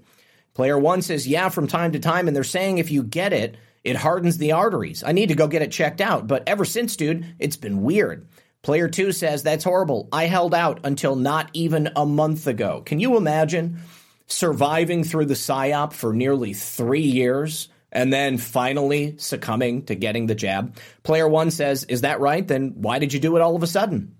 Player 0.53 0.77
one 0.77 1.01
says, 1.01 1.27
Yeah, 1.27 1.49
from 1.49 1.67
time 1.67 1.93
to 1.93 1.99
time. 1.99 2.27
And 2.27 2.35
they're 2.35 2.43
saying 2.43 2.77
if 2.77 2.91
you 2.91 3.03
get 3.03 3.33
it, 3.33 3.57
it 3.83 3.95
hardens 3.95 4.37
the 4.37 4.51
arteries. 4.51 5.03
I 5.03 5.13
need 5.13 5.29
to 5.29 5.35
go 5.35 5.47
get 5.47 5.61
it 5.61 5.71
checked 5.71 6.01
out. 6.01 6.27
But 6.27 6.43
ever 6.47 6.65
since, 6.65 6.95
dude, 6.95 7.25
it's 7.39 7.57
been 7.57 7.81
weird. 7.81 8.27
Player 8.61 8.87
two 8.87 9.11
says, 9.11 9.43
That's 9.43 9.63
horrible. 9.63 10.09
I 10.11 10.25
held 10.25 10.53
out 10.53 10.81
until 10.83 11.15
not 11.15 11.49
even 11.53 11.89
a 11.95 12.05
month 12.05 12.45
ago. 12.45 12.81
Can 12.81 12.99
you 12.99 13.17
imagine 13.17 13.79
surviving 14.27 15.03
through 15.03 15.25
the 15.25 15.35
PSYOP 15.35 15.93
for 15.93 16.13
nearly 16.13 16.53
three 16.53 17.01
years? 17.01 17.69
And 17.97 18.13
then 18.13 18.37
finally 18.37 19.15
succumbing 19.17 19.85
to 19.85 19.95
getting 19.95 20.27
the 20.27 20.35
jab. 20.35 20.77
Player 21.01 21.27
one 21.27 21.49
says, 21.49 21.83
Is 21.85 22.01
that 22.01 22.19
right? 22.19 22.47
Then 22.47 22.75
why 22.75 22.99
did 22.99 23.11
you 23.11 23.19
do 23.19 23.35
it 23.35 23.41
all 23.41 23.55
of 23.55 23.63
a 23.63 23.67
sudden? 23.67 24.15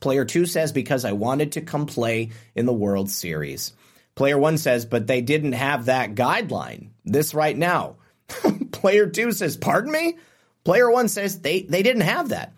Player 0.00 0.24
two 0.24 0.44
says, 0.44 0.72
Because 0.72 1.04
I 1.04 1.12
wanted 1.12 1.52
to 1.52 1.60
come 1.60 1.86
play 1.86 2.30
in 2.56 2.66
the 2.66 2.72
World 2.72 3.08
Series. 3.08 3.74
Player 4.16 4.36
one 4.36 4.58
says, 4.58 4.86
But 4.86 5.06
they 5.06 5.20
didn't 5.20 5.52
have 5.52 5.84
that 5.84 6.16
guideline. 6.16 6.88
This 7.04 7.32
right 7.32 7.56
now. 7.56 7.94
Player 8.72 9.06
two 9.06 9.30
says, 9.30 9.56
Pardon 9.56 9.92
me? 9.92 10.18
Player 10.64 10.90
one 10.90 11.06
says, 11.06 11.38
they, 11.38 11.62
they 11.62 11.84
didn't 11.84 12.02
have 12.02 12.30
that. 12.30 12.52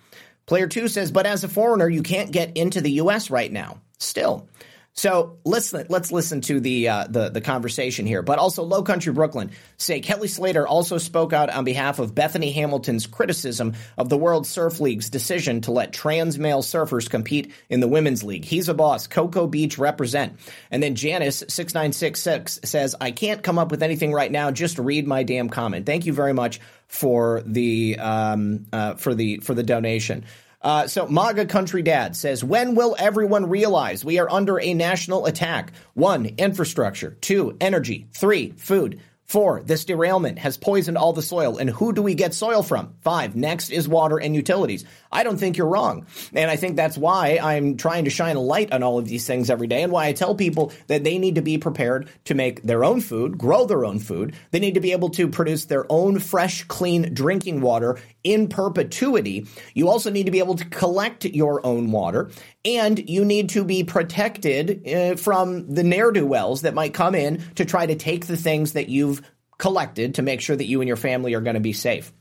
Player 0.46 0.66
two 0.66 0.88
says, 0.88 1.10
But 1.10 1.26
as 1.26 1.44
a 1.44 1.48
foreigner, 1.48 1.90
you 1.90 2.02
can't 2.02 2.32
get 2.32 2.56
into 2.56 2.80
the 2.80 2.92
U.S. 2.92 3.28
right 3.28 3.52
now. 3.52 3.82
Still. 3.98 4.48
So 4.96 5.38
let's 5.44 5.72
let's 5.72 6.12
listen 6.12 6.40
to 6.42 6.60
the 6.60 6.88
uh, 6.88 7.06
the 7.08 7.28
the 7.28 7.40
conversation 7.40 8.06
here. 8.06 8.22
But 8.22 8.38
also, 8.38 8.62
Low 8.62 8.84
Country 8.84 9.12
Brooklyn 9.12 9.50
say 9.76 9.98
Kelly 9.98 10.28
Slater 10.28 10.68
also 10.68 10.98
spoke 10.98 11.32
out 11.32 11.50
on 11.50 11.64
behalf 11.64 11.98
of 11.98 12.14
Bethany 12.14 12.52
Hamilton's 12.52 13.08
criticism 13.08 13.74
of 13.98 14.08
the 14.08 14.16
World 14.16 14.46
Surf 14.46 14.78
League's 14.78 15.10
decision 15.10 15.60
to 15.62 15.72
let 15.72 15.92
trans 15.92 16.38
male 16.38 16.62
surfers 16.62 17.10
compete 17.10 17.52
in 17.68 17.80
the 17.80 17.88
women's 17.88 18.22
league. 18.22 18.44
He's 18.44 18.68
a 18.68 18.74
boss. 18.74 19.08
Cocoa 19.08 19.48
Beach 19.48 19.78
represent. 19.78 20.38
And 20.70 20.80
then 20.80 20.94
Janice 20.94 21.42
six 21.48 21.74
nine 21.74 21.92
six 21.92 22.22
six 22.22 22.60
says, 22.62 22.94
"I 23.00 23.10
can't 23.10 23.42
come 23.42 23.58
up 23.58 23.72
with 23.72 23.82
anything 23.82 24.12
right 24.12 24.30
now. 24.30 24.52
Just 24.52 24.78
read 24.78 25.08
my 25.08 25.24
damn 25.24 25.48
comment. 25.48 25.86
Thank 25.86 26.06
you 26.06 26.12
very 26.12 26.32
much 26.32 26.60
for 26.86 27.42
the 27.44 27.98
um, 27.98 28.66
uh, 28.72 28.94
for 28.94 29.12
the 29.12 29.38
for 29.38 29.54
the 29.54 29.64
donation." 29.64 30.24
Uh, 30.64 30.86
so 30.86 31.06
MAGA 31.06 31.44
Country 31.44 31.82
Dad 31.82 32.16
says, 32.16 32.42
when 32.42 32.74
will 32.74 32.96
everyone 32.98 33.50
realize 33.50 34.02
we 34.02 34.18
are 34.18 34.30
under 34.30 34.58
a 34.58 34.72
national 34.72 35.26
attack? 35.26 35.72
One, 35.92 36.24
infrastructure. 36.38 37.18
Two, 37.20 37.56
energy. 37.60 38.08
Three, 38.12 38.52
food. 38.56 39.00
Four, 39.26 39.62
this 39.62 39.86
derailment 39.86 40.38
has 40.38 40.58
poisoned 40.58 40.98
all 40.98 41.14
the 41.14 41.22
soil. 41.22 41.56
And 41.56 41.70
who 41.70 41.94
do 41.94 42.02
we 42.02 42.14
get 42.14 42.34
soil 42.34 42.62
from? 42.62 42.94
Five, 43.00 43.34
next 43.34 43.70
is 43.70 43.88
water 43.88 44.18
and 44.18 44.34
utilities. 44.34 44.84
I 45.10 45.22
don't 45.22 45.38
think 45.38 45.56
you're 45.56 45.66
wrong. 45.66 46.06
And 46.34 46.50
I 46.50 46.56
think 46.56 46.76
that's 46.76 46.98
why 46.98 47.38
I'm 47.42 47.78
trying 47.78 48.04
to 48.04 48.10
shine 48.10 48.36
a 48.36 48.40
light 48.40 48.72
on 48.72 48.82
all 48.82 48.98
of 48.98 49.06
these 49.06 49.26
things 49.26 49.48
every 49.48 49.66
day 49.66 49.82
and 49.82 49.90
why 49.90 50.06
I 50.06 50.12
tell 50.12 50.34
people 50.34 50.72
that 50.88 51.04
they 51.04 51.18
need 51.18 51.36
to 51.36 51.42
be 51.42 51.56
prepared 51.56 52.10
to 52.26 52.34
make 52.34 52.62
their 52.62 52.84
own 52.84 53.00
food, 53.00 53.38
grow 53.38 53.64
their 53.64 53.86
own 53.86 53.98
food. 53.98 54.34
They 54.50 54.60
need 54.60 54.74
to 54.74 54.80
be 54.80 54.92
able 54.92 55.10
to 55.10 55.28
produce 55.28 55.64
their 55.64 55.90
own 55.90 56.20
fresh, 56.20 56.64
clean 56.64 57.14
drinking 57.14 57.62
water 57.62 57.98
in 58.24 58.48
perpetuity. 58.48 59.46
You 59.74 59.88
also 59.88 60.10
need 60.10 60.24
to 60.24 60.32
be 60.32 60.38
able 60.38 60.56
to 60.56 60.64
collect 60.64 61.24
your 61.26 61.64
own 61.64 61.92
water 61.92 62.30
and 62.64 63.08
you 63.08 63.24
need 63.24 63.50
to 63.50 63.64
be 63.64 63.84
protected 63.84 64.88
uh, 64.88 65.16
from 65.16 65.72
the 65.72 65.84
ne'er 65.84 66.10
do 66.10 66.26
wells 66.26 66.62
that 66.62 66.74
might 66.74 66.94
come 66.94 67.14
in 67.14 67.44
to 67.56 67.64
try 67.64 67.86
to 67.86 67.94
take 67.94 68.26
the 68.26 68.36
things 68.36 68.72
that 68.72 68.88
you've 68.88 69.22
collected 69.58 70.16
to 70.16 70.22
make 70.22 70.40
sure 70.40 70.56
that 70.56 70.66
you 70.66 70.80
and 70.80 70.88
your 70.88 70.96
family 70.96 71.34
are 71.34 71.40
going 71.40 71.54
to 71.54 71.60
be 71.60 71.72
safe. 71.72 72.12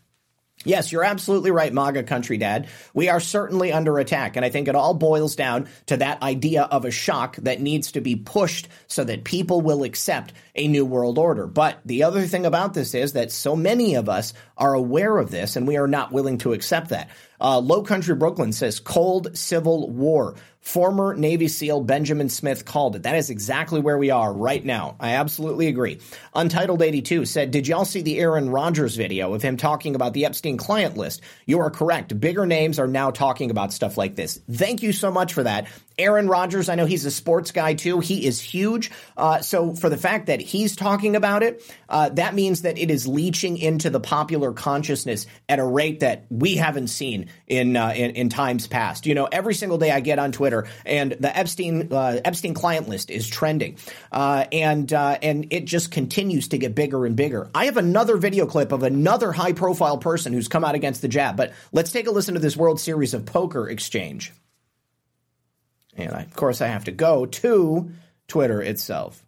Yes, 0.63 0.91
you're 0.91 1.03
absolutely 1.03 1.51
right, 1.51 1.73
MAGA 1.73 2.03
country 2.03 2.37
dad. 2.37 2.67
We 2.93 3.09
are 3.09 3.19
certainly 3.19 3.71
under 3.71 3.99
attack. 3.99 4.35
And 4.35 4.45
I 4.45 4.49
think 4.49 4.67
it 4.67 4.75
all 4.75 4.93
boils 4.93 5.35
down 5.35 5.67
to 5.87 5.97
that 5.97 6.21
idea 6.21 6.63
of 6.63 6.85
a 6.85 6.91
shock 6.91 7.35
that 7.37 7.61
needs 7.61 7.91
to 7.93 8.01
be 8.01 8.15
pushed 8.15 8.67
so 8.87 9.03
that 9.03 9.23
people 9.23 9.61
will 9.61 9.83
accept 9.83 10.33
a 10.55 10.67
new 10.67 10.85
world 10.85 11.17
order. 11.17 11.47
But 11.47 11.79
the 11.85 12.03
other 12.03 12.23
thing 12.23 12.45
about 12.45 12.73
this 12.73 12.93
is 12.93 13.13
that 13.13 13.31
so 13.31 13.55
many 13.55 13.95
of 13.95 14.09
us 14.09 14.33
are 14.57 14.73
aware 14.73 15.17
of 15.17 15.31
this 15.31 15.55
and 15.55 15.67
we 15.67 15.77
are 15.77 15.87
not 15.87 16.11
willing 16.11 16.37
to 16.39 16.53
accept 16.53 16.89
that. 16.89 17.09
Uh, 17.41 17.59
Low 17.59 17.83
Country 17.83 18.15
Brooklyn 18.15 18.53
says 18.53 18.79
cold 18.79 19.37
civil 19.37 19.89
war. 19.89 20.35
Former 20.63 21.13
Navy 21.13 21.49
SEAL 21.49 21.81
Benjamin 21.81 22.29
Smith 22.29 22.63
called 22.63 22.95
it. 22.95 23.03
That 23.03 23.17
is 23.17 23.29
exactly 23.29 23.81
where 23.81 23.97
we 23.97 24.11
are 24.11 24.31
right 24.31 24.63
now. 24.63 24.95
I 24.97 25.15
absolutely 25.15 25.67
agree. 25.67 25.99
Untitled 26.33 26.81
82 26.81 27.25
said, 27.25 27.51
Did 27.51 27.67
y'all 27.67 27.83
see 27.83 28.01
the 28.01 28.17
Aaron 28.17 28.49
Rodgers 28.49 28.95
video 28.95 29.33
of 29.33 29.41
him 29.41 29.57
talking 29.57 29.93
about 29.93 30.13
the 30.13 30.23
Epstein 30.23 30.55
client 30.55 30.95
list? 30.95 31.21
You 31.45 31.59
are 31.59 31.69
correct. 31.69 32.17
Bigger 32.17 32.45
names 32.45 32.79
are 32.79 32.87
now 32.87 33.11
talking 33.11 33.51
about 33.51 33.73
stuff 33.73 33.97
like 33.97 34.15
this. 34.15 34.39
Thank 34.49 34.81
you 34.81 34.93
so 34.93 35.11
much 35.11 35.33
for 35.33 35.43
that. 35.43 35.67
Aaron 35.97 36.27
Rodgers, 36.27 36.69
I 36.69 36.75
know 36.75 36.85
he's 36.85 37.05
a 37.05 37.11
sports 37.11 37.51
guy 37.51 37.73
too. 37.75 37.99
He 37.99 38.25
is 38.25 38.41
huge. 38.41 38.91
Uh, 39.15 39.41
so 39.41 39.73
for 39.73 39.89
the 39.89 39.97
fact 39.97 40.27
that 40.27 40.41
he's 40.41 40.75
talking 40.75 41.15
about 41.15 41.43
it, 41.43 41.63
uh, 41.89 42.09
that 42.09 42.33
means 42.33 42.63
that 42.63 42.77
it 42.77 42.89
is 42.89 43.07
leaching 43.07 43.57
into 43.57 43.89
the 43.89 43.99
popular 43.99 44.53
consciousness 44.53 45.27
at 45.47 45.59
a 45.59 45.63
rate 45.63 45.99
that 45.99 46.25
we 46.29 46.55
haven't 46.55 46.87
seen 46.87 47.29
in 47.47 47.77
uh, 47.77 47.93
in, 47.95 48.11
in, 48.11 48.29
times 48.29 48.67
past. 48.67 49.05
You 49.05 49.13
know, 49.13 49.27
every 49.31 49.53
single 49.53 49.77
day 49.77 49.91
I 49.91 49.99
get 49.99 50.17
on 50.17 50.31
Twitter 50.31 50.67
and 50.85 51.11
the 51.11 51.35
Epstein 51.35 51.89
uh, 51.91 52.19
Epstein 52.25 52.53
client 52.53 52.89
list 52.89 53.11
is 53.11 53.27
trending, 53.27 53.77
uh, 54.11 54.45
and 54.51 54.91
uh, 54.91 55.17
and 55.21 55.47
it 55.51 55.65
just 55.65 55.91
continues 55.91 56.47
to 56.49 56.57
get 56.57 56.73
bigger 56.73 57.05
and 57.05 57.15
bigger. 57.15 57.49
I 57.53 57.65
have 57.65 57.77
another 57.77 58.17
video 58.17 58.45
clip 58.45 58.71
of 58.71 58.83
another 58.83 59.31
high 59.31 59.53
profile 59.53 59.97
person 59.97 60.33
who's 60.33 60.47
come 60.47 60.63
out 60.63 60.75
against 60.75 61.01
the 61.01 61.07
jab, 61.07 61.37
but 61.37 61.53
let's 61.71 61.91
take 61.91 62.07
a 62.07 62.11
listen 62.11 62.33
to 62.33 62.39
this 62.39 62.57
World 62.57 62.79
Series 62.79 63.13
of 63.13 63.25
Poker 63.25 63.69
exchange. 63.69 64.33
And 65.97 66.11
I, 66.13 66.21
of 66.21 66.33
course, 66.35 66.61
I 66.61 66.67
have 66.67 66.85
to 66.85 66.91
go 66.91 67.25
to 67.25 67.89
Twitter 68.27 68.61
itself. 68.61 69.23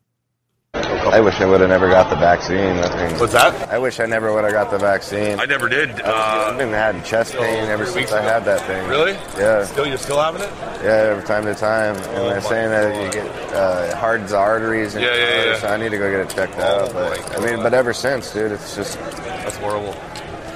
I 0.73 1.21
wish 1.21 1.39
I 1.39 1.45
would 1.45 1.61
have 1.61 1.69
never 1.69 1.87
got 1.87 2.09
the 2.09 2.17
vaccine. 2.17 2.57
I 2.77 3.07
mean, 3.09 3.19
What's 3.19 3.31
that? 3.31 3.69
I 3.69 3.77
wish 3.77 3.99
I 4.01 4.05
never 4.07 4.33
would 4.33 4.43
have 4.43 4.51
got 4.51 4.71
the 4.71 4.77
vaccine. 4.77 5.39
I 5.39 5.45
never 5.45 5.69
did. 5.69 5.89
I've 6.01 6.53
Uh, 6.53 6.57
been 6.57 6.69
having 6.73 7.01
chest 7.03 7.33
pain 7.33 7.69
ever 7.69 7.85
since 7.85 7.95
weeks 7.95 8.11
I 8.11 8.21
had 8.21 8.43
that 8.45 8.59
thing. 8.61 8.85
really? 8.89 9.13
Yeah. 9.37 9.63
Still, 9.65 9.87
you're 9.87 9.97
still 9.97 10.19
having 10.19 10.41
it? 10.41 10.49
Yeah, 10.83 11.11
every 11.11 11.23
time 11.23 11.45
to 11.45 11.55
time. 11.55 11.95
And 11.95 12.05
Oh 12.17 12.27
they're 12.29 12.41
my 12.41 12.49
saying 12.49 12.69
that 12.71 13.05
you 13.05 13.11
get 13.21 13.53
uh, 13.53 13.87
it 13.89 13.93
hardens 13.93 14.31
the 14.31 14.37
arteries. 14.37 14.95
And 14.95 15.05
Yeah, 15.05 15.15
yeah, 15.15 15.45
yeah. 15.45 15.59
So 15.59 15.67
I 15.67 15.77
need 15.77 15.89
to 15.91 15.97
go 15.97 16.11
get 16.11 16.19
it 16.19 16.29
checked 16.35 16.55
Oh 16.57 16.61
out. 16.85 16.93
But 16.93 17.19
my 17.31 17.35
I 17.37 17.39
mean, 17.51 17.63
but 17.63 17.73
ever 17.73 17.93
since, 17.93 18.33
dude, 18.33 18.51
it's 18.51 18.75
just 18.75 18.97
That's 18.99 19.55
horrible. 19.57 19.95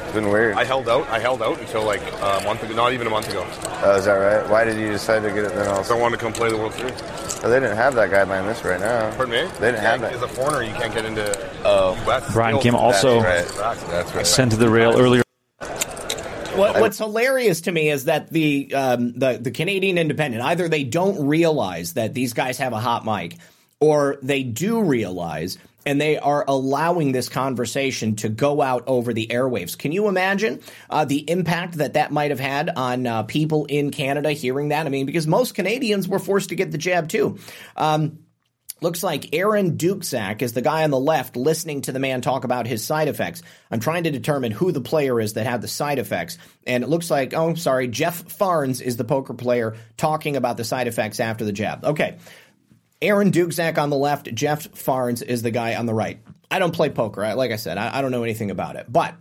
It's 0.09 0.15
been 0.15 0.29
weird. 0.29 0.55
I 0.55 0.63
held 0.63 0.89
out. 0.89 1.07
I 1.09 1.19
held 1.19 1.43
out 1.43 1.59
until 1.59 1.83
like 1.83 2.01
a 2.01 2.41
month 2.43 2.63
ago. 2.63 2.73
Not 2.73 2.93
even 2.93 3.05
a 3.05 3.11
month 3.11 3.29
ago. 3.29 3.45
Oh, 3.83 3.95
is 3.95 4.05
that 4.05 4.13
right? 4.13 4.49
Why 4.49 4.63
did 4.63 4.79
you 4.79 4.87
decide 4.89 5.19
to 5.21 5.29
get 5.29 5.45
it 5.45 5.53
then? 5.53 5.65
So 5.65 5.71
I 5.71 5.77
Also, 5.77 5.99
wanted 5.99 6.17
to 6.17 6.23
come 6.23 6.33
play 6.33 6.49
the 6.49 6.57
World 6.57 6.73
Series. 6.73 6.93
oh, 7.43 7.49
they 7.49 7.59
didn't 7.59 7.77
have 7.77 7.93
that 7.93 8.09
guideline 8.09 8.47
this 8.47 8.63
right 8.63 8.79
now. 8.79 9.15
Pardon 9.15 9.45
me? 9.45 9.51
They 9.59 9.71
didn't 9.71 9.81
have 9.81 10.01
that. 10.01 10.13
As 10.13 10.21
a 10.23 10.27
foreigner, 10.27 10.63
you 10.63 10.73
can't 10.73 10.91
get 10.93 11.05
into 11.05 11.23
uh, 11.63 11.95
US. 12.07 12.33
Brian 12.33 12.57
Kim 12.59 12.73
also 12.73 13.21
That's 13.21 13.55
right. 13.55 13.77
That's 13.91 14.15
right. 14.15 14.25
sent 14.25 14.51
to 14.51 14.57
the 14.57 14.69
rail 14.69 14.99
earlier. 14.99 15.21
What, 16.55 16.81
what's 16.81 16.97
hilarious 16.97 17.61
to 17.61 17.71
me 17.71 17.89
is 17.89 18.05
that 18.05 18.31
the, 18.31 18.73
um, 18.73 19.13
the 19.13 19.37
the 19.39 19.51
Canadian 19.51 19.97
Independent 19.99 20.43
either 20.43 20.67
they 20.67 20.83
don't 20.83 21.27
realize 21.27 21.93
that 21.93 22.15
these 22.15 22.33
guys 22.33 22.57
have 22.57 22.73
a 22.73 22.79
hot 22.79 23.05
mic, 23.05 23.37
or 23.79 24.17
they 24.23 24.41
do 24.43 24.81
realize 24.81 25.57
and 25.89 25.99
they 25.99 26.19
are 26.19 26.45
allowing 26.47 27.13
this 27.13 27.29
conversation 27.29 28.15
to 28.17 28.29
go 28.29 28.61
out 28.61 28.83
over 28.85 29.11
the 29.11 29.25
airwaves. 29.25 29.75
Can 29.75 29.91
you 29.91 30.07
imagine 30.07 30.61
uh, 30.87 31.03
the 31.05 31.27
impact 31.27 31.79
that 31.79 31.93
that 31.93 32.11
might 32.11 32.29
have 32.29 32.39
had 32.39 32.69
on 32.69 33.07
uh, 33.07 33.23
people 33.23 33.65
in 33.65 33.89
Canada 33.89 34.31
hearing 34.31 34.69
that? 34.69 34.85
I 34.85 34.89
mean, 34.89 35.07
because 35.07 35.25
most 35.25 35.55
Canadians 35.55 36.07
were 36.07 36.19
forced 36.19 36.49
to 36.49 36.55
get 36.55 36.69
the 36.71 36.77
jab 36.77 37.09
too. 37.09 37.39
Um, 37.75 38.19
Looks 38.81 39.03
like 39.03 39.35
Aaron 39.35 39.77
Duczak 39.77 40.41
is 40.41 40.53
the 40.53 40.61
guy 40.61 40.85
on 40.85 40.89
the 40.89 40.97
left 40.99 41.35
listening 41.35 41.81
to 41.81 41.91
the 41.91 41.99
man 41.99 42.21
talk 42.21 42.45
about 42.45 42.65
his 42.65 42.81
side 42.81 43.09
effects. 43.09 43.41
I'm 43.69 43.81
trying 43.81 44.03
to 44.03 44.11
determine 44.11 44.53
who 44.53 44.71
the 44.71 44.79
player 44.79 45.19
is 45.19 45.33
that 45.33 45.45
had 45.45 45.61
the 45.61 45.67
side 45.67 45.99
effects. 45.99 46.37
And 46.65 46.81
it 46.81 46.89
looks 46.89 47.11
like, 47.11 47.33
oh, 47.33 47.55
sorry, 47.55 47.89
Jeff 47.89 48.23
Farnes 48.37 48.81
is 48.81 48.95
the 48.95 49.03
poker 49.03 49.33
player 49.33 49.75
talking 49.97 50.37
about 50.37 50.55
the 50.55 50.63
side 50.63 50.87
effects 50.87 51.19
after 51.19 51.43
the 51.43 51.51
jab. 51.51 51.83
Okay. 51.83 52.19
Aaron 53.01 53.31
Duczak 53.31 53.77
on 53.77 53.89
the 53.89 53.97
left, 53.97 54.33
Jeff 54.33 54.69
Farnes 54.71 55.21
is 55.21 55.41
the 55.41 55.51
guy 55.51 55.75
on 55.75 55.85
the 55.85 55.93
right. 55.93 56.19
I 56.51 56.59
don't 56.59 56.73
play 56.73 56.89
poker. 56.89 57.23
I, 57.23 57.33
like 57.33 57.51
I 57.51 57.55
said, 57.55 57.77
I, 57.77 57.97
I 57.97 58.01
don't 58.01 58.11
know 58.11 58.23
anything 58.23 58.51
about 58.51 58.75
it. 58.75 58.91
But 58.91 59.15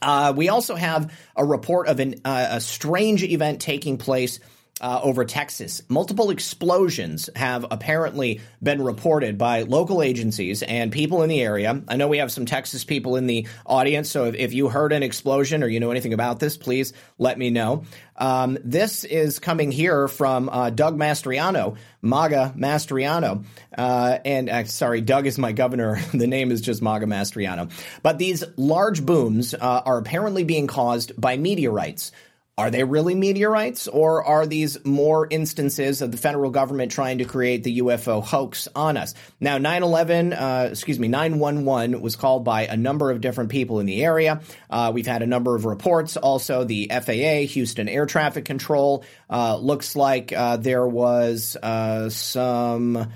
uh, 0.00 0.32
we 0.36 0.48
also 0.48 0.74
have 0.74 1.12
a 1.34 1.44
report 1.44 1.88
of 1.88 1.98
an, 1.98 2.20
uh, 2.24 2.48
a 2.50 2.60
strange 2.60 3.22
event 3.24 3.60
taking 3.60 3.98
place 3.98 4.38
uh, 4.80 5.00
over 5.02 5.24
Texas. 5.24 5.82
Multiple 5.88 6.30
explosions 6.30 7.28
have 7.36 7.66
apparently 7.70 8.40
been 8.62 8.82
reported 8.82 9.38
by 9.38 9.62
local 9.62 10.02
agencies 10.02 10.62
and 10.62 10.92
people 10.92 11.22
in 11.22 11.28
the 11.28 11.40
area. 11.40 11.82
I 11.88 11.96
know 11.96 12.08
we 12.08 12.18
have 12.18 12.32
some 12.32 12.46
Texas 12.46 12.84
people 12.84 13.16
in 13.16 13.26
the 13.26 13.46
audience, 13.66 14.10
so 14.10 14.26
if, 14.26 14.34
if 14.34 14.52
you 14.52 14.68
heard 14.68 14.92
an 14.92 15.02
explosion 15.02 15.62
or 15.62 15.68
you 15.68 15.80
know 15.80 15.90
anything 15.90 16.12
about 16.12 16.40
this, 16.40 16.56
please 16.56 16.92
let 17.18 17.38
me 17.38 17.50
know. 17.50 17.84
Um, 18.16 18.58
this 18.64 19.04
is 19.04 19.38
coming 19.38 19.70
here 19.70 20.08
from 20.08 20.48
uh, 20.48 20.70
Doug 20.70 20.98
Mastriano, 20.98 21.76
MAGA 22.02 22.54
Mastriano. 22.56 23.44
Uh, 23.76 24.18
and 24.24 24.50
uh, 24.50 24.64
sorry, 24.64 25.00
Doug 25.00 25.26
is 25.26 25.38
my 25.38 25.52
governor. 25.52 26.00
the 26.12 26.26
name 26.26 26.50
is 26.50 26.60
just 26.60 26.82
MAGA 26.82 27.06
Mastriano. 27.06 27.70
But 28.02 28.18
these 28.18 28.44
large 28.56 29.06
booms 29.06 29.54
uh, 29.54 29.58
are 29.84 29.98
apparently 29.98 30.44
being 30.44 30.66
caused 30.66 31.18
by 31.20 31.36
meteorites. 31.36 32.12
Are 32.58 32.72
they 32.72 32.82
really 32.82 33.14
meteorites, 33.14 33.86
or 33.86 34.24
are 34.24 34.44
these 34.44 34.84
more 34.84 35.28
instances 35.30 36.02
of 36.02 36.10
the 36.10 36.16
federal 36.16 36.50
government 36.50 36.90
trying 36.90 37.18
to 37.18 37.24
create 37.24 37.62
the 37.62 37.78
UFO 37.78 38.20
hoax 38.20 38.66
on 38.74 38.96
us? 38.96 39.14
Now, 39.38 39.58
9 39.58 39.84
11, 39.84 40.32
uh, 40.32 40.68
excuse 40.72 40.98
me, 40.98 41.06
911 41.06 42.00
was 42.00 42.16
called 42.16 42.42
by 42.42 42.62
a 42.66 42.76
number 42.76 43.12
of 43.12 43.20
different 43.20 43.50
people 43.50 43.78
in 43.78 43.86
the 43.86 44.04
area. 44.04 44.40
Uh, 44.68 44.90
we've 44.92 45.06
had 45.06 45.22
a 45.22 45.26
number 45.26 45.54
of 45.54 45.66
reports. 45.66 46.16
Also, 46.16 46.64
the 46.64 46.90
FAA, 46.90 47.46
Houston 47.52 47.88
Air 47.88 48.06
Traffic 48.06 48.44
Control, 48.44 49.04
uh, 49.30 49.56
looks 49.56 49.94
like 49.94 50.32
uh, 50.32 50.56
there 50.56 50.86
was 50.86 51.56
uh, 51.62 52.10
some 52.10 53.08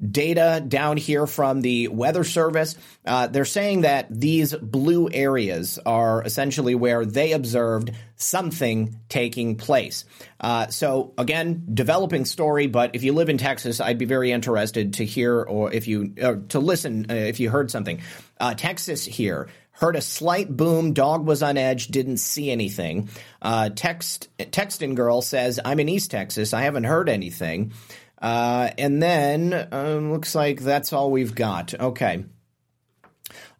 data 0.00 0.62
down 0.66 0.96
here 0.96 1.26
from 1.26 1.60
the 1.60 1.88
Weather 1.88 2.24
Service. 2.24 2.76
Uh, 3.04 3.26
they're 3.26 3.44
saying 3.44 3.82
that 3.82 4.06
these 4.10 4.54
blue 4.54 5.08
areas 5.12 5.78
are 5.84 6.22
essentially 6.22 6.74
where 6.74 7.04
they 7.04 7.32
observed 7.32 7.92
something 8.16 8.96
taking 9.08 9.56
place. 9.56 10.04
Uh, 10.38 10.68
so 10.68 11.12
again, 11.18 11.64
developing 11.72 12.24
story. 12.24 12.66
But 12.66 12.94
if 12.94 13.02
you 13.02 13.12
live 13.12 13.28
in 13.28 13.38
Texas, 13.38 13.80
I'd 13.80 13.98
be 13.98 14.04
very 14.04 14.32
interested 14.32 14.94
to 14.94 15.04
hear 15.04 15.42
or 15.42 15.72
if 15.72 15.88
you 15.88 16.14
or 16.22 16.36
to 16.48 16.60
listen 16.60 17.06
uh, 17.10 17.14
if 17.14 17.40
you 17.40 17.50
heard 17.50 17.70
something. 17.70 18.00
Uh, 18.38 18.54
Texas 18.54 19.04
here. 19.04 19.48
Heard 19.72 19.96
a 19.96 20.02
slight 20.02 20.54
boom. 20.54 20.92
Dog 20.92 21.26
was 21.26 21.42
on 21.42 21.56
edge. 21.56 21.86
Didn't 21.86 22.18
see 22.18 22.50
anything. 22.50 23.08
Uh, 23.40 23.70
text 23.74 24.28
texting 24.38 24.94
girl 24.94 25.22
says, 25.22 25.58
"I'm 25.64 25.80
in 25.80 25.88
East 25.88 26.10
Texas. 26.10 26.52
I 26.52 26.62
haven't 26.62 26.84
heard 26.84 27.08
anything." 27.08 27.72
Uh, 28.20 28.70
and 28.76 29.02
then 29.02 29.68
um, 29.72 30.12
looks 30.12 30.34
like 30.34 30.60
that's 30.60 30.92
all 30.92 31.10
we've 31.10 31.34
got. 31.34 31.74
Okay. 31.74 32.24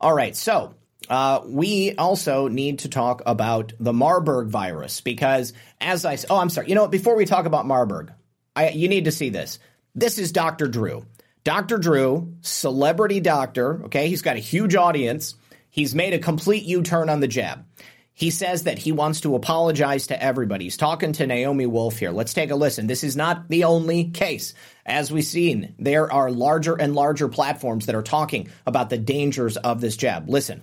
All 0.00 0.14
right. 0.14 0.36
So 0.36 0.74
uh, 1.08 1.40
we 1.44 1.94
also 1.96 2.48
need 2.48 2.80
to 2.80 2.88
talk 2.88 3.22
about 3.26 3.72
the 3.80 3.92
Marburg 3.92 4.48
virus 4.48 5.00
because, 5.00 5.52
as 5.80 6.04
I 6.04 6.18
oh, 6.28 6.38
I'm 6.38 6.50
sorry. 6.50 6.68
You 6.68 6.74
know 6.74 6.82
what? 6.82 6.90
Before 6.90 7.16
we 7.16 7.24
talk 7.24 7.46
about 7.46 7.66
Marburg, 7.66 8.12
I, 8.54 8.70
you 8.70 8.88
need 8.88 9.06
to 9.06 9.12
see 9.12 9.30
this. 9.30 9.58
This 9.94 10.18
is 10.18 10.32
Dr. 10.32 10.68
Drew. 10.68 11.04
Dr. 11.42 11.78
Drew, 11.78 12.34
celebrity 12.42 13.20
doctor. 13.20 13.84
Okay, 13.86 14.08
he's 14.08 14.22
got 14.22 14.36
a 14.36 14.40
huge 14.40 14.76
audience. 14.76 15.34
He's 15.70 15.94
made 15.94 16.12
a 16.12 16.18
complete 16.18 16.64
U-turn 16.64 17.08
on 17.08 17.20
the 17.20 17.28
jab. 17.28 17.64
He 18.12 18.30
says 18.30 18.64
that 18.64 18.78
he 18.78 18.92
wants 18.92 19.22
to 19.22 19.34
apologize 19.34 20.08
to 20.08 20.22
everybody. 20.22 20.64
He's 20.64 20.76
talking 20.76 21.12
to 21.14 21.26
Naomi 21.26 21.66
Wolf 21.66 21.98
here. 21.98 22.10
Let's 22.10 22.34
take 22.34 22.50
a 22.50 22.56
listen. 22.56 22.86
This 22.86 23.02
is 23.02 23.16
not 23.16 23.48
the 23.48 23.64
only 23.64 24.10
case. 24.10 24.52
As 24.84 25.10
we've 25.10 25.24
seen, 25.24 25.74
there 25.78 26.12
are 26.12 26.30
larger 26.30 26.74
and 26.74 26.94
larger 26.94 27.28
platforms 27.28 27.86
that 27.86 27.94
are 27.94 28.02
talking 28.02 28.48
about 28.66 28.90
the 28.90 28.98
dangers 28.98 29.56
of 29.56 29.80
this 29.80 29.96
jab. 29.96 30.28
Listen. 30.28 30.60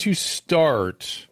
To 0.00 0.14
start 0.14 1.26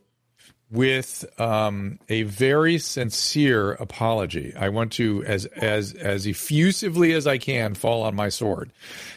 with 0.74 1.24
um, 1.40 2.00
a 2.08 2.24
very 2.24 2.78
sincere 2.78 3.72
apology, 3.72 4.52
I 4.56 4.68
want 4.68 4.92
to, 4.94 5.24
as 5.24 5.46
as 5.46 5.94
as 5.94 6.26
effusively 6.26 7.12
as 7.12 7.26
I 7.26 7.38
can, 7.38 7.74
fall 7.74 8.02
on 8.02 8.16
my 8.16 8.28
sword, 8.28 8.72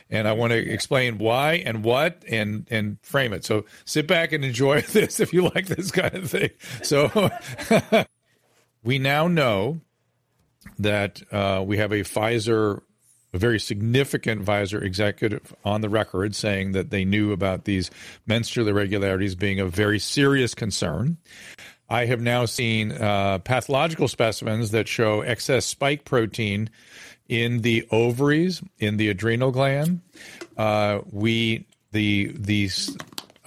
and 0.09 0.27
I 0.27 0.33
want 0.33 0.53
to 0.53 0.57
explain 0.57 1.17
why 1.17 1.53
and 1.53 1.83
what 1.83 2.23
and 2.29 2.67
and 2.69 2.97
frame 3.01 3.33
it. 3.33 3.43
So 3.43 3.65
sit 3.85 4.07
back 4.07 4.31
and 4.31 4.45
enjoy 4.45 4.81
this 4.93 5.19
if 5.19 5.33
you 5.33 5.49
like 5.55 5.65
this 5.65 5.91
kind 5.91 6.13
of 6.13 6.29
thing. 6.29 6.51
So 6.83 7.31
we 8.83 8.99
now 8.99 9.27
know 9.27 9.81
that 10.79 11.21
uh, 11.31 11.63
we 11.65 11.77
have 11.77 11.91
a 11.91 12.01
Pfizer, 12.01 12.81
a 13.37 13.39
very 13.39 13.59
significant 13.59 14.43
Pfizer 14.43 14.81
executive 14.81 15.55
on 15.63 15.81
the 15.81 15.89
record 15.89 16.35
saying 16.35 16.71
that 16.71 16.89
they 16.89 17.05
knew 17.05 17.31
about 17.31 17.65
these 17.65 17.91
menstrual 18.25 18.67
irregularities 18.67 19.35
being 19.35 19.59
a 19.59 19.67
very 19.67 19.99
serious 19.99 20.55
concern. 20.55 21.17
I 21.87 22.05
have 22.05 22.19
now 22.19 22.45
seen 22.45 22.91
uh, 22.91 23.37
pathological 23.39 24.07
specimens 24.07 24.71
that 24.71 24.87
show 24.87 25.21
excess 25.21 25.67
spike 25.67 26.03
protein 26.03 26.71
in 27.29 27.61
the 27.61 27.87
ovaries, 27.91 28.63
in 28.79 28.97
the 28.97 29.09
adrenal 29.09 29.51
gland. 29.51 30.01
Uh, 30.57 31.01
we 31.11 31.67
the 31.91 32.31
these 32.33 32.97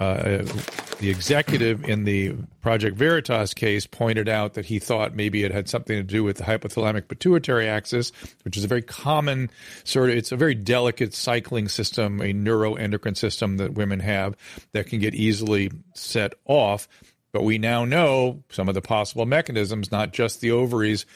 uh, 0.01 0.43
the 0.99 1.11
executive 1.11 1.85
in 1.85 2.05
the 2.05 2.35
Project 2.63 2.97
Veritas 2.97 3.55
case 3.55 3.87
pointed 3.87 4.29
out 4.29 4.55
that 4.55 4.67
he 4.67 4.79
thought 4.79 5.15
maybe 5.15 5.45
it 5.45 5.53
had 5.53 5.69
something 5.69 5.97
to 5.97 6.03
do 6.03 6.25
with 6.25 6.39
the 6.39 6.45
hypothalamic 6.45 7.09
pituitary 7.09 7.69
axis, 7.69 8.11
which 8.45 8.57
is 8.57 8.65
a 8.65 8.69
very 8.69 8.83
common 8.83 9.51
sort 9.85 10.11
of, 10.11 10.17
it's 10.17 10.33
a 10.33 10.37
very 10.37 10.55
delicate 10.55 11.15
cycling 11.15 11.69
system, 11.69 12.21
a 12.21 12.33
neuroendocrine 12.33 13.17
system 13.17 13.59
that 13.59 13.75
women 13.75 14.01
have 14.01 14.37
that 14.73 14.87
can 14.87 15.01
get 15.01 15.15
easily 15.15 15.71
set 15.95 16.35
off. 16.47 16.89
But 17.33 17.45
we 17.45 17.59
now 17.59 17.85
know 17.85 18.43
some 18.51 18.69
of 18.69 18.75
the 18.75 18.83
possible 18.83 19.27
mechanisms, 19.27 19.93
not 19.93 20.13
just 20.13 20.41
the 20.41 20.51
ovaries, 20.51 21.07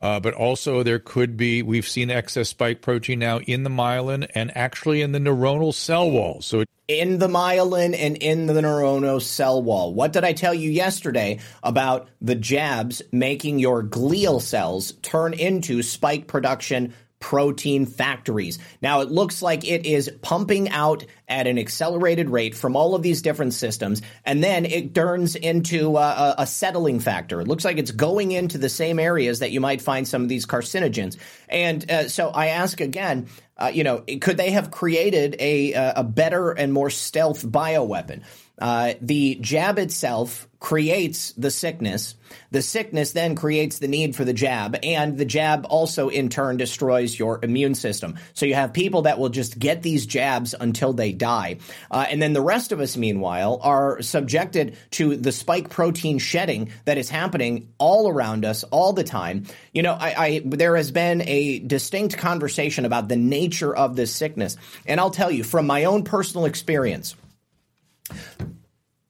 uh, 0.00 0.20
but 0.20 0.34
also 0.34 0.82
there 0.82 0.98
could 0.98 1.36
be, 1.36 1.62
we've 1.62 1.88
seen 1.88 2.10
excess 2.10 2.48
spike 2.48 2.80
protein 2.80 3.18
now 3.18 3.38
in 3.40 3.62
the 3.62 3.70
myelin 3.70 4.28
and 4.34 4.56
actually 4.56 5.02
in 5.02 5.12
the 5.12 5.18
neuronal 5.18 5.74
cell 5.74 6.10
wall. 6.10 6.40
So 6.40 6.60
it 6.60 6.68
in 6.90 7.18
the 7.18 7.28
myelin 7.28 7.96
and 7.96 8.16
in 8.16 8.46
the 8.46 8.52
neuronal 8.54 9.22
cell 9.22 9.62
wall. 9.62 9.94
What 9.94 10.12
did 10.12 10.24
I 10.24 10.32
tell 10.32 10.52
you 10.52 10.70
yesterday 10.70 11.38
about 11.62 12.08
the 12.20 12.34
jabs 12.34 13.00
making 13.12 13.60
your 13.60 13.84
glial 13.84 14.40
cells 14.40 14.92
turn 15.02 15.32
into 15.32 15.84
spike 15.84 16.26
production 16.26 16.92
protein 17.20 17.86
factories. 17.86 18.58
Now, 18.82 19.00
it 19.02 19.10
looks 19.10 19.42
like 19.42 19.64
it 19.64 19.86
is 19.86 20.10
pumping 20.22 20.70
out 20.70 21.04
at 21.28 21.46
an 21.46 21.58
accelerated 21.58 22.30
rate 22.30 22.54
from 22.54 22.74
all 22.74 22.94
of 22.94 23.02
these 23.02 23.22
different 23.22 23.54
systems, 23.54 24.02
and 24.24 24.42
then 24.42 24.64
it 24.64 24.94
turns 24.94 25.36
into 25.36 25.96
a, 25.96 26.34
a 26.38 26.46
settling 26.46 26.98
factor. 26.98 27.40
It 27.40 27.46
looks 27.46 27.64
like 27.64 27.78
it's 27.78 27.92
going 27.92 28.32
into 28.32 28.58
the 28.58 28.68
same 28.68 28.98
areas 28.98 29.38
that 29.38 29.52
you 29.52 29.60
might 29.60 29.80
find 29.80 30.08
some 30.08 30.22
of 30.22 30.28
these 30.28 30.46
carcinogens. 30.46 31.16
And 31.48 31.88
uh, 31.90 32.08
so 32.08 32.30
I 32.30 32.48
ask 32.48 32.80
again, 32.80 33.28
uh, 33.56 33.70
you 33.72 33.84
know, 33.84 34.02
could 34.20 34.38
they 34.38 34.52
have 34.52 34.70
created 34.70 35.36
a, 35.38 35.72
a 35.96 36.02
better 36.02 36.50
and 36.50 36.72
more 36.72 36.88
stealth 36.88 37.44
bioweapon? 37.46 38.22
Uh, 38.60 38.94
the 39.00 39.36
jab 39.40 39.78
itself 39.78 40.46
creates 40.60 41.32
the 41.32 41.50
sickness. 41.50 42.14
The 42.50 42.62
sickness 42.62 43.12
then 43.12 43.34
creates 43.34 43.78
the 43.78 43.88
need 43.88 44.14
for 44.14 44.24
the 44.24 44.34
jab, 44.34 44.76
and 44.82 45.16
the 45.16 45.24
jab 45.24 45.66
also 45.68 46.08
in 46.08 46.28
turn 46.28 46.58
destroys 46.58 47.18
your 47.18 47.40
immune 47.42 47.74
system. 47.74 48.16
So 48.34 48.44
you 48.44 48.54
have 48.54 48.72
people 48.72 49.02
that 49.02 49.18
will 49.18 49.30
just 49.30 49.58
get 49.58 49.82
these 49.82 50.06
jabs 50.06 50.54
until 50.58 50.92
they 50.92 51.12
die. 51.12 51.58
Uh, 51.90 52.06
and 52.08 52.20
then 52.20 52.34
the 52.34 52.42
rest 52.42 52.72
of 52.72 52.80
us, 52.80 52.96
meanwhile, 52.96 53.58
are 53.62 54.02
subjected 54.02 54.76
to 54.92 55.16
the 55.16 55.32
spike 55.32 55.70
protein 55.70 56.18
shedding 56.18 56.70
that 56.84 56.98
is 56.98 57.08
happening 57.08 57.72
all 57.78 58.08
around 58.08 58.44
us 58.44 58.62
all 58.64 58.92
the 58.92 59.04
time. 59.04 59.46
You 59.72 59.82
know, 59.82 59.94
I, 59.94 60.14
I 60.16 60.42
there 60.44 60.76
has 60.76 60.90
been 60.90 61.22
a 61.22 61.58
distinct 61.60 62.18
conversation 62.18 62.84
about 62.84 63.08
the 63.08 63.16
nature 63.16 63.74
of 63.74 63.96
this 63.96 64.14
sickness. 64.14 64.56
And 64.86 65.00
I'll 65.00 65.10
tell 65.10 65.30
you 65.30 65.42
from 65.42 65.66
my 65.66 65.84
own 65.84 66.04
personal 66.04 66.44
experience, 66.44 67.16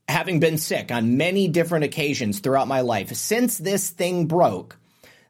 having 0.08 0.40
been 0.40 0.58
sick 0.58 0.90
on 0.90 1.16
many 1.16 1.48
different 1.48 1.84
occasions 1.84 2.40
throughout 2.40 2.68
my 2.68 2.80
life, 2.80 3.12
since 3.14 3.58
this 3.58 3.90
thing 3.90 4.26
broke, 4.26 4.76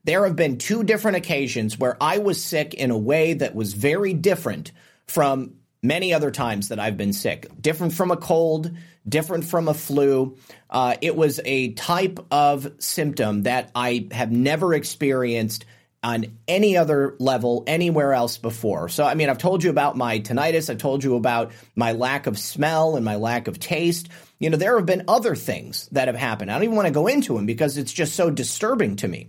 there 0.04 0.24
have 0.24 0.36
been 0.36 0.58
two 0.58 0.82
different 0.82 1.18
occasions 1.18 1.78
where 1.78 1.96
I 2.00 2.18
was 2.18 2.42
sick 2.42 2.74
in 2.74 2.90
a 2.90 2.98
way 2.98 3.34
that 3.34 3.54
was 3.54 3.74
very 3.74 4.14
different 4.14 4.72
from 5.06 5.54
many 5.82 6.12
other 6.14 6.30
times 6.30 6.68
that 6.68 6.80
I've 6.80 6.96
been 6.96 7.12
sick. 7.12 7.46
Different 7.60 7.92
from 7.92 8.10
a 8.10 8.16
cold, 8.16 8.70
different 9.08 9.44
from 9.44 9.68
a 9.68 9.74
flu. 9.74 10.36
Uh, 10.68 10.96
it 11.00 11.16
was 11.16 11.40
a 11.44 11.72
type 11.72 12.18
of 12.30 12.72
symptom 12.78 13.42
that 13.42 13.70
I 13.74 14.08
have 14.12 14.30
never 14.30 14.74
experienced 14.74 15.64
on 16.02 16.26
any 16.48 16.76
other 16.76 17.14
level 17.18 17.62
anywhere 17.66 18.14
else 18.14 18.38
before. 18.38 18.88
So, 18.88 19.04
I 19.04 19.14
mean, 19.14 19.28
I've 19.28 19.38
told 19.38 19.62
you 19.62 19.70
about 19.70 19.96
my 19.96 20.18
tinnitus, 20.20 20.70
I've 20.70 20.78
told 20.78 21.04
you 21.04 21.14
about 21.16 21.52
my 21.76 21.92
lack 21.92 22.26
of 22.26 22.38
smell 22.38 22.96
and 22.96 23.04
my 23.04 23.16
lack 23.16 23.48
of 23.48 23.58
taste. 23.58 24.08
You 24.38 24.48
know, 24.48 24.56
there 24.56 24.76
have 24.76 24.86
been 24.86 25.04
other 25.08 25.36
things 25.36 25.88
that 25.92 26.08
have 26.08 26.16
happened. 26.16 26.50
I 26.50 26.54
don't 26.54 26.64
even 26.64 26.76
want 26.76 26.86
to 26.86 26.94
go 26.94 27.06
into 27.06 27.34
them 27.34 27.44
because 27.44 27.76
it's 27.76 27.92
just 27.92 28.14
so 28.14 28.30
disturbing 28.30 28.96
to 28.96 29.08
me. 29.08 29.28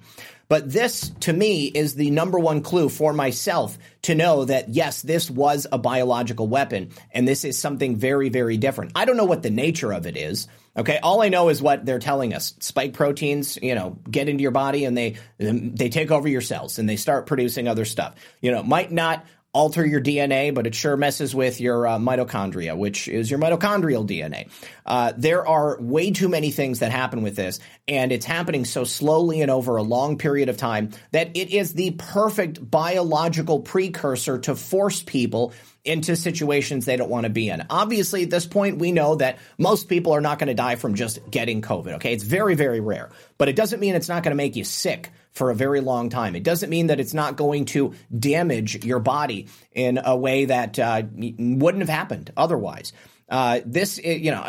But 0.51 0.69
this, 0.69 1.13
to 1.21 1.31
me, 1.31 1.67
is 1.67 1.95
the 1.95 2.11
number 2.11 2.37
one 2.37 2.61
clue 2.61 2.89
for 2.89 3.13
myself 3.13 3.77
to 4.01 4.15
know 4.15 4.43
that, 4.43 4.67
yes, 4.67 5.01
this 5.01 5.31
was 5.31 5.65
a 5.71 5.77
biological 5.77 6.45
weapon 6.45 6.89
and 7.13 7.25
this 7.25 7.45
is 7.45 7.57
something 7.57 7.95
very, 7.95 8.27
very 8.27 8.57
different. 8.57 8.91
I 8.93 9.05
don't 9.05 9.15
know 9.15 9.23
what 9.23 9.43
the 9.43 9.49
nature 9.49 9.93
of 9.93 10.05
it 10.05 10.17
is. 10.17 10.49
Okay, 10.75 10.99
all 11.01 11.21
I 11.21 11.29
know 11.29 11.47
is 11.47 11.61
what 11.61 11.85
they're 11.85 11.99
telling 11.99 12.33
us. 12.33 12.53
Spike 12.59 12.91
proteins, 12.91 13.59
you 13.61 13.75
know, 13.75 13.97
get 14.09 14.27
into 14.27 14.41
your 14.41 14.51
body 14.51 14.83
and 14.83 14.97
they 14.97 15.15
they 15.37 15.87
take 15.87 16.11
over 16.11 16.27
your 16.27 16.41
cells 16.41 16.79
and 16.79 16.89
they 16.89 16.97
start 16.97 17.27
producing 17.27 17.69
other 17.69 17.85
stuff. 17.85 18.15
You 18.41 18.51
know, 18.51 18.61
might 18.61 18.91
not 18.91 19.25
alter 19.53 19.85
your 19.85 20.01
DNA, 20.01 20.53
but 20.53 20.65
it 20.65 20.73
sure 20.73 20.95
messes 20.95 21.35
with 21.35 21.59
your 21.59 21.85
uh, 21.85 21.97
mitochondria, 21.97 22.77
which 22.77 23.07
is 23.07 23.29
your 23.29 23.39
mitochondrial 23.39 24.07
DNA. 24.07 24.49
Uh, 24.85 25.11
there 25.17 25.45
are 25.45 25.77
way 25.81 26.11
too 26.11 26.29
many 26.29 26.51
things 26.51 26.79
that 26.79 26.91
happen 26.91 27.21
with 27.21 27.35
this, 27.35 27.59
and 27.87 28.11
it's 28.11 28.25
happening 28.25 28.63
so 28.63 28.83
slowly 28.83 29.41
and 29.41 29.51
over 29.51 29.75
a 29.75 29.83
long 29.83 30.17
period 30.17 30.47
of 30.47 30.57
time 30.57 30.91
that 31.11 31.35
it 31.35 31.49
is 31.49 31.73
the 31.73 31.91
perfect 31.91 32.69
biological 32.69 33.59
precursor 33.59 34.39
to 34.39 34.55
force 34.55 35.03
people 35.03 35.53
into 35.83 36.15
situations 36.15 36.85
they 36.85 36.95
don't 36.95 37.09
want 37.09 37.23
to 37.25 37.29
be 37.29 37.49
in. 37.49 37.65
Obviously, 37.69 38.23
at 38.23 38.29
this 38.29 38.45
point, 38.45 38.77
we 38.77 38.91
know 38.91 39.15
that 39.15 39.39
most 39.57 39.89
people 39.89 40.13
are 40.13 40.21
not 40.21 40.37
going 40.37 40.47
to 40.47 40.53
die 40.53 40.75
from 40.75 40.95
just 40.95 41.19
getting 41.29 41.61
COVID. 41.61 41.93
Okay. 41.93 42.13
It's 42.13 42.23
very, 42.23 42.55
very 42.55 42.79
rare, 42.79 43.09
but 43.37 43.49
it 43.49 43.55
doesn't 43.55 43.79
mean 43.79 43.95
it's 43.95 44.09
not 44.09 44.23
going 44.23 44.31
to 44.31 44.35
make 44.35 44.55
you 44.55 44.63
sick 44.63 45.11
for 45.31 45.49
a 45.49 45.55
very 45.55 45.81
long 45.81 46.09
time. 46.09 46.35
It 46.35 46.43
doesn't 46.43 46.69
mean 46.69 46.87
that 46.87 46.99
it's 46.99 47.13
not 47.13 47.35
going 47.35 47.65
to 47.65 47.93
damage 48.17 48.83
your 48.85 48.99
body 48.99 49.47
in 49.71 49.99
a 50.03 50.15
way 50.15 50.45
that 50.45 50.77
uh, 50.77 51.03
wouldn't 51.13 51.81
have 51.81 51.89
happened 51.89 52.31
otherwise. 52.35 52.93
Uh, 53.29 53.61
this, 53.65 53.97
you 53.97 54.31
know, 54.31 54.43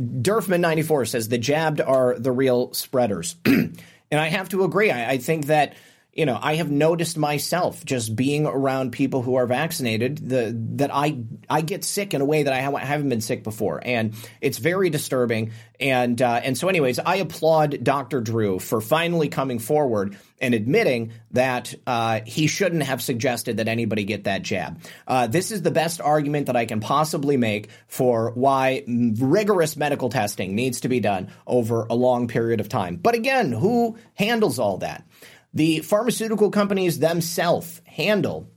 Durfman94 0.00 1.08
says 1.08 1.28
the 1.28 1.38
jabbed 1.38 1.80
are 1.80 2.18
the 2.18 2.32
real 2.32 2.74
spreaders. 2.74 3.36
and 3.44 3.80
I 4.10 4.28
have 4.28 4.48
to 4.50 4.64
agree. 4.64 4.90
I, 4.90 5.12
I 5.12 5.18
think 5.18 5.46
that 5.46 5.74
you 6.12 6.26
know, 6.26 6.38
I 6.40 6.56
have 6.56 6.70
noticed 6.70 7.16
myself 7.16 7.84
just 7.86 8.14
being 8.14 8.44
around 8.44 8.92
people 8.92 9.22
who 9.22 9.36
are 9.36 9.46
vaccinated 9.46 10.18
the, 10.18 10.54
that 10.76 10.94
I 10.94 11.18
I 11.48 11.62
get 11.62 11.84
sick 11.84 12.12
in 12.12 12.20
a 12.20 12.24
way 12.26 12.42
that 12.42 12.52
I 12.52 12.60
haven't 12.60 13.08
been 13.08 13.22
sick 13.22 13.42
before, 13.42 13.80
and 13.82 14.14
it's 14.42 14.58
very 14.58 14.90
disturbing. 14.90 15.52
And 15.80 16.20
uh, 16.20 16.40
and 16.44 16.56
so, 16.56 16.68
anyways, 16.68 16.98
I 16.98 17.16
applaud 17.16 17.82
Dr. 17.82 18.20
Drew 18.20 18.58
for 18.58 18.82
finally 18.82 19.30
coming 19.30 19.58
forward 19.58 20.18
and 20.38 20.54
admitting 20.54 21.12
that 21.30 21.74
uh, 21.86 22.20
he 22.26 22.46
shouldn't 22.46 22.82
have 22.82 23.00
suggested 23.00 23.56
that 23.56 23.68
anybody 23.68 24.04
get 24.04 24.24
that 24.24 24.42
jab. 24.42 24.80
Uh, 25.06 25.28
this 25.28 25.50
is 25.50 25.62
the 25.62 25.70
best 25.70 26.00
argument 26.00 26.46
that 26.46 26.56
I 26.56 26.66
can 26.66 26.80
possibly 26.80 27.38
make 27.38 27.70
for 27.86 28.32
why 28.32 28.84
rigorous 28.86 29.76
medical 29.78 30.10
testing 30.10 30.54
needs 30.54 30.82
to 30.82 30.88
be 30.88 31.00
done 31.00 31.30
over 31.46 31.86
a 31.88 31.94
long 31.94 32.28
period 32.28 32.60
of 32.60 32.68
time. 32.68 32.96
But 32.96 33.14
again, 33.14 33.50
who 33.52 33.96
handles 34.14 34.58
all 34.58 34.78
that? 34.78 35.06
The 35.54 35.80
pharmaceutical 35.80 36.50
companies 36.50 36.98
themselves 36.98 37.80
handle 37.86 38.50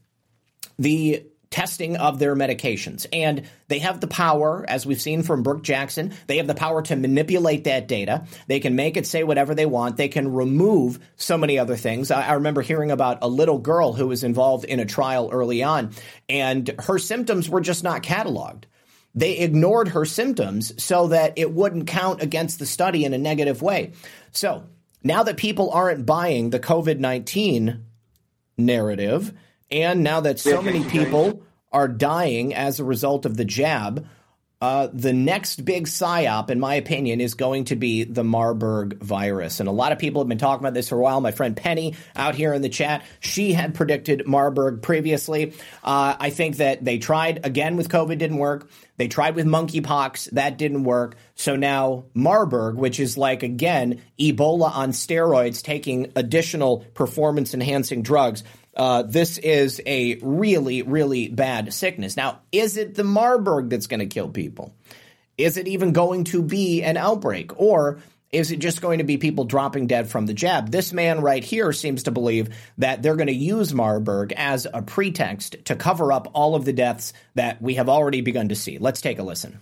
the 0.78 1.26
testing 1.56 1.96
of 1.96 2.20
their 2.20 2.36
medications. 2.36 3.06
And 3.14 3.43
they 3.70 3.80
have 3.80 4.02
the 4.02 4.08
power, 4.08 4.66
as 4.68 4.86
we've 4.86 5.00
seen 5.00 5.24
from 5.24 5.41
Brook 5.41 5.64
Jackson, 5.64 6.14
they 6.28 6.36
have 6.38 6.48
the 6.48 6.54
power 6.54 6.82
to 6.82 6.98
manipulate 6.98 7.64
that 7.64 7.88
data. 7.88 8.26
They 8.48 8.60
can 8.60 8.76
make 8.76 8.98
it 8.98 9.08
say 9.08 9.24
whatever 9.24 9.56
they 9.56 9.66
want. 9.66 9.96
They 9.96 10.10
can 10.10 10.34
remove 10.34 11.00
so 11.16 11.38
many 11.38 11.58
other 11.58 11.78
things. 11.78 12.12
I, 12.12 12.28
I 12.28 12.34
remember 12.34 12.62
hearing 12.62 12.91
about 12.91 13.20
a 13.22 13.30
little 13.30 13.58
girl 13.58 13.93
who 13.93 14.08
was 14.08 14.26
involved 14.26 14.66
in 14.66 14.82
a 14.82 14.86
trial 14.86 15.30
early 15.32 15.64
on, 15.64 15.91
and 16.28 16.76
her 16.80 17.00
symptoms 17.00 17.48
were 17.48 17.62
just 17.62 17.86
not 17.86 18.04
cataloged. 18.04 18.64
They 19.14 19.38
ignored 19.38 19.89
her 19.89 20.04
symptoms 20.04 20.84
so 20.84 21.08
that 21.08 21.38
it 21.38 21.54
wouldn't 21.54 21.88
count 21.88 22.22
against 22.22 22.60
the 22.60 22.66
study 22.66 23.06
in 23.06 23.14
a 23.14 23.18
negative 23.18 23.62
way. 23.62 23.93
So 24.32 24.66
now 25.06 25.22
that 25.22 25.38
people 25.38 25.70
aren't 25.70 26.06
buying 26.06 26.49
the 26.49 26.60
COVID 26.60 26.97
19 26.97 27.86
narrative, 28.58 29.34
and 29.70 30.03
now 30.03 30.20
that 30.20 30.39
so 30.39 30.62
many 30.62 30.84
people 30.84 31.43
are 31.72 31.88
dying 31.88 32.56
as 32.56 32.80
a 32.80 32.84
result 32.84 33.26
of 33.26 33.38
the 33.38 33.45
jab, 33.45 34.08
uh, 34.62 34.88
the 34.93 35.14
next 35.14 35.66
big 35.66 35.86
psyop, 35.86 36.49
in 36.49 36.60
my 36.60 36.76
opinion, 36.76 37.22
is 37.22 37.34
going 37.34 37.66
to 37.66 37.76
be 37.76 38.03
the 38.03 38.24
Marburg 38.24 39.01
virus. 39.01 39.60
And 39.60 39.68
a 39.68 39.72
lot 39.72 39.91
of 39.91 39.99
people 39.99 40.22
have 40.22 40.30
been 40.30 40.38
talking 40.38 40.64
about 40.64 40.74
this 40.74 40.89
for 40.89 40.95
a 40.95 41.01
while. 41.01 41.20
My 41.22 41.32
friend 41.32 41.56
Penny 41.56 41.95
out 42.16 42.36
here 42.36 42.53
in 42.53 42.62
the 42.62 42.70
chat, 42.70 43.03
she 43.20 43.53
had 43.53 43.76
predicted 43.76 44.26
Marburg 44.26 44.82
previously. 44.82 45.53
Uh, 45.84 46.16
I 46.20 46.30
think 46.30 46.58
that 46.58 46.84
they 46.84 46.97
tried 46.97 47.45
again 47.45 47.76
with 47.76 47.89
COVID, 47.89 48.18
didn't 48.18 48.38
work. 48.38 48.70
They 48.97 49.10
tried 49.10 49.36
with 49.36 49.45
monkeypox, 49.45 50.32
that 50.32 50.58
didn't 50.58 50.86
work. 50.86 51.18
So 51.36 51.58
now 51.58 52.06
Marburg, 52.14 52.76
which 52.78 52.99
is 52.99 53.18
like, 53.18 53.43
again, 53.43 54.01
Ebola 54.18 54.74
on 54.74 54.91
steroids, 54.91 55.62
taking 55.62 56.14
additional 56.16 56.86
performance 56.93 57.53
enhancing 57.53 58.03
drugs 58.03 58.43
uh, 58.76 59.03
this 59.03 59.38
is 59.38 59.82
a 59.86 60.15
really, 60.21 60.82
really 60.82 61.30
bad 61.30 61.73
sickness. 61.73 62.17
Now, 62.17 62.39
is 62.51 62.78
it 62.78 62.95
the 62.95 63.03
Marburg 63.03 63.69
that's 63.69 63.88
going 63.88 64.01
to 64.01 64.05
kill 64.05 64.30
people? 64.30 64.73
Is 65.38 65.57
it 65.57 65.67
even 65.67 65.93
going 65.93 66.26
to 66.26 66.41
be 66.41 66.84
an 66.84 66.97
outbreak? 66.97 67.59
Or 67.59 67.99
is 68.32 68.51
it 68.51 68.59
just 68.59 68.82
going 68.82 68.97
to 68.97 69.05
be 69.05 69.17
people 69.17 69.45
dropping 69.45 69.88
dead 69.88 70.09
from 70.09 70.26
the 70.26 70.34
jab? 70.34 70.69
This 70.71 70.91
man 70.91 71.21
right 71.21 71.43
here 71.43 71.71
seems 71.71 72.03
to 72.03 72.11
believe 72.11 72.49
that 72.78 73.01
they're 73.01 73.15
going 73.15 73.28
to 73.28 73.34
use 73.34 73.73
Marburg 73.73 74.34
as 74.36 74.67
a 74.71 74.82
pretext 74.82 75.55
to 75.65 75.76
cover 75.76 76.11
up 76.11 76.30
all 76.34 76.55
of 76.55 76.65
the 76.65 76.73
deaths 76.73 77.13
that 77.36 77.61
we 77.61 77.76
have 77.76 77.88
already 77.88 78.21
begun 78.21 78.49
to 78.49 78.55
see. 78.55 78.78
Let's 78.78 78.99
take 79.01 79.19
a 79.19 79.23
listen. 79.23 79.59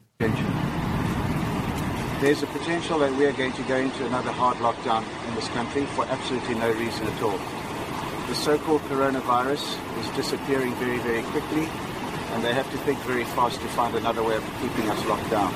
There's 2.20 2.42
a 2.42 2.48
potential 2.48 3.00
that 3.00 3.14
we 3.14 3.26
are 3.26 3.34
going 3.34 3.54
to 3.54 3.64
go 3.64 3.76
into 3.76 4.06
another 4.06 4.32
hard 4.32 4.58
lockdown 4.58 5.04
in 5.28 5.36
this 5.36 5.50
country 5.50 5.86
for 5.88 6.06
absolutely 6.06 6.56
no 6.56 6.72
reason 6.72 7.06
at 7.06 7.22
all 7.22 7.38
the 8.28 8.36
so-called 8.36 8.82
coronavirus 8.84 9.78
is 10.00 10.08
disappearing 10.16 10.74
very, 10.76 10.98
very 11.00 11.24
quickly, 11.24 11.68
and 12.32 12.44
they 12.44 12.54
have 12.54 12.70
to 12.72 12.78
think 12.80 12.98
very 13.00 13.26
fast 13.36 13.60
to 13.62 13.68
find 13.70 13.96
another 13.96 14.24
way 14.24 14.36
of 14.36 14.44
keeping 14.62 14.90
us 14.90 15.06
locked 15.06 15.30
down. 15.30 15.52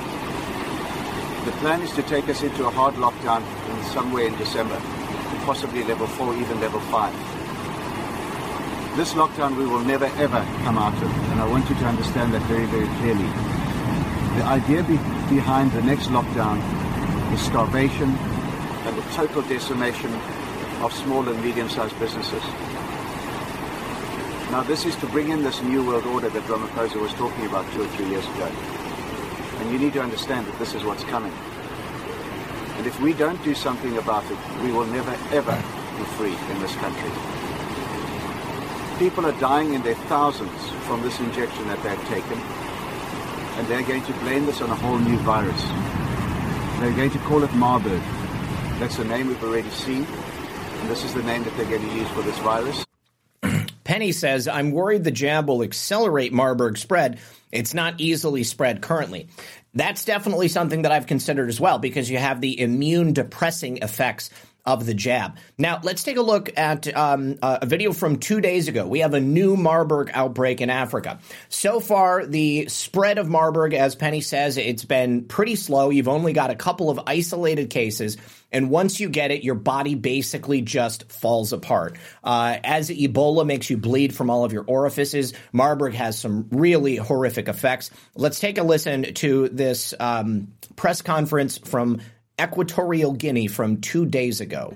The 1.45 1.51
plan 1.63 1.81
is 1.81 1.91
to 1.93 2.03
take 2.03 2.27
us 2.27 2.43
into 2.43 2.67
a 2.67 2.69
hard 2.69 2.95
lockdown 2.95 3.41
in 3.69 3.83
somewhere 3.91 4.27
in 4.27 4.35
December, 4.37 4.79
possibly 5.45 5.83
level 5.83 6.07
4, 6.07 6.35
even 6.35 6.59
level 6.59 6.81
5. 6.81 7.13
This 8.97 9.13
lockdown 9.13 9.55
we 9.55 9.65
will 9.65 9.85
never 9.85 10.05
ever 10.17 10.45
come 10.65 10.77
out 10.77 10.93
of, 10.95 11.11
and 11.31 11.39
I 11.39 11.47
want 11.47 11.69
you 11.69 11.75
to 11.75 11.85
understand 11.85 12.33
that 12.33 12.41
very, 12.43 12.65
very 12.65 12.87
clearly. 12.99 13.29
The 14.37 14.43
idea 14.43 14.83
be- 14.83 14.97
behind 15.33 15.71
the 15.71 15.81
next 15.83 16.07
lockdown 16.07 16.61
is 17.33 17.39
starvation 17.41 18.09
and 18.85 18.97
the 18.97 19.03
total 19.13 19.41
decimation 19.43 20.11
of 20.81 20.93
small 20.93 21.27
and 21.27 21.41
medium-sized 21.43 21.97
businesses. 21.99 22.43
Now, 24.51 24.63
this 24.63 24.85
is 24.85 24.95
to 24.97 25.07
bring 25.07 25.29
in 25.29 25.43
this 25.43 25.61
new 25.61 25.85
world 25.85 26.05
order 26.05 26.29
that 26.29 26.43
Ramaphosa 26.43 27.01
was 27.01 27.13
talking 27.13 27.45
about 27.45 27.69
two 27.73 27.83
or 27.83 27.87
three 27.87 28.07
years 28.07 28.25
ago. 28.25 28.49
And 29.59 29.71
you 29.71 29.79
need 29.79 29.93
to 29.93 30.01
understand 30.01 30.47
that 30.47 30.57
this 30.59 30.73
is 30.73 30.83
what's 30.83 31.03
coming. 31.03 31.33
And 32.77 32.85
if 32.85 32.99
we 33.01 33.13
don't 33.13 33.43
do 33.43 33.55
something 33.55 33.97
about 33.97 34.23
it, 34.31 34.37
we 34.63 34.71
will 34.71 34.85
never, 34.85 35.11
ever 35.31 35.55
be 35.97 36.03
free 36.15 36.35
in 36.51 36.61
this 36.61 36.75
country. 36.75 37.11
People 38.99 39.25
are 39.25 39.39
dying 39.39 39.73
in 39.73 39.81
their 39.81 39.95
thousands 40.07 40.69
from 40.85 41.01
this 41.01 41.19
injection 41.19 41.67
that 41.67 41.81
they've 41.83 42.07
taken, 42.07 42.39
and 43.57 43.67
they're 43.67 43.83
going 43.83 44.03
to 44.03 44.13
blame 44.21 44.45
this 44.45 44.61
on 44.61 44.69
a 44.69 44.75
whole 44.75 44.97
new 44.99 45.17
virus. 45.19 45.61
They're 46.79 46.95
going 46.95 47.11
to 47.11 47.19
call 47.19 47.43
it 47.43 47.53
Marburg. 47.53 48.01
That's 48.79 48.99
a 48.99 49.03
name 49.03 49.27
we've 49.27 49.43
already 49.43 49.69
seen, 49.71 50.05
and 50.79 50.89
this 50.89 51.03
is 51.03 51.13
the 51.13 51.23
name 51.23 51.43
that 51.43 51.55
they're 51.57 51.69
going 51.69 51.87
to 51.87 51.95
use 51.95 52.09
for 52.09 52.21
this 52.21 52.37
virus. 52.39 52.85
Penny 53.83 54.11
says, 54.11 54.47
I'm 54.47 54.71
worried 54.71 55.03
the 55.03 55.11
jab 55.11 55.47
will 55.47 55.63
accelerate 55.63 56.33
Marburg 56.33 56.77
spread. 56.77 57.19
It's 57.51 57.73
not 57.73 57.95
easily 57.99 58.43
spread 58.43 58.81
currently. 58.81 59.29
That's 59.73 60.05
definitely 60.05 60.47
something 60.47 60.81
that 60.81 60.91
I've 60.91 61.07
considered 61.07 61.49
as 61.49 61.59
well 61.59 61.79
because 61.79 62.09
you 62.09 62.17
have 62.17 62.41
the 62.41 62.59
immune 62.59 63.13
depressing 63.13 63.77
effects 63.77 64.29
of 64.67 64.85
the 64.85 64.93
jab. 64.93 65.37
Now, 65.57 65.79
let's 65.81 66.03
take 66.03 66.17
a 66.17 66.21
look 66.21 66.51
at 66.57 66.93
um, 66.95 67.39
a 67.41 67.65
video 67.65 67.93
from 67.93 68.19
two 68.19 68.41
days 68.41 68.67
ago. 68.67 68.85
We 68.85 68.99
have 68.99 69.13
a 69.13 69.21
new 69.21 69.55
Marburg 69.55 70.11
outbreak 70.13 70.59
in 70.59 70.69
Africa. 70.69 71.19
So 71.47 71.79
far, 71.79 72.25
the 72.25 72.67
spread 72.67 73.17
of 73.17 73.29
Marburg, 73.29 73.73
as 73.73 73.95
Penny 73.95 74.19
says, 74.19 74.57
it's 74.57 74.83
been 74.83 75.23
pretty 75.23 75.55
slow. 75.55 75.89
You've 75.89 76.09
only 76.09 76.33
got 76.33 76.49
a 76.49 76.55
couple 76.55 76.89
of 76.89 76.99
isolated 77.07 77.69
cases. 77.69 78.17
And 78.51 78.69
once 78.69 78.99
you 78.99 79.09
get 79.09 79.31
it, 79.31 79.43
your 79.43 79.55
body 79.55 79.95
basically 79.95 80.61
just 80.61 81.11
falls 81.11 81.53
apart. 81.53 81.97
Uh, 82.23 82.57
as 82.63 82.89
Ebola 82.89 83.45
makes 83.45 83.69
you 83.69 83.77
bleed 83.77 84.13
from 84.13 84.29
all 84.29 84.43
of 84.43 84.51
your 84.51 84.65
orifices, 84.67 85.33
Marburg 85.53 85.93
has 85.93 86.19
some 86.19 86.47
really 86.51 86.97
horrific 86.97 87.47
effects. 87.47 87.89
Let's 88.15 88.39
take 88.39 88.57
a 88.57 88.63
listen 88.63 89.13
to 89.15 89.47
this 89.49 89.93
um, 89.99 90.53
press 90.75 91.01
conference 91.01 91.57
from 91.57 92.01
Equatorial 92.39 93.13
Guinea 93.13 93.47
from 93.47 93.81
two 93.81 94.05
days 94.05 94.41
ago. 94.41 94.71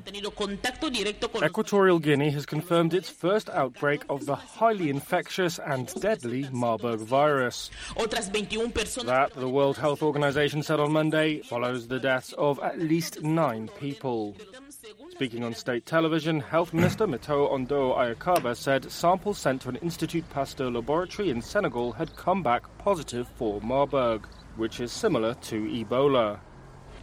Equatorial 1.44 2.00
Guinea 2.00 2.32
has 2.32 2.44
confirmed 2.48 2.96
its 2.96 3.08
first 3.08 3.52
outbreak 3.52 4.02
of 4.10 4.26
the 4.26 4.36
highly 4.36 4.90
infectious 4.90 5.60
and 5.60 5.86
deadly 6.02 6.50
Marburg 6.52 7.02
virus. 7.02 7.70
That, 7.98 9.32
the 9.36 9.48
World 9.48 9.78
Health 9.78 10.02
Organization 10.02 10.64
said 10.64 10.80
on 10.80 10.92
Monday, 10.92 11.42
follows 11.44 11.88
the 11.88 12.00
deaths 12.00 12.34
of 12.34 12.60
at 12.62 12.80
least 12.80 13.22
nine 13.22 13.70
people. 13.80 14.36
Speaking 15.12 15.44
on 15.44 15.54
state 15.54 15.86
television, 15.86 16.40
Health 16.40 16.74
Minister 16.74 17.06
Mitoha 17.06 17.52
Ondo'o 17.52 17.96
Ayekaba 17.96 18.56
said 18.56 18.92
samples 18.92 19.38
sent 19.38 19.62
to 19.62 19.70
an 19.70 19.76
Institute 19.78 20.28
Pasteur 20.32 20.72
laboratory 20.72 21.30
in 21.30 21.44
Senegal 21.44 21.92
had 21.92 22.16
come 22.16 22.42
back 22.42 22.64
positive 22.80 23.28
for 23.36 23.62
Marburg, 23.62 24.26
which 24.56 24.80
is 24.80 24.92
similar 24.92 25.36
to 25.36 25.62
Ebola. 25.66 26.40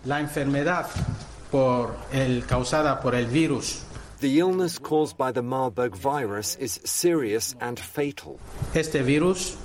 La 0.05 0.21
enfermedad 0.21 0.87
por 1.51 1.97
el, 2.13 2.45
causada 2.47 3.01
por 3.01 3.15
el 3.15 3.27
virus. 3.27 3.85
The 4.21 4.39
illness 4.39 4.79
caused 4.79 5.17
by 5.17 5.33
the 5.33 5.43
Marburg 5.43 5.95
virus 5.95 6.57
is 6.57 6.81
serious 6.85 7.55
and 7.61 7.79
fatal. 7.79 8.39
Este 8.75 9.03
virus 9.03 9.57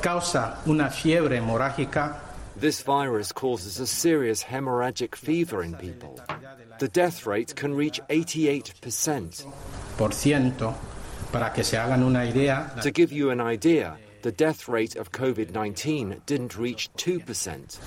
causa 0.00 0.58
una 0.66 0.88
fiebre 0.88 1.38
hemorrágica. 1.38 2.18
This 2.56 2.82
virus 2.82 3.32
causes 3.32 3.80
a 3.80 3.86
serious 3.86 4.42
hemorrhagic 4.44 5.14
fever 5.14 5.62
in 5.62 5.74
people. 5.74 6.18
The 6.78 6.88
death 6.88 7.26
rate 7.26 7.54
can 7.54 7.74
reach 7.74 8.00
88%. 8.08 9.46
Por 9.96 10.10
ciento, 10.10 10.74
para 11.30 11.50
que 11.50 11.62
se 11.62 11.76
hagan 11.76 12.02
una 12.02 12.24
idea. 12.24 12.72
To 12.82 12.90
give 12.90 13.12
you 13.12 13.30
an 13.30 13.40
idea, 13.40 13.96
the 14.22 14.32
death 14.32 14.68
rate 14.68 14.96
of 14.96 15.12
COVID 15.12 15.52
19 15.52 16.22
didn't 16.26 16.56
reach 16.56 16.90
2%. 16.96 17.78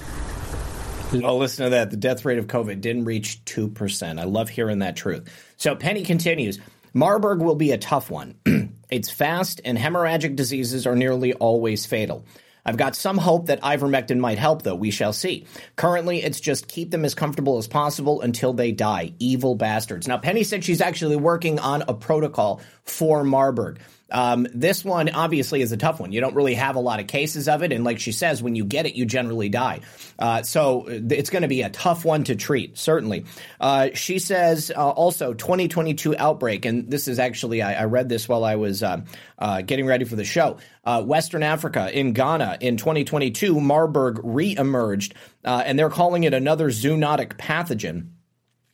Oh, 1.23 1.37
listen 1.37 1.65
to 1.65 1.69
that. 1.71 1.91
The 1.91 1.97
death 1.97 2.25
rate 2.25 2.39
of 2.39 2.47
COVID 2.47 2.81
didn't 2.81 3.05
reach 3.05 3.43
2%. 3.45 4.19
I 4.19 4.23
love 4.23 4.49
hearing 4.49 4.79
that 4.79 4.95
truth. 4.95 5.29
So 5.57 5.75
Penny 5.75 6.03
continues 6.03 6.59
Marburg 6.93 7.41
will 7.41 7.55
be 7.55 7.71
a 7.71 7.77
tough 7.77 8.09
one. 8.09 8.35
it's 8.89 9.09
fast, 9.09 9.59
and 9.65 9.77
hemorrhagic 9.77 10.35
diseases 10.35 10.87
are 10.87 10.95
nearly 10.95 11.33
always 11.33 11.85
fatal. 11.85 12.25
I've 12.65 12.77
got 12.77 12.95
some 12.95 13.17
hope 13.17 13.47
that 13.47 13.61
ivermectin 13.61 14.17
might 14.17 14.39
help, 14.39 14.63
though. 14.63 14.75
We 14.75 14.91
shall 14.91 15.13
see. 15.13 15.45
Currently, 15.75 16.23
it's 16.23 16.39
just 16.39 16.67
keep 16.67 16.89
them 16.89 17.05
as 17.05 17.13
comfortable 17.13 17.57
as 17.57 17.67
possible 17.67 18.21
until 18.21 18.53
they 18.53 18.71
die. 18.71 19.13
Evil 19.19 19.55
bastards. 19.55 20.07
Now, 20.07 20.17
Penny 20.17 20.43
said 20.43 20.63
she's 20.63 20.81
actually 20.81 21.17
working 21.17 21.59
on 21.59 21.83
a 21.87 21.93
protocol 21.93 22.61
for 22.83 23.23
Marburg. 23.23 23.79
Um, 24.11 24.47
this 24.53 24.85
one 24.85 25.09
obviously 25.09 25.61
is 25.61 25.71
a 25.71 25.77
tough 25.77 25.99
one. 25.99 26.11
You 26.11 26.21
don't 26.21 26.35
really 26.35 26.53
have 26.53 26.75
a 26.75 26.79
lot 26.79 26.99
of 26.99 27.07
cases 27.07 27.47
of 27.47 27.63
it, 27.63 27.71
and 27.71 27.83
like 27.83 27.99
she 27.99 28.11
says, 28.11 28.41
when 28.41 28.55
you 28.55 28.63
get 28.63 28.85
it, 28.85 28.95
you 28.95 29.05
generally 29.05 29.49
die. 29.49 29.81
Uh, 30.19 30.43
so 30.43 30.85
it's 30.87 31.29
going 31.29 31.41
to 31.41 31.47
be 31.47 31.63
a 31.63 31.69
tough 31.69 32.05
one 32.05 32.23
to 32.25 32.35
treat, 32.35 32.77
certainly. 32.77 33.25
Uh, 33.59 33.89
she 33.93 34.19
says 34.19 34.71
uh, 34.75 34.89
also 34.89 35.33
2022 35.33 36.15
outbreak, 36.17 36.65
and 36.65 36.89
this 36.89 37.07
is 37.07 37.17
actually 37.19 37.61
I, 37.61 37.81
I 37.81 37.85
read 37.85 38.07
this 38.07 38.29
while 38.29 38.43
I 38.43 38.55
was 38.55 38.83
uh, 38.83 39.01
uh, 39.39 39.61
getting 39.61 39.87
ready 39.87 40.05
for 40.05 40.15
the 40.15 40.25
show. 40.25 40.57
Uh, 40.83 41.01
Western 41.01 41.41
Africa 41.41 41.89
in 41.91 42.13
Ghana 42.13 42.59
in 42.61 42.77
2022, 42.77 43.59
Marburg 43.59 44.19
re-emerged, 44.23 45.15
and 45.43 45.79
they're 45.79 45.89
calling 45.89 46.25
it 46.25 46.33
another 46.33 46.69
zoonotic 46.69 47.37
pathogen. 47.37 48.09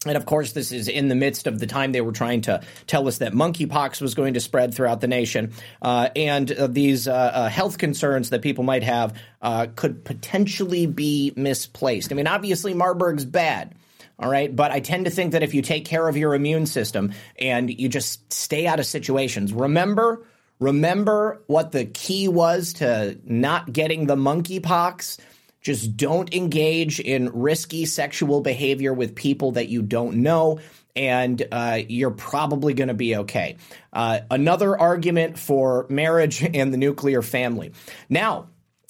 And 0.06 0.18
of 0.18 0.26
course, 0.26 0.54
this 0.54 0.72
is 0.72 0.88
in 0.88 1.10
the 1.10 1.16
midst 1.16 1.46
of 1.46 1.60
the 1.60 1.68
time 1.68 1.92
they 1.92 2.02
were 2.02 2.12
trying 2.12 2.42
to 2.42 2.62
tell 2.88 3.08
us 3.08 3.20
that 3.20 3.34
monkeypox 3.34 4.02
was 4.02 4.16
going 4.16 4.34
to 4.34 4.40
spread 4.40 4.74
throughout 4.74 5.00
the 5.00 5.08
nation, 5.08 5.54
uh, 5.80 6.10
and 6.16 6.52
uh, 6.52 6.66
these 6.66 7.08
uh, 7.08 7.14
uh 7.14 7.50
health 7.50 7.78
concerns 7.78 8.32
that 8.32 8.42
people 8.42 8.64
might 8.64 8.82
have 8.82 9.16
uh, 9.44 9.68
could 9.76 10.04
potentially 10.04 10.88
be 10.88 11.34
misplaced. 11.36 12.12
I 12.12 12.16
mean, 12.16 12.26
obviously, 12.26 12.74
Marburg's 12.74 13.26
bad. 13.26 13.76
All 14.18 14.30
right. 14.30 14.56
But 14.56 14.72
I 14.72 14.80
tend 14.80 15.06
to 15.06 15.12
think 15.12 15.32
that 15.32 15.42
if 15.42 15.54
you 15.54 15.62
take 15.62 15.86
care 15.86 16.08
of 16.08 16.16
your 16.16 16.36
immune 16.36 16.68
system 16.68 17.14
and 17.40 17.70
you 17.70 17.90
just 17.90 18.32
stay 18.32 18.68
out 18.68 18.80
of 18.80 18.86
situations, 18.86 19.52
remember, 19.52 20.24
remember 20.60 21.42
what 21.48 21.72
the 21.72 21.86
key 21.86 22.28
was 22.28 22.74
to 22.74 23.18
not 23.26 23.74
getting 23.74 24.06
the 24.06 24.16
monkeypox 24.16 25.18
just 25.62 25.96
don't 25.96 26.34
engage 26.34 27.00
in 27.00 27.30
risky 27.30 27.86
sexual 27.86 28.42
behavior 28.42 28.94
with 28.94 29.16
people 29.16 29.54
that 29.54 29.70
you 29.70 29.82
don't 29.82 30.18
know, 30.18 30.60
and 30.96 31.46
uh, 31.52 31.80
you're 31.88 32.12
probably 32.12 32.74
going 32.74 32.88
to 32.88 32.94
be 32.94 33.16
okay. 33.18 33.58
Uh, 33.94 34.22
another 34.30 34.78
argument 34.78 35.38
for 35.38 35.86
marriage 35.90 36.44
and 36.54 36.74
the 36.74 36.78
nuclear 36.78 37.22
family. 37.22 37.74
Now, 38.10 38.48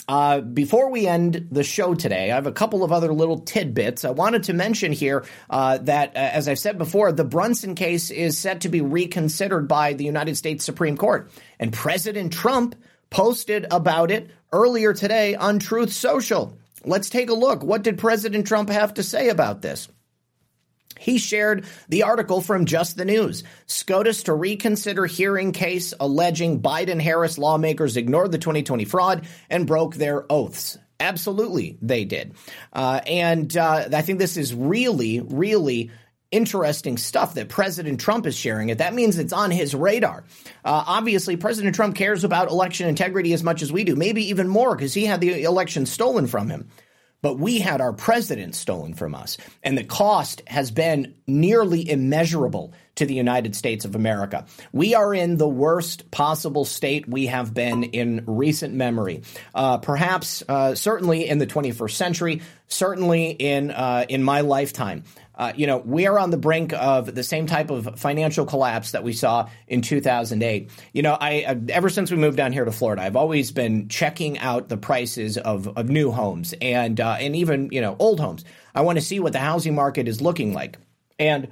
uh, 0.08 0.42
before 0.42 0.90
we 0.90 1.08
end 1.08 1.48
the 1.52 1.64
show 1.64 1.94
today, 1.94 2.32
I 2.32 2.36
have 2.36 2.48
a 2.48 2.52
couple 2.52 2.84
of 2.84 2.92
other 2.92 3.14
little 3.14 3.40
tidbits. 3.40 4.04
I 4.04 4.12
wanted 4.12 4.44
to 4.44 4.54
mention 4.54 4.92
here 4.92 5.26
uh, 5.50 5.78
that, 5.80 6.16
uh, 6.16 6.20
as 6.20 6.48
I've 6.48 6.60
said 6.60 6.78
before, 6.78 7.12
the 7.12 7.24
Brunson 7.24 7.76
case 7.76 8.12
is 8.12 8.38
set 8.38 8.62
to 8.62 8.70
be 8.70 8.82
reconsidered 8.82 9.68
by 9.68 9.94
the 9.94 10.04
United 10.04 10.36
States 10.36 10.66
Supreme 10.66 10.98
Court. 10.98 11.32
And 11.60 11.72
President 11.72 12.34
Trump 12.34 12.76
posted 13.10 13.68
about 13.72 14.12
it 14.12 14.32
earlier 14.52 14.94
today 14.94 15.36
on 15.36 15.60
Truth 15.60 15.94
Social. 15.94 16.58
Let's 16.84 17.10
take 17.10 17.30
a 17.30 17.36
look. 17.36 17.64
What 17.64 17.84
did 17.84 17.98
President 17.98 18.48
Trump 18.48 18.70
have 18.70 18.96
to 18.96 19.04
say 19.04 19.30
about 19.30 19.62
this? 19.62 19.88
He 21.02 21.18
shared 21.18 21.66
the 21.90 22.04
article 22.04 22.42
from 22.42 22.66
Just 22.66 22.96
the 22.96 23.06
News. 23.06 23.44
SCOTUS 23.66 24.24
to 24.24 24.34
reconsider 24.34 25.08
hearing 25.08 25.52
case 25.52 25.96
alleging 26.00 26.62
Biden 26.62 27.02
Harris 27.02 27.40
lawmakers 27.40 27.98
ignored 27.98 28.32
the 28.32 28.38
2020 28.38 28.86
fraud 28.86 29.28
and 29.50 29.66
broke 29.66 29.96
their 29.96 30.32
oaths. 30.32 30.78
Absolutely, 31.00 31.80
they 31.82 32.06
did. 32.06 32.36
Uh, 32.72 33.02
and 33.08 33.58
uh, 33.58 33.90
I 33.92 34.04
think 34.04 34.20
this 34.20 34.38
is 34.38 34.54
really, 34.54 35.20
really 35.20 35.90
interesting 36.32 36.98
stuff 36.98 37.34
that 37.36 37.50
President 37.50 38.00
Trump 38.00 38.26
is 38.26 38.36
sharing 38.36 38.70
it. 38.70 38.80
That 38.80 38.94
means 38.94 39.20
it's 39.20 39.34
on 39.34 39.52
his 39.52 39.76
radar. 39.76 40.24
Uh, 40.64 40.84
obviously, 40.88 41.36
President 41.36 41.76
Trump 41.76 41.96
cares 41.96 42.24
about 42.24 42.50
election 42.50 42.88
integrity 42.88 43.34
as 43.34 43.44
much 43.44 43.62
as 43.62 43.72
we 43.72 43.84
do, 43.84 43.96
maybe 43.96 44.30
even 44.30 44.48
more 44.48 44.76
because 44.76 44.94
he 44.94 45.06
had 45.06 45.22
the 45.22 45.44
election 45.44 45.86
stolen 45.86 46.28
from 46.28 46.50
him. 46.50 46.70
But 47.22 47.38
we 47.38 47.60
had 47.60 47.82
our 47.82 47.94
president 47.94 48.56
stolen 48.56 48.96
from 48.96 49.14
us, 49.14 49.38
and 49.62 49.78
the 49.78 49.84
cost 49.84 50.42
has 50.48 50.72
been 50.72 51.14
nearly 51.28 51.88
immeasurable 51.88 52.74
to 52.96 53.06
the 53.06 53.14
United 53.14 53.56
States 53.56 53.86
of 53.86 53.94
America. 53.94 54.46
We 54.72 54.96
are 54.96 55.14
in 55.14 55.38
the 55.38 55.48
worst 55.48 56.10
possible 56.10 56.66
state 56.66 57.08
we 57.08 57.28
have 57.28 57.54
been 57.54 57.84
in 57.84 58.24
recent 58.26 58.74
memory. 58.74 59.22
Uh, 59.54 59.78
perhaps, 59.78 60.44
uh, 60.50 60.74
certainly 60.74 61.28
in 61.28 61.38
the 61.38 61.46
21st 61.46 61.92
century, 61.92 62.42
certainly 62.68 63.30
in 63.30 63.70
uh, 63.70 64.06
in 64.10 64.24
my 64.24 64.42
lifetime. 64.42 65.04
Uh, 65.42 65.54
you 65.56 65.66
know, 65.66 65.80
we 65.80 66.06
are 66.06 66.20
on 66.20 66.30
the 66.30 66.38
brink 66.38 66.72
of 66.72 67.16
the 67.16 67.24
same 67.24 67.48
type 67.48 67.72
of 67.72 68.00
financial 68.00 68.46
collapse 68.46 68.92
that 68.92 69.04
we 69.04 69.12
saw 69.12 69.50
in 69.68 69.82
2008. 69.82 70.70
You 70.94 71.02
know, 71.02 71.18
I 71.20 71.60
ever 71.70 71.90
since 71.90 72.12
we 72.12 72.18
moved 72.18 72.38
down 72.38 72.52
here 72.54 72.64
to 72.64 72.72
Florida, 72.72 73.02
I've 73.02 73.16
always 73.16 73.52
been 73.52 73.90
checking 73.90 74.38
out 74.38 74.70
the 74.70 74.78
prices 74.78 75.40
of, 75.40 75.68
of 75.80 75.90
new 75.90 76.12
homes 76.12 76.54
and 76.62 77.02
uh, 77.02 77.18
and 77.20 77.36
even 77.36 77.70
you 77.72 77.82
know 77.82 77.96
old 77.98 78.20
homes. 78.20 78.46
I 78.76 78.82
want 78.82 79.00
to 79.00 79.04
see 79.04 79.20
what 79.20 79.34
the 79.34 79.40
housing 79.40 79.74
market 79.74 80.08
is 80.08 80.22
looking 80.22 80.54
like. 80.54 80.78
And 81.18 81.52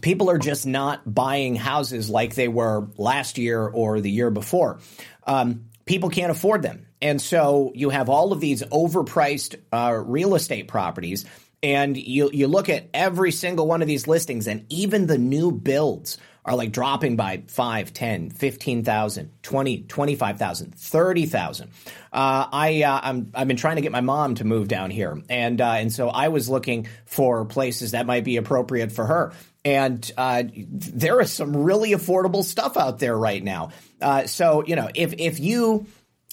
people 0.00 0.30
are 0.30 0.38
just 0.38 0.66
not 0.66 1.02
buying 1.04 1.54
houses 1.54 2.08
like 2.08 2.34
they 2.34 2.48
were 2.48 2.88
last 2.96 3.36
year 3.36 3.60
or 3.60 4.00
the 4.00 4.10
year 4.10 4.30
before. 4.30 4.80
Um, 5.26 5.66
people 5.84 6.08
can't 6.08 6.30
afford 6.30 6.62
them. 6.62 6.86
And 7.02 7.20
so 7.20 7.72
you 7.74 7.90
have 7.90 8.08
all 8.08 8.32
of 8.32 8.40
these 8.40 8.62
overpriced 8.62 9.56
uh, 9.70 10.02
real 10.06 10.34
estate 10.34 10.68
properties, 10.68 11.26
and 11.64 11.96
you, 11.96 12.28
you 12.30 12.46
look 12.46 12.68
at 12.68 12.90
every 12.92 13.32
single 13.32 13.66
one 13.66 13.80
of 13.80 13.88
these 13.88 14.06
listings, 14.06 14.46
and 14.46 14.66
even 14.68 15.06
the 15.06 15.16
new 15.16 15.50
builds 15.50 16.18
are 16.44 16.54
like 16.54 16.72
dropping 16.72 17.16
by 17.16 17.42
5, 17.48 17.90
10, 17.90 18.28
15,000, 18.28 19.30
20, 19.42 19.78
25,000, 19.84 20.74
30,000. 20.74 21.70
Uh, 22.12 22.46
I, 22.52 22.82
uh, 22.82 23.00
I'm, 23.02 23.30
I've 23.34 23.48
been 23.48 23.56
trying 23.56 23.76
to 23.76 23.82
get 23.82 23.92
my 23.92 24.02
mom 24.02 24.34
to 24.34 24.44
move 24.44 24.68
down 24.68 24.90
here. 24.90 25.18
And, 25.30 25.58
uh, 25.58 25.70
and 25.70 25.90
so 25.90 26.10
I 26.10 26.28
was 26.28 26.50
looking 26.50 26.86
for 27.06 27.46
places 27.46 27.92
that 27.92 28.04
might 28.04 28.24
be 28.24 28.36
appropriate 28.36 28.92
for 28.92 29.06
her. 29.06 29.32
And 29.64 30.12
uh, 30.18 30.42
there 30.52 31.18
is 31.22 31.32
some 31.32 31.56
really 31.56 31.92
affordable 31.92 32.44
stuff 32.44 32.76
out 32.76 32.98
there 32.98 33.16
right 33.16 33.42
now. 33.42 33.70
Uh, 34.02 34.26
so, 34.26 34.62
you 34.66 34.76
know, 34.76 34.90
if, 34.94 35.14
if 35.16 35.40
you, 35.40 35.86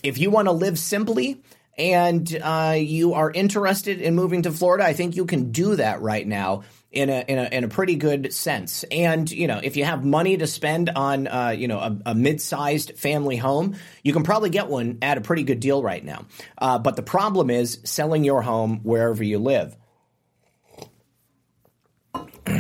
if 0.04 0.18
you 0.18 0.30
want 0.30 0.50
to 0.50 0.52
live 0.52 0.78
simply, 0.78 1.42
and 1.78 2.40
uh, 2.42 2.76
you 2.78 3.14
are 3.14 3.32
interested 3.32 4.02
in 4.02 4.16
moving 4.16 4.44
to 4.44 4.52
Florida, 4.52 4.86
I 4.86 4.94
think 4.94 5.16
you 5.16 5.26
can 5.26 5.52
do 5.52 5.76
that 5.78 6.02
right 6.02 6.28
now 6.28 6.64
in 6.92 7.10
a, 7.10 7.24
in 7.28 7.40
a 7.40 7.44
in 7.44 7.64
a 7.64 7.68
pretty 7.70 7.96
good 7.96 8.34
sense. 8.34 8.84
And 8.84 9.30
you 9.32 9.48
know, 9.48 9.60
if 9.64 9.78
you 9.78 9.86
have 9.86 10.04
money 10.04 10.38
to 10.38 10.48
spend 10.48 10.90
on 10.90 11.28
uh, 11.28 11.50
you 11.50 11.68
know 11.68 11.80
a, 11.80 11.98
a 12.08 12.16
mid-sized 12.16 12.98
family 12.98 13.38
home, 13.38 13.76
you 14.04 14.14
can 14.14 14.24
probably 14.24 14.50
get 14.50 14.68
one 14.68 14.98
at 15.02 15.18
a 15.18 15.22
pretty 15.22 15.44
good 15.44 15.60
deal 15.60 15.82
right 15.82 16.04
now. 16.04 16.26
Uh, 16.58 16.78
but 16.80 16.96
the 16.96 17.04
problem 17.04 17.50
is 17.50 17.80
selling 17.84 18.24
your 18.24 18.42
home 18.42 18.82
wherever 18.84 19.24
you 19.24 19.40
live. 19.40 19.76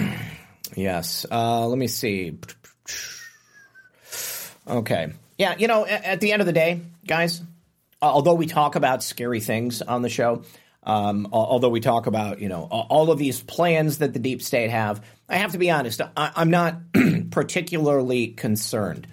yes. 0.76 1.26
Uh, 1.30 1.68
let 1.68 1.78
me 1.78 1.88
see. 1.88 2.38
Okay. 4.68 5.12
Yeah. 5.38 5.56
You 5.58 5.68
know, 5.68 5.86
at, 5.86 6.04
at 6.06 6.22
the 6.22 6.32
end 6.32 6.42
of 6.42 6.46
the 6.46 6.54
day, 6.54 6.82
guys, 7.06 7.42
although 8.02 8.34
we 8.34 8.46
talk 8.46 8.76
about 8.76 9.04
scary 9.04 9.40
things 9.40 9.82
on 9.82 10.02
the 10.02 10.10
show, 10.10 10.44
um, 10.84 11.28
although 11.32 11.70
we 11.70 11.80
talk 11.80 12.08
about 12.08 12.40
you 12.40 12.50
know 12.50 12.64
all 12.64 13.12
of 13.12 13.20
these 13.20 13.42
plans 13.42 14.00
that 14.00 14.14
the 14.14 14.20
deep 14.20 14.42
state 14.42 14.72
have, 14.72 15.06
I 15.30 15.38
have 15.38 15.52
to 15.52 15.58
be 15.58 15.70
honest. 15.70 16.02
I, 16.18 16.32
am 16.36 16.50
not 16.50 16.80
particularly 17.32 18.30
concerned. 18.30 19.08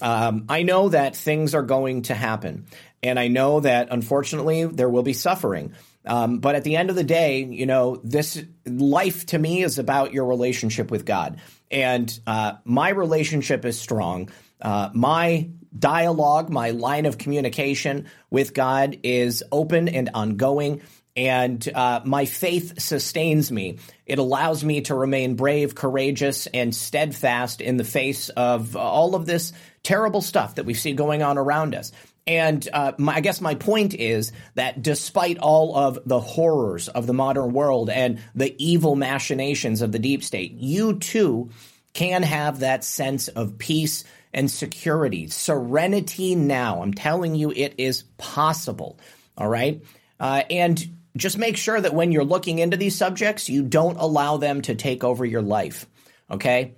Um, 0.00 0.46
I 0.48 0.64
know 0.64 0.88
that 0.88 1.14
things 1.14 1.54
are 1.54 1.62
going 1.62 2.02
to 2.02 2.14
happen, 2.14 2.66
and 3.02 3.20
I 3.20 3.28
know 3.28 3.60
that 3.60 3.88
unfortunately 3.90 4.64
there 4.64 4.88
will 4.88 5.04
be 5.04 5.12
suffering. 5.12 5.74
Um, 6.04 6.40
but 6.40 6.56
at 6.56 6.64
the 6.64 6.74
end 6.74 6.90
of 6.90 6.96
the 6.96 7.04
day, 7.04 7.44
you 7.44 7.66
know, 7.66 8.00
this 8.02 8.42
life 8.66 9.26
to 9.26 9.38
me 9.38 9.62
is 9.62 9.78
about 9.78 10.12
your 10.12 10.26
relationship 10.26 10.90
with 10.90 11.04
God, 11.04 11.40
and 11.70 12.18
uh, 12.26 12.54
my 12.64 12.88
relationship 12.88 13.64
is 13.64 13.78
strong. 13.78 14.28
Uh, 14.60 14.90
my 14.92 15.50
dialogue, 15.78 16.50
my 16.50 16.70
line 16.70 17.06
of 17.06 17.18
communication 17.18 18.06
with 18.30 18.54
God 18.54 18.98
is 19.02 19.42
open 19.50 19.88
and 19.88 20.10
ongoing 20.14 20.82
and 21.16 21.66
uh, 21.74 22.00
my 22.04 22.24
faith 22.24 22.80
sustains 22.80 23.52
me. 23.52 23.78
It 24.06 24.18
allows 24.18 24.64
me 24.64 24.80
to 24.82 24.94
remain 24.94 25.36
brave, 25.36 25.74
courageous, 25.74 26.46
and 26.46 26.74
steadfast 26.74 27.60
in 27.60 27.76
the 27.76 27.84
face 27.84 28.30
of 28.30 28.76
all 28.76 29.14
of 29.14 29.26
this 29.26 29.52
terrible 29.82 30.22
stuff 30.22 30.54
that 30.54 30.64
we 30.64 30.74
see 30.74 30.92
going 30.92 31.22
on 31.22 31.36
around 31.36 31.74
us. 31.74 31.92
And 32.26 32.66
uh, 32.72 32.92
my, 32.98 33.16
I 33.16 33.20
guess 33.20 33.40
my 33.40 33.56
point 33.56 33.94
is 33.94 34.32
that 34.54 34.80
despite 34.80 35.38
all 35.38 35.76
of 35.76 35.98
the 36.06 36.20
horrors 36.20 36.88
of 36.88 37.06
the 37.06 37.12
modern 37.12 37.52
world 37.52 37.90
and 37.90 38.20
the 38.34 38.54
evil 38.64 38.94
machinations 38.96 39.82
of 39.82 39.92
the 39.92 39.98
deep 39.98 40.22
state, 40.22 40.52
you 40.52 40.98
too 40.98 41.50
can 41.92 42.22
have 42.22 42.60
that 42.60 42.84
sense 42.84 43.28
of 43.28 43.58
peace 43.58 44.04
and 44.34 44.50
security, 44.50 45.28
serenity 45.28 46.34
now. 46.34 46.82
I'm 46.82 46.94
telling 46.94 47.34
you, 47.34 47.50
it 47.50 47.74
is 47.78 48.02
possible. 48.18 48.98
All 49.36 49.48
right. 49.48 49.82
Uh, 50.18 50.42
and 50.50 50.82
just 51.16 51.36
make 51.38 51.56
sure 51.56 51.80
that 51.80 51.94
when 51.94 52.12
you're 52.12 52.24
looking 52.24 52.58
into 52.58 52.76
these 52.76 52.96
subjects, 52.96 53.48
you 53.48 53.62
don't 53.62 53.98
allow 53.98 54.38
them 54.38 54.62
to 54.62 54.74
take 54.74 55.04
over 55.04 55.24
your 55.24 55.42
life. 55.42 55.86
Okay? 56.30 56.74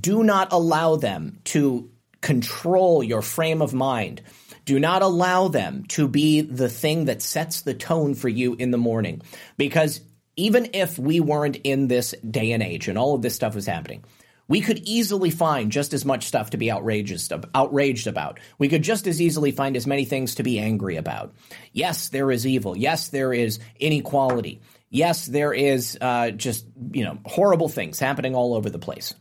Do 0.00 0.24
not 0.24 0.52
allow 0.52 0.96
them 0.96 1.38
to 1.44 1.90
control 2.20 3.04
your 3.04 3.22
frame 3.22 3.62
of 3.62 3.72
mind. 3.72 4.22
Do 4.64 4.80
not 4.80 5.02
allow 5.02 5.46
them 5.46 5.84
to 5.88 6.08
be 6.08 6.40
the 6.40 6.68
thing 6.68 7.04
that 7.04 7.22
sets 7.22 7.60
the 7.60 7.74
tone 7.74 8.14
for 8.14 8.28
you 8.28 8.54
in 8.54 8.72
the 8.72 8.78
morning. 8.78 9.22
Because 9.56 10.00
even 10.34 10.70
if 10.74 10.98
we 10.98 11.20
weren't 11.20 11.56
in 11.56 11.86
this 11.86 12.14
day 12.28 12.50
and 12.50 12.62
age 12.62 12.88
and 12.88 12.98
all 12.98 13.14
of 13.14 13.22
this 13.22 13.36
stuff 13.36 13.54
was 13.54 13.66
happening, 13.66 14.02
we 14.48 14.60
could 14.60 14.78
easily 14.80 15.30
find 15.30 15.72
just 15.72 15.92
as 15.92 16.04
much 16.04 16.26
stuff 16.26 16.50
to 16.50 16.56
be 16.56 16.70
outrageous, 16.70 17.28
outraged 17.54 18.06
about. 18.06 18.38
We 18.58 18.68
could 18.68 18.82
just 18.82 19.06
as 19.06 19.20
easily 19.20 19.50
find 19.50 19.76
as 19.76 19.86
many 19.86 20.04
things 20.04 20.36
to 20.36 20.42
be 20.42 20.58
angry 20.58 20.96
about. 20.96 21.34
Yes, 21.72 22.10
there 22.10 22.30
is 22.30 22.46
evil. 22.46 22.76
Yes, 22.76 23.08
there 23.08 23.32
is 23.32 23.58
inequality. 23.80 24.60
Yes, 24.88 25.26
there 25.26 25.52
is 25.52 25.98
uh, 26.00 26.30
just 26.30 26.64
you 26.92 27.04
know 27.04 27.18
horrible 27.24 27.68
things 27.68 27.98
happening 27.98 28.34
all 28.34 28.54
over 28.54 28.70
the 28.70 28.78
place. 28.78 29.14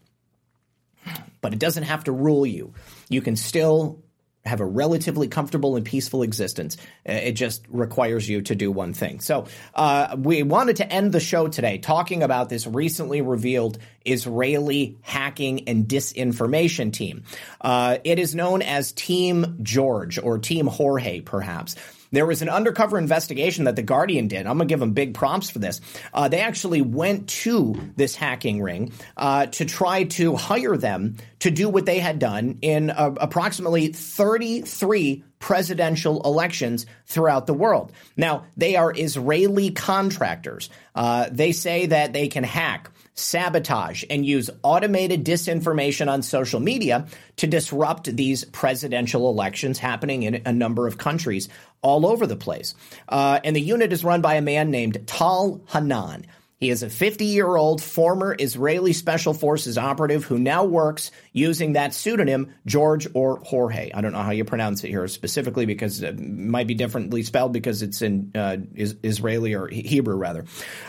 But 1.42 1.54
it 1.54 1.60
doesn't 1.60 1.84
have 1.84 2.06
to 2.06 2.12
rule 2.12 2.46
you. 2.46 2.74
You 3.10 3.22
can 3.22 3.36
still 3.36 4.04
have 4.46 4.62
a 4.62 4.66
relatively 4.66 5.28
comfortable 5.28 5.76
and 5.76 5.86
peaceful 5.86 6.22
existence. 6.24 6.78
Uh, 7.08 7.14
it 7.14 7.32
just 7.34 7.66
requires 7.70 8.28
you 8.30 8.42
to 8.44 8.56
do 8.56 8.72
one 8.72 8.94
thing. 8.94 9.20
So, 9.20 9.48
uh, 9.74 10.16
we 10.18 10.44
wanted 10.44 10.78
to 10.78 10.92
end 10.92 11.12
the 11.12 11.20
show 11.20 11.48
today 11.48 11.78
talking 11.78 12.24
about 12.24 12.50
this 12.50 12.68
recently 12.68 13.22
revealed 13.22 13.80
Israeli 14.06 14.98
hacking 15.02 15.68
and 15.68 15.88
disinformation 15.88 16.94
team. 16.94 17.24
Uh, 17.60 17.98
it 18.04 18.20
is 18.20 18.36
known 18.36 18.62
as 18.62 18.92
Team 18.92 19.58
George 19.64 20.20
or 20.20 20.38
Team 20.38 20.68
Jorge, 20.68 21.22
perhaps. 21.22 21.76
There 22.16 22.26
was 22.26 22.42
an 22.42 22.48
undercover 22.48 22.98
investigation 22.98 23.66
that 23.66 23.76
The 23.76 23.84
Guardian 23.84 24.30
did. 24.30 24.48
I'm 24.48 24.58
going 24.58 24.70
to 24.70 24.72
give 24.72 24.80
them 24.80 24.94
big 24.94 25.14
prompts 25.14 25.50
for 25.50 25.60
this. 25.60 25.82
Uh, 26.14 26.30
they 26.30 26.40
actually 26.40 26.82
went 26.82 27.28
to 27.30 27.76
this 27.98 28.16
hacking 28.16 28.62
ring 28.62 28.94
uh, 29.18 29.48
to 29.48 29.66
try 29.66 30.06
to 30.06 30.38
hire 30.38 30.78
them 30.78 31.18
to 31.40 31.52
do 31.52 31.68
what 31.68 31.86
they 31.86 32.00
had 32.00 32.18
done 32.18 32.60
in 32.62 32.90
uh, 32.90 33.16
approximately 33.18 33.90
33 33.90 35.26
presidential 35.40 36.22
elections 36.24 36.86
throughout 37.06 37.48
the 37.48 37.54
world. 37.54 37.92
Now, 38.16 38.46
they 38.56 38.78
are 38.78 38.94
Israeli 38.96 39.72
contractors. 39.72 40.70
Uh, 40.96 41.28
they 41.30 41.52
say 41.52 41.88
that 41.88 42.14
they 42.14 42.30
can 42.30 42.46
hack 42.46 42.92
sabotage, 43.16 44.04
and 44.10 44.26
use 44.26 44.50
automated 44.62 45.26
disinformation 45.26 46.12
on 46.12 46.22
social 46.22 46.60
media 46.60 47.08
to 47.38 47.48
disrupt 47.48 48.16
these 48.16 48.46
presidential 48.46 49.30
elections 49.30 49.80
happening 49.80 50.24
in 50.24 50.42
a 50.46 50.54
number 50.54 50.86
of 50.86 50.98
countries 50.98 51.50
all 51.82 52.06
over 52.06 52.28
the 52.28 52.36
place. 52.36 52.76
Uh, 53.08 53.40
and 53.44 53.56
the 53.56 53.62
unit 53.62 53.92
is 53.94 54.04
run 54.04 54.22
by 54.22 54.36
a 54.36 54.42
man 54.42 54.70
named 54.70 55.08
Tal 55.08 55.62
Hanan. 55.70 56.26
He 56.58 56.70
is 56.70 56.84
a 56.84 56.90
50 56.90 57.26
year 57.26 57.56
old 57.56 57.82
former 57.82 58.36
Israeli 58.38 58.94
Special 58.94 59.34
Forces 59.34 59.78
operative 59.78 60.24
who 60.24 60.40
now 60.40 60.64
works 60.64 61.12
using 61.34 61.74
that 61.74 61.94
pseudonym, 61.94 62.54
George 62.66 63.08
or 63.14 63.38
Jorge. 63.40 63.92
I 63.94 64.02
don't 64.02 64.14
know 64.14 64.22
how 64.24 64.32
you 64.32 64.46
pronounce 64.46 64.84
it 64.84 64.90
here 64.90 65.08
specifically 65.08 65.66
because 65.66 66.02
it 66.02 66.18
might 66.18 66.68
be 66.68 66.74
differently 66.74 67.24
spelled 67.24 67.52
because 67.52 67.82
it's 67.82 68.02
in 68.02 68.32
uh, 68.36 68.58
is- 68.74 68.96
Israeli 69.04 69.54
or 69.54 69.68
Hebrew, 69.68 70.16
rather. 70.16 70.46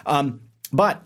Um, 0.07 0.41
but 0.73 1.03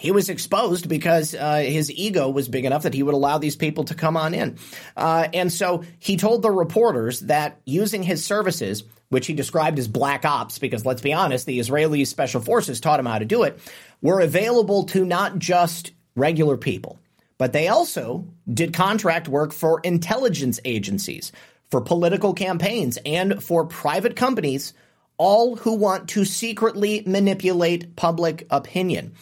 he 0.00 0.12
was 0.12 0.30
exposed 0.30 0.88
because 0.88 1.34
uh, 1.34 1.56
his 1.56 1.90
ego 1.90 2.30
was 2.30 2.48
big 2.48 2.64
enough 2.64 2.84
that 2.84 2.94
he 2.94 3.02
would 3.02 3.12
allow 3.12 3.36
these 3.36 3.54
people 3.54 3.84
to 3.84 3.94
come 3.94 4.16
on 4.16 4.32
in. 4.32 4.56
Uh, 4.96 5.28
and 5.34 5.52
so 5.52 5.84
he 5.98 6.16
told 6.16 6.40
the 6.40 6.50
reporters 6.50 7.20
that 7.20 7.60
using 7.66 8.02
his 8.02 8.24
services, 8.24 8.82
which 9.10 9.26
he 9.26 9.34
described 9.34 9.78
as 9.78 9.88
black 9.88 10.24
ops, 10.24 10.58
because 10.58 10.86
let's 10.86 11.02
be 11.02 11.12
honest, 11.12 11.44
the 11.44 11.60
Israeli 11.60 12.06
special 12.06 12.40
forces 12.40 12.80
taught 12.80 12.98
him 12.98 13.04
how 13.04 13.18
to 13.18 13.26
do 13.26 13.42
it, 13.42 13.60
were 14.00 14.20
available 14.20 14.84
to 14.84 15.04
not 15.04 15.38
just 15.38 15.92
regular 16.16 16.56
people, 16.56 16.98
but 17.36 17.52
they 17.52 17.68
also 17.68 18.24
did 18.50 18.72
contract 18.72 19.28
work 19.28 19.52
for 19.52 19.80
intelligence 19.80 20.60
agencies, 20.64 21.30
for 21.70 21.82
political 21.82 22.32
campaigns, 22.32 22.96
and 23.04 23.44
for 23.44 23.66
private 23.66 24.16
companies, 24.16 24.72
all 25.18 25.56
who 25.56 25.74
want 25.74 26.08
to 26.08 26.24
secretly 26.24 27.02
manipulate 27.04 27.96
public 27.96 28.46
opinion. 28.48 29.12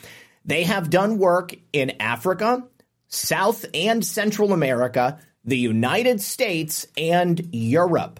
They 0.48 0.64
have 0.64 0.88
done 0.88 1.18
work 1.18 1.54
in 1.74 1.92
Africa, 2.00 2.66
South 3.08 3.66
and 3.74 4.04
Central 4.04 4.54
America, 4.54 5.20
the 5.44 5.58
United 5.58 6.22
States, 6.22 6.86
and 6.96 7.50
Europe. 7.52 8.18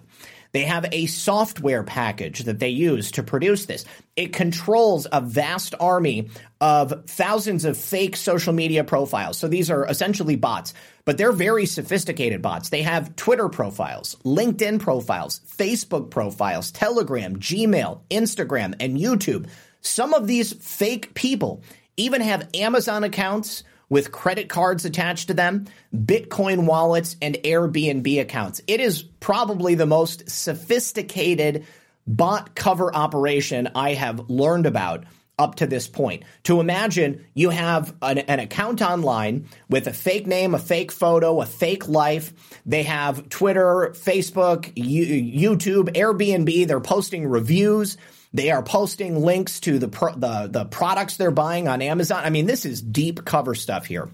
They 0.51 0.61
have 0.61 0.85
a 0.91 1.07
software 1.07 1.83
package 1.83 2.41
that 2.41 2.59
they 2.59 2.69
use 2.69 3.11
to 3.13 3.23
produce 3.23 3.65
this. 3.65 3.83
It 4.15 4.31
controls 4.31 5.07
a 5.11 5.21
vast 5.21 5.73
army 5.79 6.29
of 6.61 7.05
thousands 7.07 7.65
of 7.65 7.77
fake 7.77 8.15
social 8.15 8.53
media 8.53 8.83
profiles. 8.83 9.39
So 9.39 9.47
these 9.47 9.71
are 9.71 9.87
essentially 9.87 10.35
bots, 10.35 10.75
but 11.05 11.17
they're 11.17 11.31
very 11.31 11.65
sophisticated 11.65 12.43
bots. 12.43 12.69
They 12.69 12.83
have 12.83 13.15
Twitter 13.15 13.49
profiles, 13.49 14.15
LinkedIn 14.23 14.79
profiles, 14.79 15.41
Facebook 15.57 16.11
profiles, 16.11 16.71
Telegram, 16.71 17.37
Gmail, 17.37 18.01
Instagram, 18.11 18.75
and 18.79 18.97
YouTube. 18.97 19.47
Some 19.81 20.13
of 20.13 20.27
these 20.27 20.53
fake 20.53 21.15
people 21.15 21.63
even 21.99 22.21
have 22.21 22.49
Amazon 22.53 23.03
accounts 23.03 23.63
with 23.89 24.11
credit 24.11 24.49
cards 24.49 24.85
attached 24.85 25.27
to 25.27 25.33
them, 25.33 25.65
Bitcoin 25.93 26.65
wallets, 26.65 27.15
and 27.21 27.35
Airbnb 27.35 28.21
accounts. 28.21 28.61
It 28.67 28.79
is 28.79 29.01
probably 29.01 29.75
the 29.75 29.85
most 29.85 30.29
sophisticated 30.29 31.65
bot 32.07 32.55
cover 32.55 32.93
operation 32.95 33.69
I 33.75 33.93
have 33.93 34.29
learned 34.29 34.65
about 34.65 35.05
up 35.39 35.55
to 35.55 35.65
this 35.65 35.87
point. 35.87 36.23
To 36.43 36.59
imagine 36.59 37.25
you 37.33 37.49
have 37.49 37.95
an, 38.01 38.17
an, 38.19 38.39
account 38.39 38.81
online 38.81 39.47
with 39.69 39.87
a 39.87 39.93
fake 39.93 40.27
name, 40.27 40.53
a 40.53 40.59
fake 40.59 40.91
photo, 40.91 41.41
a 41.41 41.45
fake 41.45 41.87
life. 41.87 42.33
They 42.65 42.83
have 42.83 43.29
Twitter, 43.29 43.93
Facebook, 43.95 44.73
YouTube, 44.75 45.95
Airbnb. 45.95 46.67
They're 46.67 46.81
posting 46.81 47.25
reviews. 47.25 47.97
They 48.33 48.51
are 48.51 48.61
posting 48.61 49.21
links 49.23 49.59
to 49.61 49.79
the, 49.79 49.87
pro- 49.87 50.15
the 50.15 50.47
the 50.51 50.65
products 50.65 51.17
they're 51.17 51.31
buying 51.31 51.67
on 51.67 51.81
Amazon. 51.81 52.23
I 52.23 52.29
mean, 52.29 52.45
this 52.45 52.65
is 52.65 52.81
deep 52.81 53.25
cover 53.25 53.55
stuff 53.55 53.85
here. 53.85 54.09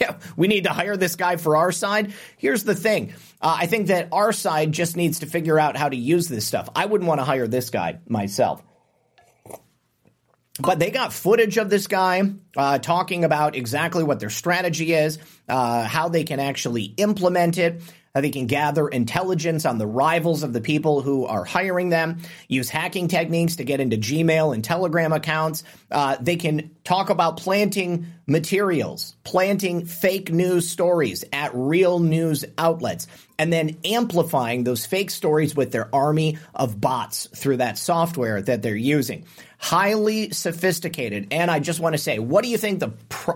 Yeah, 0.00 0.16
we 0.36 0.48
need 0.48 0.64
to 0.64 0.70
hire 0.70 0.96
this 0.96 1.16
guy 1.16 1.36
for 1.36 1.56
our 1.56 1.72
side. 1.72 2.12
Here's 2.36 2.64
the 2.64 2.74
thing. 2.74 3.14
Uh, 3.40 3.56
I 3.60 3.66
think 3.66 3.88
that 3.88 4.08
our 4.12 4.32
side 4.32 4.72
just 4.72 4.96
needs 4.96 5.20
to 5.20 5.26
figure 5.26 5.58
out 5.58 5.76
how 5.76 5.88
to 5.88 5.96
use 5.96 6.28
this 6.28 6.46
stuff. 6.46 6.68
I 6.74 6.86
wouldn't 6.86 7.08
want 7.08 7.20
to 7.20 7.24
hire 7.24 7.46
this 7.46 7.70
guy 7.70 7.98
myself. 8.06 8.62
But 10.60 10.78
they 10.78 10.90
got 10.90 11.12
footage 11.12 11.56
of 11.56 11.70
this 11.70 11.86
guy 11.86 12.22
uh, 12.56 12.78
talking 12.78 13.24
about 13.24 13.56
exactly 13.56 14.04
what 14.04 14.20
their 14.20 14.30
strategy 14.30 14.92
is, 14.92 15.18
uh, 15.48 15.84
how 15.84 16.08
they 16.10 16.24
can 16.24 16.40
actually 16.40 16.84
implement 16.84 17.56
it. 17.56 17.80
Uh, 18.14 18.20
they 18.20 18.30
can 18.30 18.46
gather 18.46 18.88
intelligence 18.88 19.64
on 19.64 19.78
the 19.78 19.86
rivals 19.86 20.42
of 20.42 20.52
the 20.52 20.60
people 20.60 21.00
who 21.00 21.24
are 21.24 21.44
hiring 21.44 21.88
them, 21.88 22.20
use 22.46 22.68
hacking 22.68 23.08
techniques 23.08 23.56
to 23.56 23.64
get 23.64 23.80
into 23.80 23.96
Gmail 23.96 24.52
and 24.52 24.62
Telegram 24.62 25.14
accounts. 25.14 25.64
Uh, 25.90 26.16
they 26.20 26.36
can 26.36 26.70
talk 26.84 27.08
about 27.08 27.38
planting 27.38 28.06
materials, 28.26 29.16
planting 29.24 29.86
fake 29.86 30.30
news 30.30 30.68
stories 30.68 31.24
at 31.32 31.52
real 31.54 32.00
news 32.00 32.44
outlets, 32.58 33.06
and 33.38 33.50
then 33.50 33.78
amplifying 33.82 34.64
those 34.64 34.84
fake 34.84 35.10
stories 35.10 35.56
with 35.56 35.72
their 35.72 35.88
army 35.94 36.36
of 36.54 36.78
bots 36.78 37.28
through 37.34 37.56
that 37.56 37.78
software 37.78 38.42
that 38.42 38.60
they're 38.60 38.76
using. 38.76 39.24
Highly 39.56 40.32
sophisticated. 40.32 41.28
And 41.30 41.50
I 41.50 41.60
just 41.60 41.80
want 41.80 41.94
to 41.94 41.98
say, 41.98 42.18
what 42.18 42.44
do 42.44 42.50
you 42.50 42.58
think 42.58 42.80
the 42.80 42.88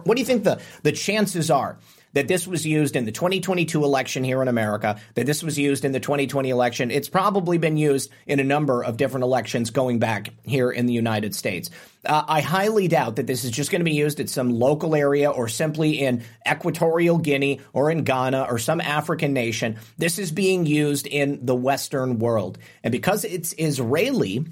what 0.05 0.17
do 0.17 0.21
you 0.21 0.27
think 0.27 0.45
the 0.45 0.61
the 0.83 0.93
chances 0.93 1.51
are 1.51 1.79
that 2.17 2.29
this 2.29 2.47
was 2.47 2.67
used 2.67 2.97
in 2.97 3.05
the 3.05 3.13
2022 3.13 3.85
election 3.85 4.25
here 4.25 4.41
in 4.41 4.49
America, 4.49 4.99
that 5.17 5.27
this 5.27 5.43
was 5.43 5.59
used 5.59 5.85
in 5.85 5.93
the 5.93 6.01
2020 6.01 6.49
election. 6.49 6.91
It's 6.91 7.11
probably 7.11 7.59
been 7.59 7.77
used 7.77 8.11
in 8.27 8.41
a 8.41 8.45
number 8.45 8.83
of 8.83 8.97
different 8.97 9.25
elections 9.25 9.69
going 9.69 9.99
back 9.99 10.31
here 10.43 10.71
in 10.71 10.87
the 10.87 10.95
United 10.95 11.35
States. 11.35 11.69
Uh, 12.07 12.25
I 12.27 12.41
highly 12.41 12.89
doubt 12.89 13.17
that 13.17 13.27
this 13.27 13.45
is 13.45 13.51
just 13.51 13.71
going 13.71 13.81
to 13.81 13.85
be 13.85 13.93
used 13.93 14.19
at 14.19 14.31
some 14.31 14.49
local 14.49 14.95
area 14.95 15.31
or 15.31 15.47
simply 15.47 16.01
in 16.01 16.25
Equatorial 16.51 17.19
Guinea 17.19 17.61
or 17.75 17.91
in 17.91 18.03
Ghana 18.03 18.47
or 18.49 18.57
some 18.57 18.81
African 18.81 19.35
nation. 19.35 19.77
This 19.99 20.19
is 20.19 20.33
being 20.33 20.65
used 20.65 21.07
in 21.07 21.45
the 21.45 21.55
Western 21.55 22.19
world. 22.19 22.57
And 22.83 22.93
because 22.93 23.27
it's 23.27 23.55
Israeli, 23.59 24.47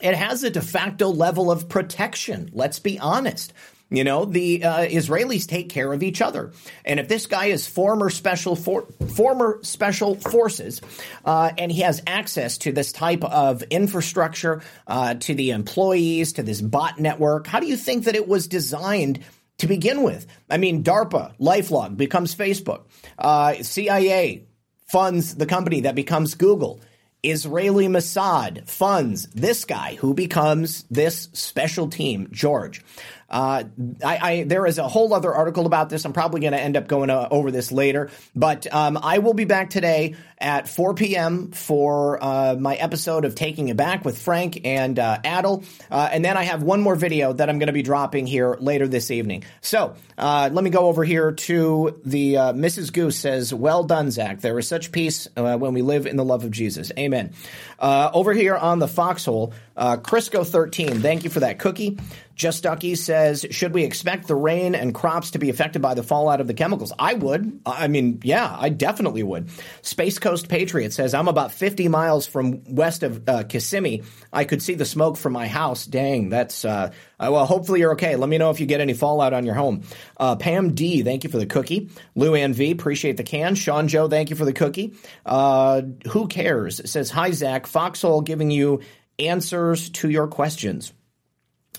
it 0.00 0.14
has 0.14 0.44
a 0.44 0.50
de 0.50 0.62
facto 0.62 1.08
level 1.08 1.50
of 1.50 1.68
protection. 1.68 2.48
Let's 2.54 2.78
be 2.78 2.98
honest. 2.98 3.52
You 3.90 4.04
know, 4.04 4.24
the 4.24 4.62
uh, 4.64 4.86
Israelis 4.86 5.46
take 5.48 5.68
care 5.68 5.92
of 5.92 6.02
each 6.02 6.22
other, 6.22 6.52
and 6.84 7.00
if 7.00 7.08
this 7.08 7.26
guy 7.26 7.46
is 7.46 7.66
former 7.66 8.08
special 8.08 8.54
for, 8.54 8.86
former 9.16 9.58
special 9.62 10.14
forces, 10.14 10.80
uh, 11.24 11.50
and 11.58 11.72
he 11.72 11.80
has 11.80 12.00
access 12.06 12.58
to 12.58 12.72
this 12.72 12.92
type 12.92 13.24
of 13.24 13.62
infrastructure, 13.64 14.62
uh, 14.86 15.14
to 15.14 15.34
the 15.34 15.50
employees, 15.50 16.34
to 16.34 16.44
this 16.44 16.60
bot 16.60 17.00
network, 17.00 17.48
how 17.48 17.58
do 17.58 17.66
you 17.66 17.76
think 17.76 18.04
that 18.04 18.14
it 18.14 18.28
was 18.28 18.46
designed? 18.46 19.20
To 19.58 19.66
begin 19.66 20.02
with, 20.02 20.26
I 20.48 20.56
mean, 20.56 20.82
DARPA, 20.82 21.36
LifeLog 21.38 21.98
becomes 21.98 22.34
Facebook. 22.34 22.84
Uh, 23.18 23.62
CIA 23.62 24.46
funds 24.86 25.34
the 25.34 25.44
company 25.44 25.82
that 25.82 25.94
becomes 25.94 26.34
Google. 26.34 26.80
Israeli 27.22 27.86
Mossad 27.86 28.66
funds 28.68 29.26
this 29.28 29.64
guy 29.64 29.96
who 29.96 30.14
becomes 30.14 30.84
this 30.84 31.28
special 31.32 31.88
team, 31.88 32.28
George. 32.32 32.82
Uh, 33.30 33.64
I, 34.04 34.18
I, 34.18 34.42
there 34.44 34.66
is 34.66 34.78
a 34.78 34.88
whole 34.88 35.14
other 35.14 35.32
article 35.32 35.66
about 35.66 35.88
this. 35.88 36.04
I'm 36.04 36.12
probably 36.12 36.40
going 36.40 36.52
to 36.52 36.60
end 36.60 36.76
up 36.76 36.88
going 36.88 37.10
uh, 37.10 37.28
over 37.30 37.50
this 37.50 37.70
later, 37.70 38.10
but 38.34 38.72
um, 38.72 38.98
I 39.00 39.18
will 39.18 39.34
be 39.34 39.44
back 39.44 39.70
today 39.70 40.16
at 40.38 40.68
4 40.68 40.94
p.m. 40.94 41.52
for 41.52 42.22
uh, 42.22 42.56
my 42.58 42.74
episode 42.74 43.24
of 43.24 43.34
Taking 43.34 43.68
It 43.68 43.76
Back 43.76 44.04
with 44.04 44.20
Frank 44.20 44.62
and 44.64 44.98
uh, 44.98 45.18
Adel, 45.24 45.64
uh, 45.90 46.08
and 46.10 46.24
then 46.24 46.36
I 46.36 46.42
have 46.42 46.62
one 46.62 46.80
more 46.80 46.96
video 46.96 47.32
that 47.32 47.48
I'm 47.48 47.58
going 47.58 47.68
to 47.68 47.72
be 47.72 47.82
dropping 47.82 48.26
here 48.26 48.56
later 48.58 48.88
this 48.88 49.10
evening. 49.10 49.44
So 49.60 49.94
uh, 50.18 50.50
let 50.52 50.64
me 50.64 50.70
go 50.70 50.86
over 50.86 51.04
here 51.04 51.32
to 51.32 52.00
the 52.04 52.34
Mrs. 52.34 52.92
Goose 52.92 53.18
says, 53.18 53.54
"Well 53.54 53.84
done, 53.84 54.10
Zak. 54.10 54.40
There 54.40 54.58
is 54.58 54.66
such 54.66 54.90
peace 54.90 55.28
when 55.34 55.74
we 55.74 55.82
live 55.82 56.06
in 56.06 56.16
the 56.16 56.24
love 56.24 56.44
of 56.44 56.50
Jesus. 56.50 56.90
Amen." 56.98 57.32
over 57.80 58.34
here 58.34 58.56
on 58.56 58.78
the 58.78 58.88
Foxhole, 58.88 59.54
Crisco 59.80 60.46
13. 60.46 61.00
Thank 61.00 61.24
you 61.24 61.30
for 61.30 61.40
that 61.40 61.58
cookie. 61.58 61.98
Just 62.40 62.62
Ducky 62.62 62.94
says, 62.94 63.44
should 63.50 63.74
we 63.74 63.84
expect 63.84 64.26
the 64.26 64.34
rain 64.34 64.74
and 64.74 64.94
crops 64.94 65.32
to 65.32 65.38
be 65.38 65.50
affected 65.50 65.82
by 65.82 65.92
the 65.92 66.02
fallout 66.02 66.40
of 66.40 66.46
the 66.46 66.54
chemicals? 66.54 66.90
I 66.98 67.12
would. 67.12 67.60
I 67.66 67.86
mean, 67.88 68.20
yeah, 68.24 68.56
I 68.58 68.70
definitely 68.70 69.22
would. 69.22 69.50
Space 69.82 70.18
Coast 70.18 70.48
Patriot 70.48 70.94
says, 70.94 71.12
I'm 71.12 71.28
about 71.28 71.52
50 71.52 71.88
miles 71.88 72.26
from 72.26 72.64
west 72.64 73.02
of 73.02 73.28
uh, 73.28 73.42
Kissimmee. 73.42 74.04
I 74.32 74.44
could 74.44 74.62
see 74.62 74.74
the 74.74 74.86
smoke 74.86 75.18
from 75.18 75.34
my 75.34 75.48
house. 75.48 75.84
Dang, 75.84 76.30
that's, 76.30 76.64
uh, 76.64 76.92
uh, 77.18 77.28
well, 77.30 77.44
hopefully 77.44 77.80
you're 77.80 77.92
okay. 77.92 78.16
Let 78.16 78.30
me 78.30 78.38
know 78.38 78.48
if 78.48 78.58
you 78.58 78.64
get 78.64 78.80
any 78.80 78.94
fallout 78.94 79.34
on 79.34 79.44
your 79.44 79.54
home. 79.54 79.82
Uh, 80.16 80.36
Pam 80.36 80.74
D, 80.74 81.02
thank 81.02 81.24
you 81.24 81.30
for 81.30 81.38
the 81.38 81.44
cookie. 81.44 81.90
Lou 82.14 82.34
Ann 82.34 82.54
V, 82.54 82.70
appreciate 82.70 83.18
the 83.18 83.22
can. 83.22 83.54
Sean 83.54 83.86
Joe, 83.86 84.08
thank 84.08 84.30
you 84.30 84.36
for 84.36 84.46
the 84.46 84.54
cookie. 84.54 84.94
Uh, 85.26 85.82
who 86.08 86.26
cares? 86.26 86.90
says, 86.90 87.10
hi, 87.10 87.32
Zak. 87.32 87.66
Foxhole 87.66 88.22
giving 88.22 88.50
you 88.50 88.80
answers 89.28 89.90
to 89.90 90.08
your 90.08 90.28
questions. 90.28 90.92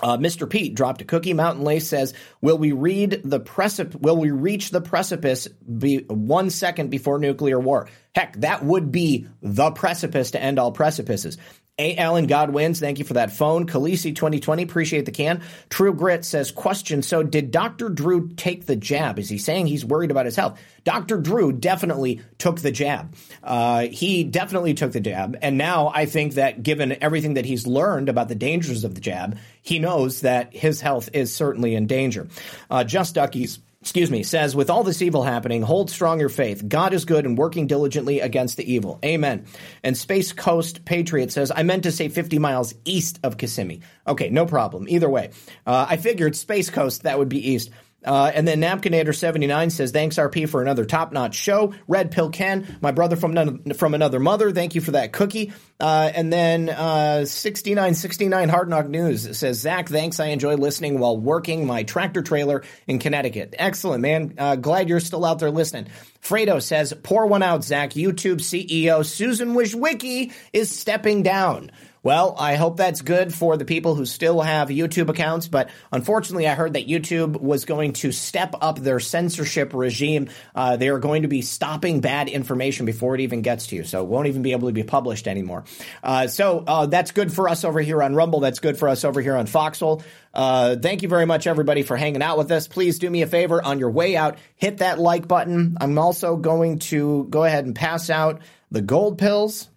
Uh, 0.02 0.18
Mr. 0.18 0.50
Pete 0.50 0.74
dropped 0.74 1.02
a 1.02 1.06
cookie. 1.06 1.34
Mountain 1.34 1.64
Lace 1.64 1.88
says, 1.88 2.14
"Will 2.42 2.58
we 2.58 2.72
read 2.72 3.22
the 3.24 3.40
precip- 3.40 4.00
Will 4.02 4.18
we 4.18 4.32
reach 4.32 4.72
the 4.72 4.82
precipice 4.82 5.48
be 5.48 6.00
one 6.08 6.50
second 6.50 6.90
before 6.90 7.20
nuclear 7.20 7.60
war? 7.60 7.88
Heck, 8.16 8.40
that 8.40 8.64
would 8.64 8.92
be 8.92 9.28
the 9.42 9.72
precipice 9.72 10.32
to 10.32 10.42
end 10.42 10.60
all 10.60 10.72
precipices. 10.72 11.38
A. 11.78 11.96
Allen 11.98 12.28
Godwins, 12.28 12.80
thank 12.80 13.00
you 13.00 13.06
for 13.06 13.14
that 13.14 13.32
phone. 13.32 13.66
Khaleesi 13.66 14.16
2020, 14.16 14.62
appreciate 14.62 15.06
the 15.06 15.12
can. 15.12 15.42
True 15.70 15.94
Grit 15.94 16.24
says, 16.26 16.52
question, 16.52 17.02
so 17.02 17.24
did 17.24 17.50
Dr. 17.50 17.90
Drew 17.90 18.30
take 18.30 18.66
the 18.66 18.76
jab? 18.76 19.18
Is 19.18 19.30
he 19.30 19.38
saying 19.38 19.68
he's 19.68 19.86
worried 19.86 20.12
about 20.12 20.26
his 20.26 20.36
health? 20.36 20.60
Dr. 20.84 21.18
Drew 21.18 21.52
definitely 21.52 22.22
took 22.38 22.60
the 22.60 22.72
jab. 22.72 23.16
Uh, 23.42 23.88
he 23.88 24.24
definitely 24.24 24.74
took 24.74 24.92
the 24.92 25.00
jab. 25.00 25.38
And 25.42 25.58
now 25.58 25.92
I 25.94 26.06
think 26.06 26.36
that 26.36 26.62
given 26.62 27.02
everything 27.02 27.36
that 27.36 27.46
he's 27.46 27.66
learned 27.66 28.10
about 28.10 28.28
the 28.28 28.36
dangers 28.36 28.84
of 28.84 28.94
the 28.94 29.02
jab, 29.02 29.38
he 29.62 29.80
knows 29.80 30.22
that 30.22 30.54
his 30.54 30.82
health 30.82 31.10
is 31.14 31.34
certainly 31.34 31.74
in 31.74 31.88
danger. 31.88 32.28
Uh, 32.70 32.84
Just 32.84 33.16
Duckies 33.16 33.60
excuse 33.82 34.12
me, 34.12 34.22
says, 34.22 34.56
with 34.56 34.70
all 34.70 34.84
this 34.84 35.02
evil 35.02 35.24
happening, 35.24 35.64
hold 35.64 35.90
strong 35.90 36.20
your 36.20 36.30
faith. 36.30 36.68
God 36.68 36.94
is 36.94 37.04
good 37.04 37.26
and 37.26 37.38
working 37.38 37.66
diligently 37.66 38.20
against 38.20 38.58
the 38.58 38.72
evil. 38.72 39.00
Amen. 39.04 39.46
And 39.84 39.98
Space 39.98 40.34
Coast 40.34 40.86
Patriot 40.86 41.32
says, 41.32 41.52
I 41.54 41.64
meant 41.64 41.84
to 41.84 41.92
say 41.92 42.08
50 42.08 42.38
miles 42.38 42.76
east 42.86 43.20
of 43.24 43.38
Kissimmee. 43.38 43.82
Okay, 44.08 44.30
no 44.30 44.46
problem. 44.46 44.88
Either 44.88 45.10
way. 45.10 45.32
Uh, 45.66 45.88
I 45.90 45.98
figured 45.98 46.36
Space 46.36 46.70
Coast, 46.70 47.04
that 47.04 47.18
would 47.18 47.30
be 47.30 47.52
east. 47.52 47.72
Uh, 48.04 48.32
and 48.34 48.48
then 48.48 48.62
Napkinator79 48.62 49.72
says, 49.72 49.92
thanks 49.92 50.16
RP 50.16 50.50
for 50.50 50.62
another 50.62 50.86
top 50.86 51.12
notch 51.12 51.36
show. 51.36 51.74
Red 51.88 52.12
Pill 52.12 52.30
Ken, 52.30 52.78
my 52.82 52.92
brother 52.92 53.16
from, 53.16 53.34
none, 53.34 53.74
from 53.74 53.94
another 53.94 54.20
mother, 54.20 54.52
thank 54.52 54.74
you 54.76 54.82
for 54.82 54.92
that 54.92 55.14
cookie. 55.14 55.54
Uh, 55.80 56.12
and 56.14 56.32
then 56.32 56.70
uh, 56.70 57.26
6969 57.26 58.50
Hard 58.50 58.70
Knock 58.70 58.88
News 58.88 59.38
says, 59.38 59.60
Zak, 59.60 59.90
thanks. 59.90 60.20
I 60.20 60.28
enjoy 60.28 60.56
listening 60.56 61.00
while 61.00 61.18
working 61.18 61.66
my 61.66 61.84
tractor 61.84 62.22
trailer 62.22 62.64
in 62.88 63.00
Connecticut. 63.00 63.56
Excellent, 63.58 64.02
man. 64.02 64.34
Uh, 64.38 64.56
glad 64.56 64.90
you're 64.90 65.00
still 65.00 65.26
out 65.26 65.40
there 65.40 65.52
listening. 65.52 65.88
Fredo 66.22 66.62
says, 66.62 66.94
pour 67.04 67.26
one 67.28 67.44
out, 67.44 67.64
Zak. 67.64 67.92
YouTube 67.92 68.38
CEO 68.38 69.06
Susan 69.06 69.54
Wojcicki 69.54 70.32
is 70.54 70.70
stepping 70.76 71.24
down. 71.24 71.72
Well, 72.04 72.36
I 72.40 72.56
hope 72.56 72.78
that's 72.78 73.02
good 73.02 73.32
for 73.32 73.58
the 73.58 73.66
people 73.66 73.94
who 73.94 74.08
still 74.08 74.42
have 74.42 74.70
YouTube 74.70 75.10
accounts, 75.10 75.48
but 75.48 75.70
unfortunately, 75.92 76.48
I 76.48 76.56
heard 76.56 76.74
that 76.74 76.88
YouTube 76.88 77.40
was 77.40 77.66
going 77.66 77.94
to 77.94 78.12
step 78.12 78.56
up 78.60 78.80
their 78.80 79.00
censorship 79.00 79.72
regime. 79.72 80.30
Uh, 80.56 80.78
they 80.78 80.90
are 80.90 80.98
going 80.98 81.22
to 81.22 81.28
be 81.28 81.44
stopping 81.44 82.02
bad 82.02 82.28
information 82.28 82.88
before 82.88 83.14
it 83.14 83.22
even 83.22 83.44
gets 83.44 83.68
to 83.68 83.76
you, 83.76 83.84
so 83.84 84.02
it 84.02 84.08
won't 84.08 84.28
even 84.28 84.42
be 84.42 84.54
able 84.54 84.68
to 84.68 84.74
be 84.74 84.82
published 84.82 85.28
anymore. 85.28 85.64
Uh, 86.04 86.26
so 86.26 86.64
uh, 86.66 86.88
that's 86.88 87.12
good 87.12 87.32
for 87.32 87.48
us 87.48 87.64
over 87.64 87.80
here 87.80 88.02
on 88.02 88.16
Rumble. 88.16 88.40
That's 88.40 88.60
good 88.60 88.80
for 88.80 88.88
us 88.88 89.06
over 89.06 89.22
here 89.22 89.36
on 89.36 89.46
Foxhole. 89.46 90.02
Uh, 90.34 90.78
thank 90.78 91.04
you 91.04 91.10
very 91.10 91.28
much, 91.28 91.46
everybody, 91.46 91.84
for 91.84 91.98
hanging 91.98 92.24
out 92.24 92.40
with 92.40 92.52
us. 92.52 92.68
Please 92.68 92.98
do 92.98 93.12
me 93.12 93.22
a 93.22 93.28
favor 93.28 93.64
on 93.64 93.78
your 93.78 93.92
way 93.92 94.18
out, 94.18 94.40
hit 94.56 94.80
that 94.80 94.98
like 94.98 95.28
button. 95.28 95.78
I'm 95.80 96.00
also 96.00 96.36
going 96.36 96.80
to 96.80 97.28
go 97.30 97.44
ahead 97.44 97.66
and 97.66 97.76
pass 97.76 98.10
out 98.10 98.42
the 98.72 98.82
gold 98.82 99.20
pills. 99.20 99.68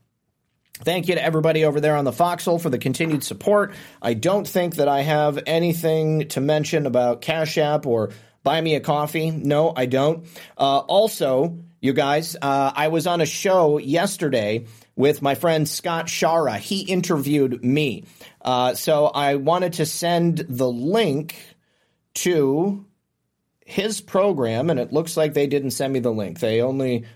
Thank 0.80 1.08
you 1.08 1.14
to 1.14 1.24
everybody 1.24 1.64
over 1.64 1.80
there 1.80 1.96
on 1.96 2.04
the 2.04 2.12
Foxhole 2.12 2.58
for 2.58 2.68
the 2.68 2.78
continued 2.78 3.22
support. 3.22 3.74
I 4.02 4.14
don't 4.14 4.46
think 4.46 4.76
that 4.76 4.88
I 4.88 5.02
have 5.02 5.40
anything 5.46 6.28
to 6.30 6.40
mention 6.40 6.86
about 6.86 7.20
Cash 7.20 7.58
App 7.58 7.86
or 7.86 8.10
buy 8.44 8.60
me 8.60 8.76
a 8.76 8.80
coffee? 8.80 9.30
No, 9.30 9.72
I 9.74 9.86
don't. 9.86 10.26
Uh, 10.56 10.78
also, 10.78 11.58
you 11.80 11.92
guys, 11.92 12.36
uh, 12.40 12.72
I 12.74 12.88
was 12.88 13.06
on 13.06 13.20
a 13.20 13.26
show 13.26 13.78
yesterday 13.78 14.66
with 14.96 15.22
my 15.22 15.34
friend 15.34 15.68
Scott 15.68 16.06
Shara. 16.06 16.58
He 16.58 16.82
interviewed 16.82 17.64
me. 17.64 18.04
Uh, 18.40 18.74
so 18.74 19.06
I 19.06 19.36
wanted 19.36 19.74
to 19.74 19.86
send 19.86 20.38
the 20.48 20.68
link 20.68 21.36
to 22.14 22.84
his 23.64 24.00
program, 24.00 24.70
and 24.70 24.78
it 24.78 24.92
looks 24.92 25.16
like 25.16 25.34
they 25.34 25.46
didn't 25.46 25.70
send 25.70 25.92
me 25.92 26.00
the 26.00 26.12
link. 26.12 26.38
They 26.38 26.60
only 26.60 27.06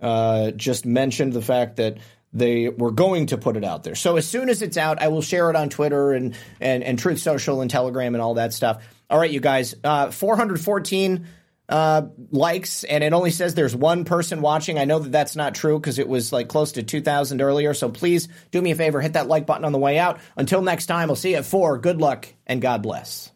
uh, 0.00 0.50
just 0.52 0.86
mentioned 0.86 1.32
the 1.32 1.42
fact 1.42 1.76
that 1.76 1.98
they 2.32 2.68
were 2.68 2.90
going 2.90 3.26
to 3.26 3.38
put 3.38 3.56
it 3.56 3.64
out 3.64 3.84
there. 3.84 3.94
So 3.94 4.16
as 4.16 4.26
soon 4.26 4.48
as 4.48 4.62
it's 4.62 4.76
out, 4.76 5.00
I 5.00 5.08
will 5.08 5.22
share 5.22 5.50
it 5.50 5.56
on 5.56 5.70
Twitter 5.70 6.12
and 6.12 6.36
and, 6.60 6.82
and 6.82 6.98
Truth 6.98 7.20
Social 7.20 7.60
and 7.60 7.70
Telegram 7.70 8.14
and 8.14 8.22
all 8.22 8.34
that 8.34 8.52
stuff. 8.52 8.84
All 9.10 9.18
right, 9.18 9.30
you 9.30 9.40
guys, 9.40 9.74
uh, 9.82 10.10
414 10.10 11.26
uh, 11.68 12.02
likes, 12.30 12.84
and 12.84 13.02
it 13.02 13.12
only 13.12 13.30
says 13.30 13.54
there's 13.54 13.76
one 13.76 14.04
person 14.04 14.40
watching. 14.40 14.78
I 14.78 14.84
know 14.84 14.98
that 14.98 15.12
that's 15.12 15.36
not 15.36 15.54
true 15.54 15.78
because 15.78 15.98
it 15.98 16.08
was 16.08 16.32
like 16.32 16.48
close 16.48 16.72
to 16.72 16.82
2,000 16.82 17.40
earlier. 17.40 17.74
So 17.74 17.90
please 17.90 18.28
do 18.50 18.60
me 18.60 18.70
a 18.70 18.74
favor, 18.74 19.00
hit 19.00 19.14
that 19.14 19.28
like 19.28 19.46
button 19.46 19.64
on 19.64 19.72
the 19.72 19.78
way 19.78 19.98
out. 19.98 20.20
Until 20.36 20.62
next 20.62 20.86
time, 20.86 21.10
I'll 21.10 21.16
see 21.16 21.30
you 21.30 21.36
at 21.36 21.46
four. 21.46 21.78
Good 21.78 22.00
luck 22.00 22.28
and 22.46 22.60
God 22.60 22.82
bless. 22.82 23.30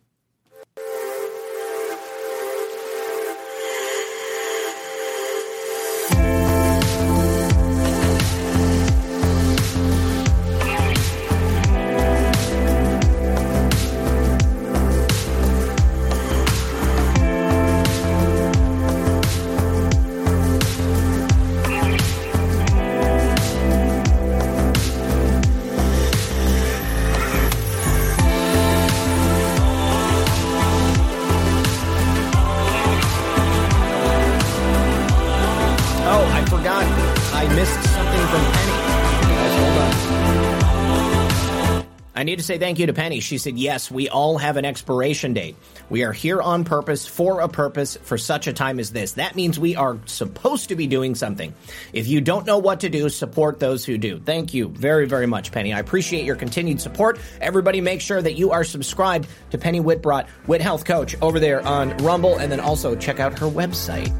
Need 42.32 42.38
to 42.38 42.44
say 42.44 42.56
thank 42.56 42.78
you 42.78 42.86
to 42.86 42.94
Penny. 42.94 43.20
She 43.20 43.36
said, 43.36 43.58
Yes, 43.58 43.90
we 43.90 44.08
all 44.08 44.38
have 44.38 44.56
an 44.56 44.64
expiration 44.64 45.34
date. 45.34 45.54
We 45.90 46.02
are 46.04 46.12
here 46.12 46.40
on 46.40 46.64
purpose, 46.64 47.06
for 47.06 47.40
a 47.40 47.48
purpose, 47.48 47.98
for 48.02 48.16
such 48.16 48.46
a 48.46 48.54
time 48.54 48.78
as 48.78 48.90
this. 48.90 49.12
That 49.12 49.36
means 49.36 49.58
we 49.58 49.76
are 49.76 49.98
supposed 50.06 50.70
to 50.70 50.76
be 50.76 50.86
doing 50.86 51.14
something. 51.14 51.54
If 51.92 52.08
you 52.08 52.22
don't 52.22 52.46
know 52.46 52.58
what 52.58 52.80
to 52.80 52.88
do, 52.88 53.10
support 53.10 53.60
those 53.60 53.84
who 53.84 53.98
do. 53.98 54.18
Thank 54.18 54.54
you 54.54 54.68
very, 54.68 55.06
very 55.06 55.26
much, 55.26 55.52
Penny. 55.52 55.74
I 55.74 55.80
appreciate 55.80 56.24
your 56.24 56.36
continued 56.36 56.80
support. 56.80 57.18
Everybody, 57.40 57.82
make 57.82 58.00
sure 58.00 58.22
that 58.22 58.34
you 58.34 58.52
are 58.52 58.64
subscribed 58.64 59.28
to 59.50 59.58
Penny 59.58 59.80
Whitbrot, 59.80 60.26
Wit 60.46 60.62
Health 60.62 60.86
Coach, 60.86 61.14
over 61.20 61.38
there 61.38 61.60
on 61.66 61.94
Rumble, 61.98 62.38
and 62.38 62.50
then 62.50 62.60
also 62.60 62.96
check 62.96 63.20
out 63.20 63.38
her 63.38 63.46
website. 63.46 64.10